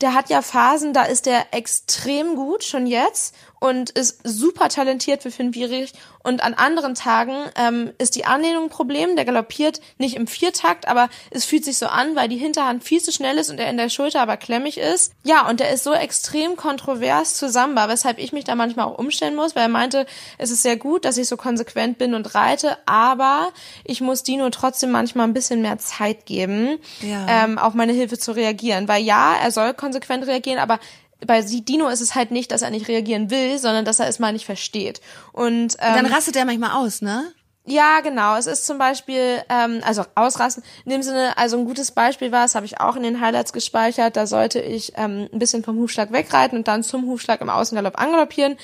der 0.00 0.14
hat 0.14 0.30
ja 0.30 0.42
Phasen, 0.42 0.92
da 0.92 1.04
ist 1.04 1.26
der 1.26 1.46
extrem 1.52 2.34
gut 2.34 2.64
schon 2.64 2.86
jetzt 2.86 3.34
und 3.62 3.90
ist 3.90 4.20
super 4.24 4.68
talentiert 4.68 5.22
für 5.22 5.30
Fünfjährig. 5.30 5.92
Und 6.24 6.42
an 6.42 6.54
anderen 6.54 6.94
Tagen 6.94 7.34
ähm, 7.56 7.92
ist 7.98 8.16
die 8.16 8.24
Anlehnung 8.24 8.64
ein 8.64 8.68
Problem. 8.70 9.14
Der 9.16 9.24
galoppiert 9.24 9.80
nicht 9.98 10.16
im 10.16 10.26
Viertakt, 10.26 10.86
aber 10.88 11.08
es 11.30 11.44
fühlt 11.44 11.64
sich 11.64 11.78
so 11.78 11.86
an, 11.86 12.14
weil 12.16 12.28
die 12.28 12.36
Hinterhand 12.36 12.82
viel 12.84 13.00
zu 13.00 13.12
schnell 13.12 13.38
ist 13.38 13.50
und 13.50 13.58
er 13.58 13.70
in 13.70 13.76
der 13.76 13.88
Schulter 13.88 14.20
aber 14.20 14.36
klemmig 14.36 14.78
ist. 14.78 15.12
Ja, 15.24 15.48
und 15.48 15.60
der 15.60 15.70
ist 15.70 15.84
so 15.84 15.92
extrem 15.92 16.56
kontrovers 16.56 17.34
zu 17.36 17.48
Samba, 17.48 17.88
weshalb 17.88 18.18
ich 18.18 18.32
mich 18.32 18.44
da 18.44 18.54
manchmal 18.56 18.86
auch 18.86 18.98
umstellen 18.98 19.36
muss, 19.36 19.54
weil 19.54 19.62
er 19.62 19.68
meinte, 19.68 20.06
es 20.38 20.50
ist 20.50 20.62
sehr 20.62 20.76
gut, 20.76 21.04
dass 21.04 21.16
ich 21.16 21.28
so 21.28 21.36
konsequent 21.36 21.98
bin 21.98 22.14
und 22.14 22.34
reite, 22.34 22.78
aber 22.86 23.48
ich 23.84 24.00
muss 24.00 24.22
Dino 24.24 24.50
trotzdem 24.50 24.90
manchmal 24.90 25.26
ein 25.28 25.34
bisschen 25.34 25.62
mehr 25.62 25.78
Zeit 25.78 26.26
geben, 26.26 26.78
Ja. 27.00 27.26
ähm, 27.28 27.58
auf 27.58 27.74
meine 27.74 27.92
Hilfe 27.92 28.18
zu 28.18 28.32
reagieren. 28.32 28.88
Weil 28.88 29.02
ja, 29.04 29.34
er 29.42 29.50
soll 29.52 29.72
konsequent 29.74 30.26
reagieren, 30.26 30.58
aber 30.58 30.78
bei 31.26 31.42
Dino 31.42 31.88
ist 31.88 32.00
es 32.00 32.14
halt 32.14 32.30
nicht, 32.30 32.52
dass 32.52 32.62
er 32.62 32.70
nicht 32.70 32.88
reagieren 32.88 33.30
will, 33.30 33.58
sondern 33.58 33.84
dass 33.84 34.00
er 34.00 34.08
es 34.08 34.18
mal 34.18 34.32
nicht 34.32 34.46
versteht. 34.46 35.00
Und, 35.32 35.76
ähm, 35.80 35.94
Dann 35.94 36.06
rastet 36.06 36.36
er 36.36 36.44
manchmal 36.44 36.72
aus, 36.72 37.02
ne? 37.02 37.32
ja, 37.64 38.00
genau. 38.00 38.36
Es 38.36 38.46
ist 38.46 38.66
zum 38.66 38.78
Beispiel, 38.78 39.42
ähm, 39.48 39.80
also 39.84 40.04
ausrasten, 40.14 40.64
in 40.84 40.90
dem 40.90 41.02
Sinne, 41.02 41.36
also 41.36 41.58
ein 41.58 41.64
gutes 41.64 41.92
Beispiel 41.92 42.32
war, 42.32 42.42
das 42.42 42.54
habe 42.56 42.66
ich 42.66 42.80
auch 42.80 42.96
in 42.96 43.04
den 43.04 43.20
Highlights 43.20 43.52
gespeichert, 43.52 44.16
da 44.16 44.26
sollte 44.26 44.60
ich 44.60 44.92
ähm, 44.96 45.28
ein 45.32 45.38
bisschen 45.38 45.62
vom 45.62 45.78
Hufschlag 45.78 46.12
wegreiten 46.12 46.56
und 46.56 46.68
dann 46.68 46.82
zum 46.82 47.06
Hufschlag 47.06 47.40
im 47.40 47.50
Außengalopp 47.50 48.00
angaloppieren. 48.00 48.56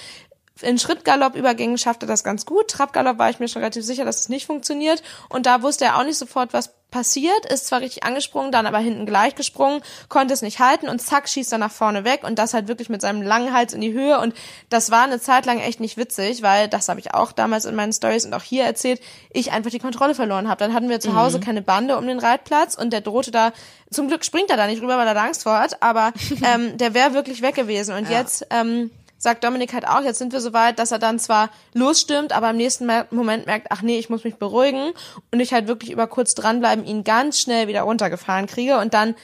In 0.62 0.78
Schrittgalopp-Übergängen 0.78 1.78
schafft 1.78 2.02
er 2.02 2.08
das 2.08 2.24
ganz 2.24 2.46
gut. 2.46 2.68
Trabgalopp 2.68 3.18
war 3.18 3.30
ich 3.30 3.38
mir 3.38 3.48
schon 3.48 3.62
relativ 3.62 3.84
sicher, 3.84 4.04
dass 4.04 4.20
es 4.20 4.28
nicht 4.28 4.46
funktioniert. 4.46 5.02
Und 5.28 5.46
da 5.46 5.62
wusste 5.62 5.84
er 5.84 5.98
auch 5.98 6.04
nicht 6.04 6.18
sofort, 6.18 6.52
was 6.52 6.74
passiert. 6.90 7.46
Ist 7.46 7.66
zwar 7.66 7.80
richtig 7.80 8.04
angesprungen, 8.04 8.50
dann 8.50 8.66
aber 8.66 8.78
hinten 8.78 9.06
gleich 9.06 9.34
gesprungen, 9.34 9.82
konnte 10.08 10.34
es 10.34 10.42
nicht 10.42 10.58
halten 10.58 10.88
und 10.88 11.00
zack, 11.00 11.28
schießt 11.28 11.52
er 11.52 11.58
nach 11.58 11.70
vorne 11.70 12.04
weg 12.04 12.24
und 12.24 12.38
das 12.38 12.54
halt 12.54 12.68
wirklich 12.68 12.88
mit 12.88 13.02
seinem 13.02 13.22
langen 13.22 13.52
Hals 13.52 13.74
in 13.74 13.80
die 13.80 13.92
Höhe. 13.92 14.18
Und 14.20 14.34
das 14.70 14.90
war 14.90 15.04
eine 15.04 15.20
Zeit 15.20 15.46
lang 15.46 15.58
echt 15.58 15.80
nicht 15.80 15.96
witzig, 15.96 16.42
weil 16.42 16.68
das 16.68 16.88
habe 16.88 17.00
ich 17.00 17.14
auch 17.14 17.32
damals 17.32 17.66
in 17.66 17.74
meinen 17.74 17.92
Stories 17.92 18.24
und 18.24 18.34
auch 18.34 18.42
hier 18.42 18.64
erzählt, 18.64 19.00
ich 19.30 19.52
einfach 19.52 19.70
die 19.70 19.78
Kontrolle 19.78 20.14
verloren 20.14 20.48
habe. 20.48 20.58
Dann 20.58 20.74
hatten 20.74 20.88
wir 20.88 21.00
zu 21.00 21.14
Hause 21.14 21.40
keine 21.40 21.62
Bande 21.62 21.98
um 21.98 22.06
den 22.06 22.18
Reitplatz 22.18 22.74
und 22.74 22.92
der 22.92 23.00
drohte 23.00 23.30
da, 23.30 23.52
zum 23.90 24.08
Glück 24.08 24.24
springt 24.24 24.50
er 24.50 24.56
da 24.56 24.66
nicht 24.66 24.82
rüber, 24.82 24.96
weil 24.96 25.06
er 25.06 25.14
da 25.14 25.24
Angst 25.24 25.42
vor 25.42 25.58
hat, 25.58 25.82
aber 25.82 26.12
ähm, 26.42 26.78
der 26.78 26.94
wäre 26.94 27.12
wirklich 27.12 27.42
weg 27.42 27.54
gewesen. 27.54 27.94
Und 27.94 28.08
jetzt 28.08 28.46
ähm, 28.50 28.90
sagt 29.18 29.44
Dominik 29.44 29.74
halt 29.74 29.86
auch, 29.86 30.02
jetzt 30.02 30.18
sind 30.18 30.32
wir 30.32 30.40
so 30.40 30.52
weit, 30.52 30.78
dass 30.78 30.92
er 30.92 30.98
dann 30.98 31.18
zwar 31.18 31.50
losstürmt, 31.74 32.32
aber 32.32 32.50
im 32.50 32.56
nächsten 32.56 32.88
Moment 33.10 33.46
merkt, 33.46 33.66
ach 33.70 33.82
nee, 33.82 33.98
ich 33.98 34.08
muss 34.08 34.24
mich 34.24 34.36
beruhigen 34.36 34.92
und 35.32 35.40
ich 35.40 35.52
halt 35.52 35.66
wirklich 35.66 35.90
über 35.90 36.06
kurz 36.06 36.34
dranbleiben 36.34 36.84
ihn 36.84 37.04
ganz 37.04 37.40
schnell 37.40 37.68
wieder 37.68 37.82
runtergefahren 37.82 38.46
kriege 38.46 38.78
und 38.78 38.94
dann 38.94 39.14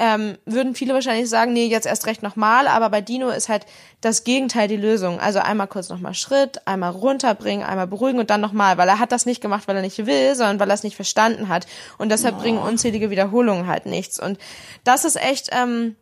ähm, 0.00 0.38
würden 0.46 0.74
viele 0.74 0.94
wahrscheinlich 0.94 1.28
sagen, 1.28 1.52
nee, 1.52 1.66
jetzt 1.66 1.86
erst 1.86 2.06
recht 2.06 2.22
nochmal, 2.22 2.68
aber 2.68 2.88
bei 2.88 3.02
Dino 3.02 3.28
ist 3.28 3.50
halt 3.50 3.66
das 4.00 4.24
Gegenteil 4.24 4.66
die 4.66 4.78
Lösung. 4.78 5.20
Also 5.20 5.40
einmal 5.40 5.66
kurz 5.66 5.90
nochmal 5.90 6.14
Schritt, 6.14 6.66
einmal 6.66 6.92
runterbringen, 6.92 7.66
einmal 7.66 7.86
beruhigen 7.86 8.18
und 8.18 8.30
dann 8.30 8.40
nochmal, 8.40 8.78
weil 8.78 8.88
er 8.88 8.98
hat 8.98 9.12
das 9.12 9.26
nicht 9.26 9.42
gemacht, 9.42 9.68
weil 9.68 9.76
er 9.76 9.82
nicht 9.82 10.06
will, 10.06 10.34
sondern 10.34 10.58
weil 10.58 10.70
er 10.70 10.74
es 10.74 10.84
nicht 10.84 10.96
verstanden 10.96 11.48
hat. 11.48 11.66
Und 11.98 12.08
deshalb 12.08 12.36
oh. 12.38 12.40
bringen 12.40 12.56
unzählige 12.56 13.10
Wiederholungen 13.10 13.66
halt 13.66 13.84
nichts. 13.84 14.18
Und 14.18 14.38
das 14.84 15.04
ist 15.04 15.16
echt, 15.16 15.50
ähm, 15.52 15.96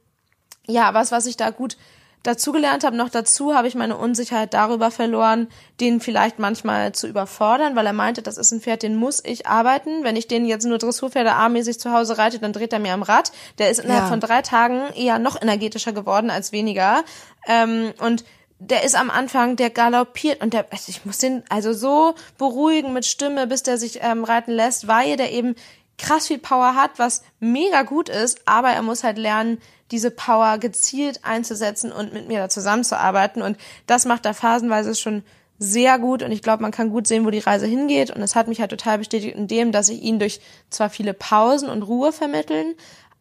ja, 0.69 0.95
was, 0.95 1.11
was 1.11 1.27
ich 1.27 1.37
da 1.37 1.51
gut 1.51 1.77
dazugelernt 2.22 2.85
habe. 2.85 2.96
Noch 2.96 3.09
dazu 3.09 3.54
habe 3.54 3.68
ich 3.68 3.74
meine 3.74 3.96
Unsicherheit 3.96 4.54
darüber 4.54 4.90
verloren, 4.90 5.48
den 5.81 6.00
vielleicht 6.00 6.38
manchmal 6.38 6.92
zu 6.92 7.07
überfordern, 7.07 7.76
weil 7.76 7.87
er 7.87 7.92
meinte, 7.92 8.22
das 8.22 8.38
ist 8.38 8.52
ein 8.52 8.61
Pferd, 8.61 8.83
den 8.83 8.96
muss 8.96 9.22
ich 9.24 9.46
arbeiten. 9.46 10.04
Wenn 10.04 10.16
ich 10.16 10.28
den 10.28 10.44
jetzt 10.44 10.66
nur 10.66 10.78
Dressurpferde 10.78 11.33
A-mäßig 11.33 11.78
zu 11.78 11.92
Hause 11.92 12.18
reite, 12.18 12.38
dann 12.38 12.52
dreht 12.52 12.72
er 12.72 12.78
mir 12.78 12.92
am 12.92 13.02
Rad. 13.02 13.33
Der 13.59 13.70
ist 13.70 13.81
innerhalb 13.81 14.04
ja. 14.04 14.09
von 14.09 14.20
drei 14.20 14.42
Tagen 14.42 14.92
eher 14.94 15.18
noch 15.18 15.40
energetischer 15.40 15.92
geworden 15.92 16.31
als 16.31 16.52
weniger. 16.52 17.04
Ähm, 17.46 17.92
und 18.00 18.24
der 18.61 18.83
ist 18.83 18.96
am 18.96 19.11
Anfang, 19.11 19.57
der 19.57 19.70
galoppiert 19.70 20.42
und 20.42 20.52
der, 20.52 20.66
also 20.70 20.90
ich 20.90 21.04
muss 21.04 21.18
den 21.18 21.44
also 21.48 21.72
so 21.72 22.14
beruhigen 22.38 22.92
mit 22.92 23.07
Stimme, 23.07 23.46
bis 23.46 23.62
der 23.62 23.78
sich 23.78 24.00
ähm, 24.02 24.24
reiten 24.24 24.50
lässt, 24.50 24.88
weil 24.88 25.16
der 25.16 25.33
eben 25.33 25.54
krass 25.96 26.28
viel 26.28 26.38
Power 26.38 26.74
hat, 26.74 26.92
was 26.96 27.22
mega 27.40 27.83
gut 27.83 28.09
ist, 28.09 28.42
aber 28.46 28.70
er 28.70 28.83
muss 28.83 29.04
halt 29.04 29.18
lernen, 29.18 29.61
diese 29.90 30.11
Power 30.11 30.59
gezielt 30.59 31.20
einzusetzen 31.24 31.92
und 31.92 32.12
mit 32.12 32.29
mir 32.29 32.38
da 32.38 32.48
zusammenzuarbeiten. 32.48 33.42
Und 33.42 33.57
das 33.87 34.05
macht 34.05 34.27
er 34.27 34.35
phasenweise 34.35 34.94
schon 34.94 35.22
sehr 35.59 35.98
gut 35.98 36.22
und 36.22 36.31
ich 36.31 36.42
glaube, 36.42 36.62
man 36.62 36.70
kann 36.70 36.90
gut 36.90 37.07
sehen, 37.07 37.27
wo 37.27 37.31
die 37.31 37.38
Reise 37.38 37.66
hingeht. 37.66 38.11
Und 38.11 38.22
es 38.22 38.37
hat 38.37 38.48
mich 38.48 38.61
halt 38.61 38.70
total 38.70 38.98
bestätigt 38.98 39.37
in 39.37 39.48
dem, 39.48 39.72
dass 39.72 39.88
ich 39.88 40.03
ihn 40.03 40.18
durch 40.18 40.40
zwar 40.70 40.88
viele 40.88 41.14
Pausen 41.14 41.68
und 41.68 41.83
Ruhe 41.83 42.12
vermitteln, 42.12 42.74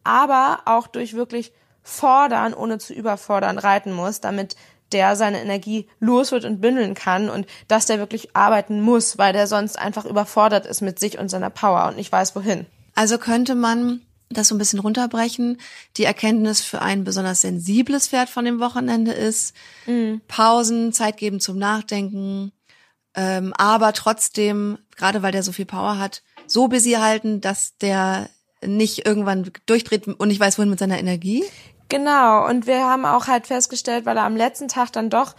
aber 0.04 0.60
auch 0.64 0.86
durch 0.86 1.14
wirklich 1.14 1.52
fordern, 1.82 2.54
ohne 2.54 2.78
zu 2.78 2.92
überfordern, 2.92 3.58
reiten 3.58 3.92
muss, 3.92 4.20
damit 4.20 4.56
der 4.92 5.16
seine 5.16 5.42
Energie 5.42 5.88
los 6.00 6.32
wird 6.32 6.44
und 6.44 6.60
bündeln 6.60 6.94
kann 6.94 7.28
und 7.28 7.46
dass 7.66 7.86
der 7.86 7.98
wirklich 7.98 8.34
arbeiten 8.34 8.80
muss, 8.80 9.18
weil 9.18 9.32
der 9.32 9.46
sonst 9.46 9.78
einfach 9.78 10.04
überfordert 10.04 10.64
ist 10.66 10.80
mit 10.80 10.98
sich 10.98 11.18
und 11.18 11.28
seiner 11.28 11.50
Power 11.50 11.88
und 11.88 11.96
nicht 11.96 12.12
weiß 12.12 12.34
wohin. 12.36 12.66
Also 12.94 13.18
könnte 13.18 13.54
man 13.54 14.00
das 14.30 14.48
so 14.48 14.54
ein 14.54 14.58
bisschen 14.58 14.78
runterbrechen. 14.78 15.58
Die 15.96 16.04
Erkenntnis 16.04 16.60
für 16.60 16.82
ein 16.82 17.04
besonders 17.04 17.40
sensibles 17.40 18.08
Pferd 18.08 18.28
von 18.28 18.44
dem 18.44 18.60
Wochenende 18.60 19.12
ist, 19.12 19.54
mhm. 19.86 20.20
Pausen, 20.28 20.92
Zeit 20.92 21.16
geben 21.16 21.40
zum 21.40 21.58
Nachdenken, 21.58 22.52
ähm, 23.14 23.52
aber 23.56 23.92
trotzdem, 23.92 24.78
gerade 24.96 25.22
weil 25.22 25.32
der 25.32 25.42
so 25.42 25.52
viel 25.52 25.66
Power 25.66 25.98
hat, 25.98 26.22
so 26.46 26.68
busy 26.68 26.92
halten, 26.92 27.40
dass 27.40 27.76
der 27.78 28.30
nicht 28.64 29.06
irgendwann 29.06 29.50
durchdreht 29.66 30.06
und 30.06 30.28
nicht 30.28 30.40
weiß, 30.40 30.58
wohin 30.58 30.70
mit 30.70 30.78
seiner 30.78 30.98
Energie. 30.98 31.44
Genau, 31.88 32.46
und 32.46 32.66
wir 32.66 32.80
haben 32.80 33.06
auch 33.06 33.28
halt 33.28 33.46
festgestellt, 33.46 34.04
weil 34.04 34.16
er 34.16 34.24
am 34.24 34.36
letzten 34.36 34.68
Tag 34.68 34.92
dann 34.92 35.08
doch 35.08 35.34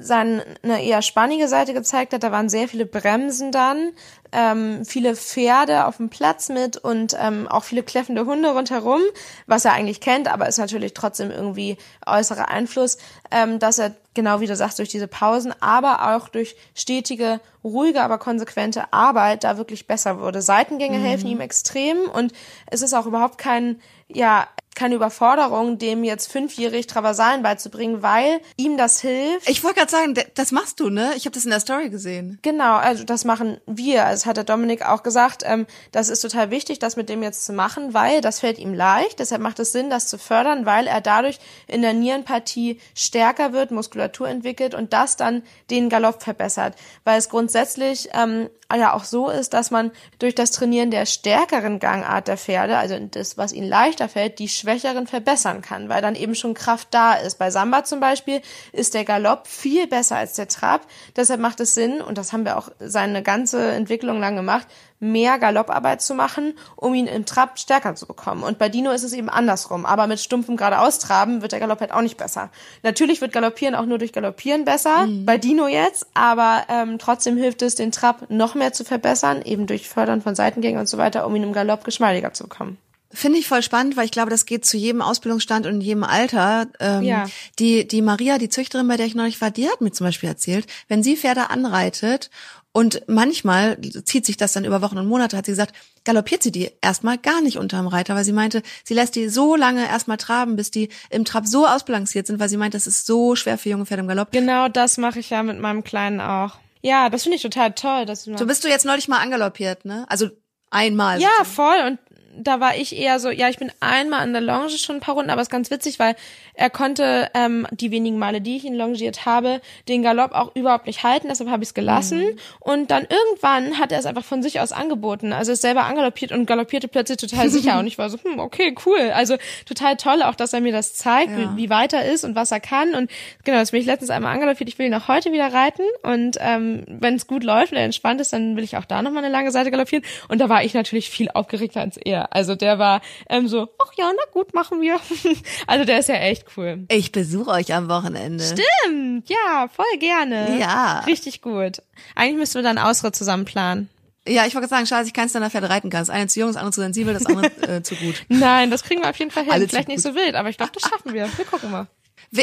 seine 0.00 0.44
eher 0.64 1.02
spannige 1.02 1.48
Seite 1.48 1.72
gezeigt 1.72 2.12
hat, 2.12 2.22
da 2.22 2.32
waren 2.32 2.48
sehr 2.48 2.68
viele 2.68 2.84
Bremsen 2.84 3.52
dann, 3.52 3.92
ähm, 4.32 4.84
viele 4.84 5.16
Pferde 5.16 5.86
auf 5.86 5.98
dem 5.98 6.10
Platz 6.10 6.48
mit 6.48 6.76
und 6.76 7.16
ähm, 7.18 7.46
auch 7.48 7.64
viele 7.64 7.82
kläffende 7.82 8.26
Hunde 8.26 8.50
rundherum, 8.50 9.00
was 9.46 9.64
er 9.64 9.72
eigentlich 9.72 10.00
kennt, 10.00 10.28
aber 10.28 10.48
ist 10.48 10.58
natürlich 10.58 10.94
trotzdem 10.94 11.30
irgendwie 11.30 11.76
äußerer 12.06 12.48
Einfluss, 12.48 12.98
ähm, 13.30 13.58
dass 13.58 13.78
er 13.78 13.94
genau 14.14 14.40
wie 14.40 14.48
du 14.48 14.56
sagst, 14.56 14.80
durch 14.80 14.88
diese 14.88 15.06
Pausen, 15.06 15.54
aber 15.60 16.14
auch 16.16 16.28
durch 16.28 16.56
stetige, 16.74 17.40
ruhige, 17.62 18.02
aber 18.02 18.18
konsequente 18.18 18.92
Arbeit 18.92 19.44
da 19.44 19.58
wirklich 19.58 19.86
besser 19.86 20.18
wurde. 20.18 20.42
Seitengänge 20.42 20.98
mhm. 20.98 21.04
helfen 21.04 21.28
ihm 21.28 21.40
extrem 21.40 21.98
und 22.12 22.32
es 22.66 22.82
ist 22.82 22.94
auch 22.94 23.06
überhaupt 23.06 23.38
kein, 23.38 23.80
ja, 24.08 24.48
keine 24.78 24.94
Überforderung, 24.94 25.78
dem 25.78 26.04
jetzt 26.04 26.30
fünfjährig 26.30 26.86
Traversalen 26.86 27.42
beizubringen, 27.42 28.00
weil 28.00 28.40
ihm 28.56 28.76
das 28.76 29.00
hilft. 29.00 29.48
Ich 29.48 29.64
wollte 29.64 29.80
gerade 29.80 29.90
sagen, 29.90 30.14
das 30.34 30.52
machst 30.52 30.78
du, 30.78 30.88
ne? 30.88 31.10
Ich 31.16 31.24
habe 31.24 31.34
das 31.34 31.44
in 31.44 31.50
der 31.50 31.58
Story 31.58 31.90
gesehen. 31.90 32.38
Genau, 32.42 32.76
also 32.76 33.02
das 33.02 33.24
machen 33.24 33.58
wir. 33.66 34.06
Also 34.06 34.26
hat 34.26 34.36
der 34.36 34.44
Dominik 34.44 34.86
auch 34.86 35.02
gesagt, 35.02 35.42
ähm, 35.44 35.66
das 35.90 36.08
ist 36.08 36.20
total 36.20 36.50
wichtig, 36.50 36.78
das 36.78 36.94
mit 36.94 37.08
dem 37.08 37.24
jetzt 37.24 37.44
zu 37.44 37.52
machen, 37.52 37.92
weil 37.92 38.20
das 38.20 38.38
fällt 38.38 38.58
ihm 38.58 38.72
leicht. 38.72 39.18
Deshalb 39.18 39.42
macht 39.42 39.58
es 39.58 39.72
Sinn, 39.72 39.90
das 39.90 40.06
zu 40.06 40.16
fördern, 40.16 40.64
weil 40.64 40.86
er 40.86 41.00
dadurch 41.00 41.40
in 41.66 41.82
der 41.82 41.92
Nierenpartie 41.92 42.80
stärker 42.94 43.52
wird, 43.52 43.72
Muskulatur 43.72 44.28
entwickelt 44.28 44.76
und 44.76 44.92
das 44.92 45.16
dann 45.16 45.42
den 45.70 45.88
Galopp 45.88 46.22
verbessert. 46.22 46.76
Weil 47.02 47.18
es 47.18 47.28
grundsätzlich 47.28 48.10
ähm, 48.12 48.48
ja 48.76 48.92
auch 48.92 49.04
so 49.04 49.30
ist, 49.30 49.54
dass 49.54 49.70
man 49.70 49.90
durch 50.18 50.34
das 50.34 50.50
Trainieren 50.50 50.90
der 50.90 51.06
stärkeren 51.06 51.78
Gangart 51.78 52.28
der 52.28 52.36
Pferde, 52.36 52.76
also 52.76 52.98
das, 52.98 53.38
was 53.38 53.52
ihnen 53.52 53.68
leichter 53.68 54.08
fällt, 54.08 54.38
die 54.38 54.48
schwächeren 54.48 55.06
verbessern 55.06 55.62
kann, 55.62 55.88
weil 55.88 56.02
dann 56.02 56.14
eben 56.14 56.34
schon 56.34 56.52
Kraft 56.52 56.88
da 56.90 57.14
ist. 57.14 57.38
Bei 57.38 57.50
Samba 57.50 57.84
zum 57.84 58.00
Beispiel 58.00 58.42
ist 58.72 58.92
der 58.92 59.04
Galopp 59.04 59.46
viel 59.46 59.86
besser 59.86 60.16
als 60.16 60.34
der 60.34 60.48
Trab. 60.48 60.86
Deshalb 61.16 61.40
macht 61.40 61.60
es 61.60 61.74
Sinn, 61.74 62.02
und 62.02 62.18
das 62.18 62.32
haben 62.32 62.44
wir 62.44 62.58
auch 62.58 62.70
seine 62.78 63.22
ganze 63.22 63.72
Entwicklung 63.72 64.20
lang 64.20 64.36
gemacht, 64.36 64.66
mehr 65.00 65.38
Galopparbeit 65.38 66.02
zu 66.02 66.14
machen, 66.14 66.54
um 66.76 66.94
ihn 66.94 67.06
im 67.06 67.24
Trab 67.24 67.58
stärker 67.58 67.94
zu 67.94 68.06
bekommen. 68.06 68.42
Und 68.42 68.58
bei 68.58 68.68
Dino 68.68 68.90
ist 68.90 69.04
es 69.04 69.12
eben 69.12 69.28
andersrum. 69.28 69.86
Aber 69.86 70.06
mit 70.06 70.20
stumpfem 70.20 70.56
geradeaustraben 70.56 71.42
wird 71.42 71.52
der 71.52 71.60
Galopp 71.60 71.80
halt 71.80 71.92
auch 71.92 72.02
nicht 72.02 72.16
besser. 72.16 72.50
Natürlich 72.82 73.20
wird 73.20 73.32
Galoppieren 73.32 73.74
auch 73.74 73.86
nur 73.86 73.98
durch 73.98 74.12
Galoppieren 74.12 74.64
besser, 74.64 75.06
mhm. 75.06 75.24
bei 75.24 75.38
Dino 75.38 75.68
jetzt, 75.68 76.06
aber 76.14 76.64
ähm, 76.68 76.98
trotzdem 76.98 77.36
hilft 77.36 77.62
es, 77.62 77.74
den 77.74 77.92
Trab 77.92 78.30
noch 78.30 78.54
mehr 78.54 78.72
zu 78.72 78.84
verbessern, 78.84 79.42
eben 79.42 79.66
durch 79.66 79.88
Fördern 79.88 80.22
von 80.22 80.34
Seitengängen 80.34 80.80
und 80.80 80.88
so 80.88 80.98
weiter, 80.98 81.26
um 81.26 81.36
ihn 81.36 81.42
im 81.42 81.52
Galopp 81.52 81.84
geschmeidiger 81.84 82.32
zu 82.32 82.44
bekommen. 82.44 82.78
Finde 83.10 83.38
ich 83.38 83.48
voll 83.48 83.62
spannend, 83.62 83.96
weil 83.96 84.04
ich 84.04 84.10
glaube, 84.10 84.28
das 84.28 84.44
geht 84.44 84.66
zu 84.66 84.76
jedem 84.76 85.00
Ausbildungsstand 85.00 85.66
und 85.66 85.80
jedem 85.80 86.04
Alter. 86.04 86.66
Ähm, 86.78 87.02
ja. 87.02 87.24
Die, 87.58 87.88
die 87.88 88.02
Maria, 88.02 88.36
die 88.36 88.50
Züchterin, 88.50 88.86
bei 88.86 88.98
der 88.98 89.06
ich 89.06 89.14
neulich 89.14 89.40
war, 89.40 89.50
die 89.50 89.66
hat 89.66 89.80
mir 89.80 89.92
zum 89.92 90.06
Beispiel 90.06 90.28
erzählt, 90.28 90.66
wenn 90.88 91.02
sie 91.02 91.16
Pferde 91.16 91.48
anreitet 91.48 92.28
und 92.72 93.02
manchmal 93.06 93.80
zieht 94.04 94.26
sich 94.26 94.36
das 94.36 94.52
dann 94.52 94.64
über 94.64 94.82
Wochen 94.82 94.98
und 94.98 95.06
Monate, 95.06 95.36
hat 95.36 95.46
sie 95.46 95.52
gesagt, 95.52 95.74
galoppiert 96.04 96.42
sie 96.42 96.52
die 96.52 96.70
erstmal 96.80 97.18
gar 97.18 97.40
nicht 97.40 97.58
unterm 97.58 97.86
Reiter, 97.86 98.14
weil 98.14 98.24
sie 98.24 98.32
meinte, 98.32 98.62
sie 98.84 98.94
lässt 98.94 99.16
die 99.16 99.28
so 99.28 99.56
lange 99.56 99.86
erstmal 99.86 100.16
traben, 100.16 100.56
bis 100.56 100.70
die 100.70 100.88
im 101.10 101.24
Trab 101.24 101.46
so 101.46 101.66
ausbalanciert 101.66 102.26
sind, 102.26 102.38
weil 102.40 102.48
sie 102.48 102.56
meint, 102.56 102.74
das 102.74 102.86
ist 102.86 103.06
so 103.06 103.36
schwer 103.36 103.58
für 103.58 103.70
junge 103.70 103.86
Pferde 103.86 104.02
im 104.02 104.08
Galopp. 104.08 104.32
Genau 104.32 104.68
das 104.68 104.98
mache 104.98 105.18
ich 105.18 105.30
ja 105.30 105.42
mit 105.42 105.58
meinem 105.58 105.82
Kleinen 105.82 106.20
auch. 106.20 106.58
Ja, 106.82 107.10
das 107.10 107.24
finde 107.24 107.36
ich 107.36 107.42
total 107.42 107.72
toll. 107.72 108.06
Dass 108.06 108.24
du 108.24 108.36
so 108.36 108.46
bist 108.46 108.64
du 108.64 108.68
jetzt 108.68 108.84
neulich 108.84 109.08
mal 109.08 109.18
angaloppiert, 109.18 109.84
ne? 109.84 110.04
Also 110.08 110.28
einmal. 110.70 111.20
Ja, 111.20 111.44
voll. 111.44 111.76
Und 111.86 111.98
da 112.38 112.60
war 112.60 112.76
ich 112.76 112.96
eher 112.96 113.18
so, 113.20 113.30
ja, 113.30 113.48
ich 113.48 113.58
bin 113.58 113.70
einmal 113.80 114.20
an 114.20 114.32
der 114.32 114.42
Longe 114.42 114.70
schon 114.70 114.96
ein 114.96 115.00
paar 115.00 115.14
Runden, 115.14 115.30
aber 115.30 115.40
es 115.40 115.48
ist 115.48 115.52
ganz 115.52 115.70
witzig, 115.70 115.98
weil 115.98 116.14
er 116.54 116.70
konnte 116.70 117.30
ähm, 117.34 117.66
die 117.70 117.90
wenigen 117.90 118.18
Male, 118.18 118.40
die 118.40 118.56
ich 118.56 118.64
ihn 118.64 118.74
longiert 118.74 119.26
habe, 119.26 119.60
den 119.88 120.02
Galopp 120.02 120.32
auch 120.32 120.54
überhaupt 120.56 120.86
nicht 120.86 121.04
halten, 121.04 121.28
deshalb 121.28 121.50
habe 121.50 121.62
ich 121.62 121.70
es 121.70 121.74
gelassen. 121.74 122.20
Mhm. 122.20 122.38
Und 122.58 122.90
dann 122.90 123.06
irgendwann 123.08 123.78
hat 123.78 123.92
er 123.92 123.98
es 123.98 124.06
einfach 124.06 124.24
von 124.24 124.42
sich 124.42 124.60
aus 124.60 124.72
angeboten. 124.72 125.32
Also 125.32 125.52
ist 125.52 125.62
selber 125.62 125.84
angaloppiert 125.84 126.32
und 126.32 126.46
galoppierte 126.46 126.88
plötzlich 126.88 127.18
total 127.18 127.48
sicher. 127.48 127.78
und 127.78 127.86
ich 127.86 127.98
war 127.98 128.10
so, 128.10 128.18
hm, 128.22 128.38
okay, 128.38 128.74
cool. 128.86 129.12
Also 129.14 129.36
total 129.66 129.96
toll 129.96 130.22
auch, 130.22 130.34
dass 130.34 130.52
er 130.52 130.60
mir 130.60 130.72
das 130.72 130.94
zeigt, 130.94 131.30
ja. 131.30 131.54
wie, 131.54 131.64
wie 131.64 131.70
weit 131.70 131.92
er 131.92 132.10
ist 132.10 132.24
und 132.24 132.34
was 132.34 132.50
er 132.50 132.60
kann. 132.60 132.94
Und 132.94 133.10
genau, 133.44 133.58
das 133.58 133.70
bin 133.70 133.80
ich 133.80 133.86
letztens 133.86 134.10
einmal 134.10 134.34
angaloppiert. 134.34 134.68
Ich 134.68 134.78
will 134.78 134.86
ihn 134.86 134.94
auch 134.94 135.08
heute 135.08 135.32
wieder 135.32 135.52
reiten. 135.52 135.82
Und 136.02 136.38
ähm, 136.40 136.84
wenn 136.88 137.14
es 137.14 137.26
gut 137.26 137.44
läuft 137.44 137.72
und 137.72 137.78
er 137.78 137.84
entspannt 137.84 138.20
ist, 138.20 138.32
dann 138.32 138.56
will 138.56 138.64
ich 138.64 138.76
auch 138.76 138.84
da 138.84 139.02
nochmal 139.02 139.24
eine 139.24 139.32
lange 139.32 139.50
Seite 139.50 139.70
galoppieren. 139.70 140.04
Und 140.28 140.40
da 140.40 140.48
war 140.48 140.64
ich 140.64 140.74
natürlich 140.74 141.10
viel 141.10 141.30
aufgeregter 141.30 141.80
als 141.80 141.96
er. 141.96 142.27
Also 142.30 142.54
der 142.54 142.78
war 142.78 143.00
ähm, 143.28 143.48
so, 143.48 143.68
ach 143.84 143.92
ja, 143.96 144.10
na 144.14 144.32
gut, 144.32 144.54
machen 144.54 144.80
wir. 144.80 144.98
also 145.66 145.84
der 145.84 145.98
ist 145.98 146.08
ja 146.08 146.16
echt 146.16 146.46
cool. 146.56 146.86
Ich 146.88 147.12
besuche 147.12 147.50
euch 147.50 147.74
am 147.74 147.88
Wochenende. 147.88 148.44
Stimmt, 148.44 149.28
ja, 149.28 149.68
voll 149.74 149.98
gerne. 149.98 150.58
Ja. 150.58 151.00
Richtig 151.00 151.42
gut. 151.42 151.82
Eigentlich 152.14 152.38
müssten 152.38 152.56
wir 152.56 152.62
dann 152.62 152.78
Ausritt 152.78 153.16
zusammen 153.16 153.44
planen. 153.44 153.88
Ja, 154.26 154.46
ich 154.46 154.54
wollte 154.54 154.68
sagen, 154.68 154.86
schade, 154.86 155.02
dass 155.02 155.08
ich 155.08 155.14
keins 155.14 155.32
deiner 155.32 155.50
Pferde 155.50 155.70
reiten 155.70 155.88
kann. 155.90 156.02
Das 156.02 156.10
eine 156.10 156.26
zu 156.26 156.40
jung, 156.40 156.48
das 156.48 156.56
andere 156.56 156.72
zu 156.72 156.80
sensibel, 156.80 157.14
das 157.14 157.26
andere 157.26 157.46
äh, 157.76 157.82
zu 157.82 157.94
gut. 157.96 158.26
Nein, 158.28 158.70
das 158.70 158.82
kriegen 158.82 159.00
wir 159.02 159.08
auf 159.08 159.18
jeden 159.18 159.30
Fall 159.30 159.44
hin. 159.44 159.52
Alle 159.52 159.68
Vielleicht 159.68 159.88
nicht 159.88 160.02
so 160.02 160.14
wild, 160.14 160.34
aber 160.34 160.50
ich 160.50 160.58
glaube, 160.58 160.72
das 160.72 160.82
schaffen 160.82 161.14
wir. 161.14 161.28
Wir 161.36 161.44
gucken 161.46 161.70
mal. 161.70 161.86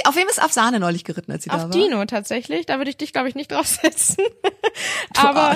Auf 0.05 0.15
wem 0.15 0.27
ist 0.27 0.41
Afsane 0.41 0.79
neulich 0.79 1.03
geritten, 1.03 1.31
als 1.31 1.43
sie 1.43 1.49
auf 1.49 1.57
da 1.57 1.63
war? 1.63 1.69
Auf 1.69 1.71
Dino 1.71 2.05
tatsächlich. 2.05 2.65
Da 2.65 2.77
würde 2.77 2.89
ich 2.89 2.97
dich, 2.97 3.13
glaube 3.13 3.29
ich, 3.29 3.35
nicht 3.35 3.51
draufsetzen. 3.51 4.17
aber 5.17 5.55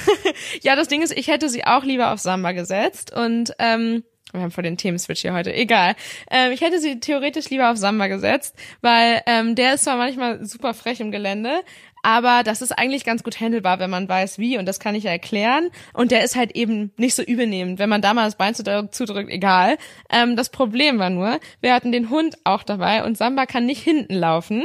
ja, 0.62 0.76
das 0.76 0.88
Ding 0.88 1.02
ist, 1.02 1.16
ich 1.16 1.28
hätte 1.28 1.48
sie 1.48 1.64
auch 1.64 1.84
lieber 1.84 2.12
auf 2.12 2.20
Samba 2.20 2.52
gesetzt 2.52 3.12
und 3.12 3.54
ähm, 3.58 4.04
wir 4.32 4.40
haben 4.40 4.50
vor 4.50 4.62
den 4.62 4.78
Themenswitch 4.78 5.20
hier 5.20 5.34
heute. 5.34 5.52
Egal. 5.52 5.94
Ähm, 6.30 6.52
ich 6.52 6.62
hätte 6.62 6.80
sie 6.80 7.00
theoretisch 7.00 7.50
lieber 7.50 7.70
auf 7.70 7.76
Samba 7.76 8.06
gesetzt, 8.06 8.54
weil 8.80 9.20
ähm, 9.26 9.54
der 9.54 9.74
ist 9.74 9.84
zwar 9.84 9.96
manchmal 9.96 10.44
super 10.44 10.72
frech 10.72 11.00
im 11.00 11.12
Gelände, 11.12 11.60
aber 12.02 12.42
das 12.42 12.62
ist 12.62 12.72
eigentlich 12.72 13.04
ganz 13.04 13.22
gut 13.22 13.40
handelbar, 13.40 13.78
wenn 13.78 13.90
man 13.90 14.08
weiß 14.08 14.38
wie 14.38 14.58
und 14.58 14.66
das 14.66 14.80
kann 14.80 14.94
ich 14.94 15.04
ja 15.04 15.10
erklären. 15.12 15.70
Und 15.94 16.10
der 16.10 16.24
ist 16.24 16.36
halt 16.36 16.52
eben 16.56 16.92
nicht 16.96 17.14
so 17.14 17.22
übelnehmend. 17.22 17.78
Wenn 17.78 17.88
man 17.88 18.02
da 18.02 18.12
mal 18.12 18.24
das 18.24 18.36
Bein 18.36 18.54
zudrückt, 18.54 19.30
egal. 19.30 19.78
Ähm, 20.10 20.36
das 20.36 20.50
Problem 20.50 20.98
war 20.98 21.10
nur, 21.10 21.38
wir 21.60 21.72
hatten 21.72 21.92
den 21.92 22.10
Hund 22.10 22.36
auch 22.44 22.64
dabei 22.64 23.04
und 23.04 23.16
Samba 23.16 23.46
kann 23.46 23.66
nicht 23.66 23.82
hinten 23.82 24.14
laufen. 24.14 24.64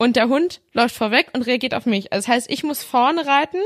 und 0.00 0.14
der 0.16 0.28
Hund 0.28 0.60
läuft 0.72 0.94
vorweg 0.94 1.30
und 1.32 1.42
reagiert 1.46 1.74
auf 1.74 1.84
mich. 1.84 2.12
Also 2.12 2.26
das 2.26 2.34
heißt, 2.34 2.50
ich 2.50 2.62
muss 2.62 2.84
vorne 2.84 3.26
reiten, 3.26 3.58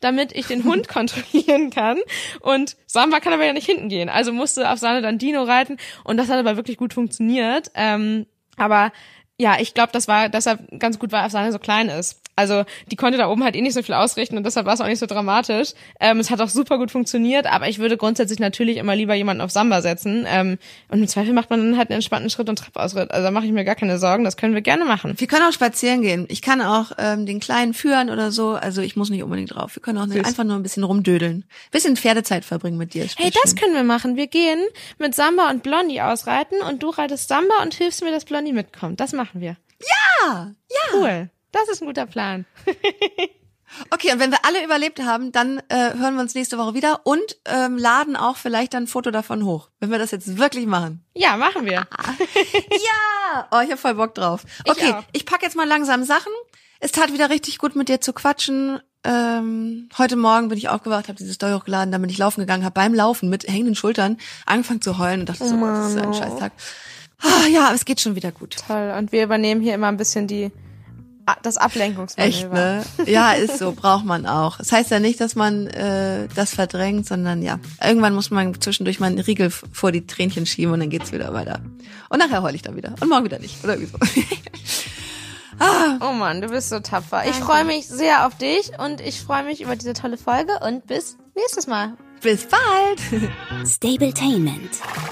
damit 0.00 0.32
ich 0.32 0.46
den 0.46 0.64
Hund 0.64 0.86
kontrollieren 0.96 1.70
kann. 1.70 1.96
Und 2.40 2.76
Samba 2.86 3.20
kann 3.20 3.32
aber 3.32 3.46
ja 3.46 3.54
nicht 3.54 3.66
hinten 3.66 3.88
gehen. 3.88 4.08
Also 4.10 4.32
musste 4.32 4.70
auf 4.70 4.78
Sahne 4.78 5.00
dann 5.00 5.18
Dino 5.18 5.42
reiten. 5.44 5.78
Und 6.04 6.18
das 6.18 6.28
hat 6.28 6.38
aber 6.38 6.56
wirklich 6.56 6.76
gut 6.76 6.92
funktioniert. 6.92 7.70
Ähm, 7.74 8.26
aber 8.56 8.92
ja, 9.40 9.56
ich 9.60 9.72
glaube, 9.72 9.92
das 9.92 10.08
war 10.08 10.28
deshalb 10.28 10.60
ganz 10.78 10.98
gut, 10.98 11.12
weil 11.12 11.22
Afsane 11.22 11.52
so 11.52 11.58
klein 11.58 11.88
ist. 11.88 12.20
Also 12.38 12.64
die 12.88 12.94
konnte 12.94 13.18
da 13.18 13.28
oben 13.28 13.42
halt 13.42 13.56
eh 13.56 13.60
nicht 13.60 13.74
so 13.74 13.82
viel 13.82 13.96
ausrichten 13.96 14.36
und 14.36 14.44
deshalb 14.44 14.64
war 14.64 14.74
es 14.74 14.80
auch 14.80 14.86
nicht 14.86 15.00
so 15.00 15.06
dramatisch. 15.06 15.70
Ähm, 15.98 16.20
es 16.20 16.30
hat 16.30 16.40
auch 16.40 16.48
super 16.48 16.78
gut 16.78 16.92
funktioniert, 16.92 17.46
aber 17.46 17.68
ich 17.68 17.80
würde 17.80 17.96
grundsätzlich 17.96 18.38
natürlich 18.38 18.76
immer 18.76 18.94
lieber 18.94 19.14
jemanden 19.14 19.40
auf 19.40 19.50
Samba 19.50 19.82
setzen. 19.82 20.24
Ähm, 20.28 20.58
und 20.88 21.00
im 21.00 21.08
Zweifel 21.08 21.32
macht 21.32 21.50
man 21.50 21.58
dann 21.58 21.76
halt 21.76 21.90
einen 21.90 21.96
entspannten 21.96 22.30
Schritt 22.30 22.48
und 22.48 22.56
Treppausritt. 22.56 23.10
Also 23.10 23.24
da 23.24 23.32
mache 23.32 23.46
ich 23.46 23.50
mir 23.50 23.64
gar 23.64 23.74
keine 23.74 23.98
Sorgen, 23.98 24.22
das 24.22 24.36
können 24.36 24.54
wir 24.54 24.62
gerne 24.62 24.84
machen. 24.84 25.14
Wir 25.16 25.26
können 25.26 25.42
auch 25.48 25.52
spazieren 25.52 26.00
gehen. 26.02 26.26
Ich 26.28 26.40
kann 26.40 26.62
auch 26.62 26.92
ähm, 26.96 27.26
den 27.26 27.40
Kleinen 27.40 27.74
führen 27.74 28.08
oder 28.08 28.30
so. 28.30 28.50
Also 28.50 28.82
ich 28.82 28.94
muss 28.94 29.10
nicht 29.10 29.24
unbedingt 29.24 29.56
drauf. 29.56 29.74
Wir 29.74 29.82
können 29.82 29.98
auch 29.98 30.06
Süß. 30.06 30.24
einfach 30.24 30.44
nur 30.44 30.54
ein 30.54 30.62
bisschen 30.62 30.84
rumdödeln. 30.84 31.44
Bisschen 31.72 31.96
Pferdezeit 31.96 32.44
verbringen 32.44 32.78
mit 32.78 32.94
dir. 32.94 33.04
Hey, 33.16 33.32
das 33.42 33.56
können 33.56 33.74
wir 33.74 33.82
machen. 33.82 34.14
Wir 34.14 34.28
gehen 34.28 34.60
mit 34.98 35.12
Samba 35.12 35.50
und 35.50 35.64
Blondie 35.64 36.02
ausreiten 36.02 36.60
und 36.62 36.84
du 36.84 36.90
reitest 36.90 37.26
Samba 37.26 37.62
und 37.64 37.74
hilfst 37.74 38.04
mir, 38.04 38.12
dass 38.12 38.24
Blondie 38.24 38.52
mitkommt. 38.52 39.00
Das 39.00 39.12
machen 39.12 39.40
wir. 39.40 39.56
Ja, 39.80 40.52
ja. 40.70 40.94
Cool. 40.94 41.30
Das 41.52 41.68
ist 41.68 41.82
ein 41.82 41.86
guter 41.86 42.06
Plan. 42.06 42.44
Okay, 43.90 44.10
und 44.12 44.18
wenn 44.18 44.30
wir 44.30 44.46
alle 44.46 44.64
überlebt 44.64 44.98
haben, 45.02 45.30
dann 45.30 45.58
äh, 45.68 45.92
hören 45.94 46.14
wir 46.14 46.22
uns 46.22 46.34
nächste 46.34 46.56
Woche 46.56 46.72
wieder 46.72 47.02
und 47.04 47.36
ähm, 47.44 47.76
laden 47.76 48.16
auch 48.16 48.38
vielleicht 48.38 48.72
dann 48.72 48.84
ein 48.84 48.86
Foto 48.86 49.10
davon 49.10 49.44
hoch, 49.44 49.68
wenn 49.78 49.90
wir 49.90 49.98
das 49.98 50.10
jetzt 50.10 50.38
wirklich 50.38 50.64
machen. 50.66 51.04
Ja, 51.14 51.36
machen 51.36 51.66
wir. 51.66 51.86
Ja! 52.70 53.46
Oh, 53.52 53.60
ich 53.62 53.70
hab 53.70 53.78
voll 53.78 53.94
Bock 53.94 54.14
drauf. 54.14 54.44
Ich 54.64 54.72
Okay, 54.72 54.92
auch. 54.94 55.04
ich 55.12 55.26
pack 55.26 55.42
jetzt 55.42 55.54
mal 55.54 55.68
langsam 55.68 56.02
Sachen. 56.04 56.32
Es 56.80 56.92
tat 56.92 57.12
wieder 57.12 57.28
richtig 57.28 57.58
gut 57.58 57.76
mit 57.76 57.90
dir 57.90 58.00
zu 58.00 58.14
quatschen. 58.14 58.80
Ähm, 59.04 59.90
heute 59.98 60.16
Morgen 60.16 60.48
bin 60.48 60.56
ich 60.56 60.70
aufgewacht, 60.70 61.08
habe 61.08 61.18
diese 61.18 61.34
Story 61.34 61.52
hochgeladen, 61.52 61.92
dann 61.92 62.00
bin 62.00 62.10
ich 62.10 62.16
laufen 62.18 62.40
gegangen, 62.40 62.64
habe 62.64 62.72
beim 62.74 62.94
Laufen 62.94 63.28
mit 63.28 63.46
hängenden 63.46 63.74
Schultern 63.74 64.16
angefangen 64.46 64.80
zu 64.80 64.96
heulen 64.98 65.20
und 65.20 65.28
dachte 65.28 65.46
so, 65.46 65.56
Gott, 65.58 65.68
das 65.76 65.90
ist 65.94 65.98
ein 65.98 66.14
Scheißtag. 66.14 66.52
Ah, 67.22 67.46
ja, 67.50 67.66
aber 67.66 67.74
es 67.74 67.84
geht 67.84 68.00
schon 68.00 68.16
wieder 68.16 68.32
gut. 68.32 68.56
Toll. 68.66 68.94
Und 68.96 69.12
wir 69.12 69.24
übernehmen 69.24 69.60
hier 69.60 69.74
immer 69.74 69.88
ein 69.88 69.98
bisschen 69.98 70.26
die 70.26 70.50
das 71.42 71.56
Ablenkungsmanöver. 71.56 72.80
Echt, 72.80 72.98
ne? 72.98 73.06
Ja, 73.06 73.32
ist 73.32 73.58
so, 73.58 73.72
braucht 73.72 74.04
man 74.04 74.26
auch. 74.26 74.58
Das 74.58 74.72
heißt 74.72 74.90
ja 74.90 75.00
nicht, 75.00 75.20
dass 75.20 75.34
man 75.34 75.66
äh, 75.68 76.28
das 76.34 76.54
verdrängt, 76.54 77.06
sondern 77.06 77.42
ja, 77.42 77.58
irgendwann 77.82 78.14
muss 78.14 78.30
man 78.30 78.60
zwischendurch 78.60 79.00
mal 79.00 79.06
einen 79.06 79.18
Riegel 79.18 79.50
vor 79.50 79.92
die 79.92 80.06
Tränchen 80.06 80.46
schieben 80.46 80.72
und 80.72 80.80
dann 80.80 80.90
geht's 80.90 81.12
wieder 81.12 81.32
weiter. 81.32 81.60
Und 82.08 82.18
nachher 82.18 82.42
heul 82.42 82.54
ich 82.54 82.62
dann 82.62 82.76
wieder. 82.76 82.94
Und 83.00 83.08
morgen 83.08 83.24
wieder 83.24 83.38
nicht. 83.38 83.62
Oder 83.64 83.74
irgendwie 83.76 83.92
so. 83.92 84.20
Oh 86.00 86.12
Mann, 86.12 86.40
du 86.40 86.48
bist 86.48 86.68
so 86.68 86.78
tapfer. 86.78 87.24
Ich 87.28 87.34
freue 87.34 87.64
mich 87.64 87.88
sehr 87.88 88.26
auf 88.26 88.36
dich 88.36 88.70
und 88.78 89.00
ich 89.00 89.20
freue 89.20 89.42
mich 89.42 89.60
über 89.60 89.74
diese 89.74 89.92
tolle 89.92 90.16
Folge 90.16 90.52
und 90.64 90.86
bis 90.86 91.16
nächstes 91.34 91.66
Mal. 91.66 91.94
Bis 92.22 92.46
bald! 92.46 93.00
Stabletainment, 93.66 94.70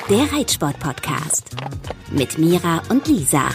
der 0.09 0.33
Reitsport-Podcast. 0.33 1.51
Mit 2.11 2.39
Mira 2.39 2.83
und 2.89 3.07
Lisa. 3.07 3.49